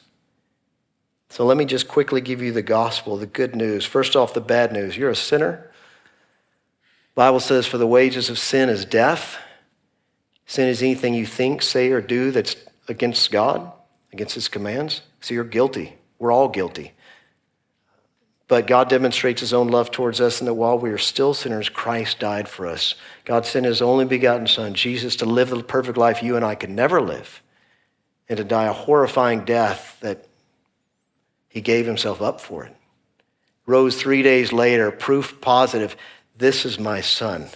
So 1.29 1.45
let 1.45 1.57
me 1.57 1.65
just 1.65 1.87
quickly 1.87 2.21
give 2.21 2.41
you 2.41 2.51
the 2.51 2.61
gospel, 2.61 3.15
the 3.15 3.25
good 3.25 3.55
news. 3.55 3.85
First 3.85 4.15
off, 4.15 4.33
the 4.33 4.41
bad 4.41 4.73
news. 4.73 4.97
You're 4.97 5.11
a 5.11 5.15
sinner. 5.15 5.71
Bible 7.15 7.39
says, 7.39 7.65
for 7.65 7.77
the 7.77 7.87
wages 7.87 8.29
of 8.29 8.39
sin 8.39 8.67
is 8.67 8.83
death. 8.83 9.37
Sin 10.47 10.67
is 10.67 10.81
anything 10.81 11.13
you 11.13 11.25
think, 11.25 11.61
say, 11.61 11.91
or 11.91 12.01
do 12.01 12.31
that's 12.31 12.55
against 12.87 13.31
God, 13.31 13.71
against 14.11 14.35
his 14.35 14.47
commands. 14.47 15.01
So 15.21 15.33
you're 15.33 15.43
guilty. 15.43 15.95
We're 16.17 16.31
all 16.31 16.49
guilty. 16.49 16.93
But 18.47 18.65
God 18.65 18.89
demonstrates 18.89 19.41
his 19.41 19.53
own 19.53 19.67
love 19.67 19.91
towards 19.91 20.19
us 20.19 20.39
in 20.39 20.47
that 20.47 20.55
while 20.55 20.79
we 20.79 20.89
are 20.89 20.97
still 20.97 21.35
sinners, 21.35 21.69
Christ 21.69 22.19
died 22.19 22.49
for 22.49 22.65
us. 22.65 22.95
God 23.23 23.45
sent 23.45 23.65
his 23.65 23.81
only 23.81 24.05
begotten 24.05 24.47
Son, 24.47 24.73
Jesus, 24.73 25.15
to 25.17 25.25
live 25.25 25.49
the 25.51 25.61
perfect 25.61 25.97
life 25.97 26.23
you 26.23 26.35
and 26.35 26.43
I 26.43 26.55
could 26.55 26.71
never 26.71 26.99
live 26.99 27.43
and 28.27 28.37
to 28.37 28.43
die 28.43 28.65
a 28.65 28.73
horrifying 28.73 29.45
death 29.45 29.97
that 30.01 30.27
he 31.47 31.61
gave 31.61 31.85
himself 31.85 32.21
up 32.21 32.41
for 32.41 32.63
it. 32.63 32.75
Rose 33.65 33.99
three 34.01 34.23
days 34.23 34.51
later, 34.51 34.89
proof 34.89 35.39
positive 35.41 35.95
this 36.35 36.65
is 36.65 36.79
my 36.79 37.01
Son. 37.01 37.49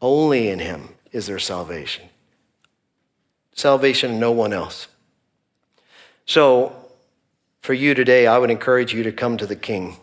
Only 0.00 0.48
in 0.48 0.58
him 0.58 0.88
is 1.12 1.26
there 1.26 1.38
salvation. 1.38 2.08
Salvation 3.54 4.12
in 4.12 4.20
no 4.20 4.32
one 4.32 4.52
else. 4.52 4.88
So, 6.30 6.76
for 7.60 7.74
you 7.74 7.92
today, 7.92 8.28
I 8.28 8.38
would 8.38 8.52
encourage 8.52 8.94
you 8.94 9.02
to 9.02 9.10
come 9.10 9.36
to 9.38 9.46
the 9.46 9.56
King. 9.56 9.96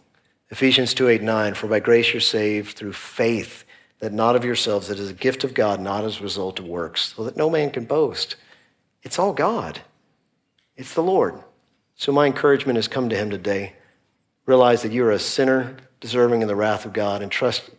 Ephesians 0.50 0.94
2 0.94 1.08
8 1.08 1.22
9, 1.22 1.54
for 1.54 1.68
by 1.68 1.80
grace 1.80 2.12
you're 2.12 2.20
saved 2.20 2.76
through 2.76 2.92
faith, 2.92 3.64
that 4.00 4.12
not 4.12 4.36
of 4.36 4.44
yourselves, 4.44 4.90
that 4.90 5.00
is 5.00 5.10
a 5.10 5.14
gift 5.14 5.46
of 5.46 5.54
God, 5.54 5.80
not 5.80 6.04
as 6.04 6.20
a 6.20 6.24
result 6.24 6.60
of 6.60 6.66
works, 6.66 7.14
so 7.16 7.24
that 7.24 7.38
no 7.38 7.50
man 7.50 7.72
can 7.72 7.86
boast. 7.86 8.36
It's 9.04 9.18
all 9.18 9.32
God, 9.32 9.80
it's 10.76 10.94
the 10.94 11.02
Lord. 11.02 11.42
So, 11.96 12.12
my 12.12 12.26
encouragement 12.26 12.78
is 12.78 12.90
come 12.90 13.08
to 13.08 13.16
Him 13.16 13.30
today. 13.30 13.78
Realize 14.46 14.82
that 14.82 14.92
you're 14.92 15.12
a 15.12 15.20
sinner 15.20 15.78
deserving 16.02 16.44
of 16.44 16.50
the 16.50 16.58
wrath 16.58 16.84
of 16.84 16.92
God, 16.92 17.22
and 17.22 17.32
trust 17.32 17.70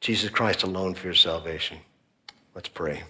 Jesus 0.00 0.30
Christ 0.30 0.62
alone 0.62 0.94
for 0.94 1.08
your 1.08 1.14
salvation. 1.14 1.76
Let's 2.54 2.70
pray. 2.70 3.02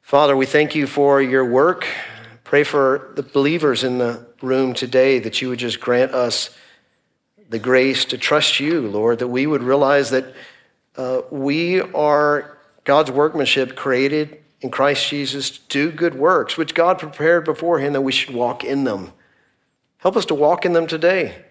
Father, 0.00 0.34
we 0.34 0.46
thank 0.46 0.74
you 0.74 0.86
for 0.86 1.20
your 1.20 1.44
work. 1.44 1.86
Pray 2.50 2.64
for 2.64 3.12
the 3.14 3.22
believers 3.22 3.84
in 3.84 3.98
the 3.98 4.26
room 4.42 4.74
today 4.74 5.20
that 5.20 5.40
you 5.40 5.50
would 5.50 5.60
just 5.60 5.78
grant 5.78 6.12
us 6.12 6.50
the 7.48 7.60
grace 7.60 8.04
to 8.06 8.18
trust 8.18 8.58
you, 8.58 8.88
Lord, 8.88 9.20
that 9.20 9.28
we 9.28 9.46
would 9.46 9.62
realize 9.62 10.10
that 10.10 10.34
uh, 10.96 11.20
we 11.30 11.80
are 11.80 12.58
God's 12.82 13.12
workmanship 13.12 13.76
created 13.76 14.42
in 14.60 14.72
Christ 14.72 15.08
Jesus 15.08 15.50
to 15.50 15.60
do 15.68 15.92
good 15.92 16.16
works, 16.16 16.56
which 16.56 16.74
God 16.74 16.98
prepared 16.98 17.44
beforehand 17.44 17.94
that 17.94 18.00
we 18.00 18.10
should 18.10 18.34
walk 18.34 18.64
in 18.64 18.82
them. 18.82 19.12
Help 19.98 20.16
us 20.16 20.26
to 20.26 20.34
walk 20.34 20.66
in 20.66 20.72
them 20.72 20.88
today. 20.88 21.44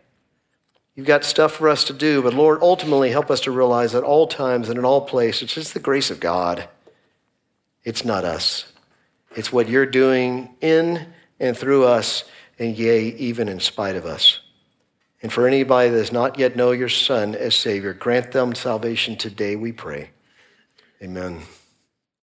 You've 0.96 1.08
got 1.08 1.24
stuff 1.24 1.54
for 1.54 1.70
us 1.70 1.86
to 1.86 1.94
do, 1.94 2.22
but 2.22 2.34
Lord, 2.34 2.60
ultimately 2.62 3.10
help 3.12 3.32
us 3.32 3.40
to 3.42 3.52
realize 3.52 3.96
at 3.96 4.04
all 4.04 4.28
times 4.28 4.68
and 4.68 4.78
in 4.78 4.84
all 4.84 5.00
places, 5.00 5.44
it's 5.44 5.54
just 5.54 5.74
the 5.74 5.80
grace 5.80 6.12
of 6.12 6.20
God. 6.20 6.68
It's 7.86 8.04
not 8.04 8.26
us. 8.26 8.70
It's 9.36 9.52
what 9.52 9.70
you're 9.70 9.86
doing 9.86 10.56
in 10.62 11.08
and 11.40 11.58
through 11.58 11.86
us, 11.86 12.24
and 12.58 12.78
yea, 12.78 13.10
even 13.10 13.48
in 13.48 13.60
spite 13.60 13.96
of 13.96 14.06
us. 14.06 14.40
And 15.22 15.32
for 15.32 15.48
anybody 15.48 15.90
that 15.90 15.98
does 15.98 16.12
not 16.12 16.40
yet 16.40 16.56
know 16.56 16.72
your 16.72 16.90
Son 16.90 17.36
as 17.36 17.56
Savior, 17.56 17.94
grant 17.94 18.32
them 18.32 18.56
salvation 18.56 19.18
today, 19.18 19.56
we 19.56 19.72
pray. 19.72 20.12
Amen. 21.02 21.42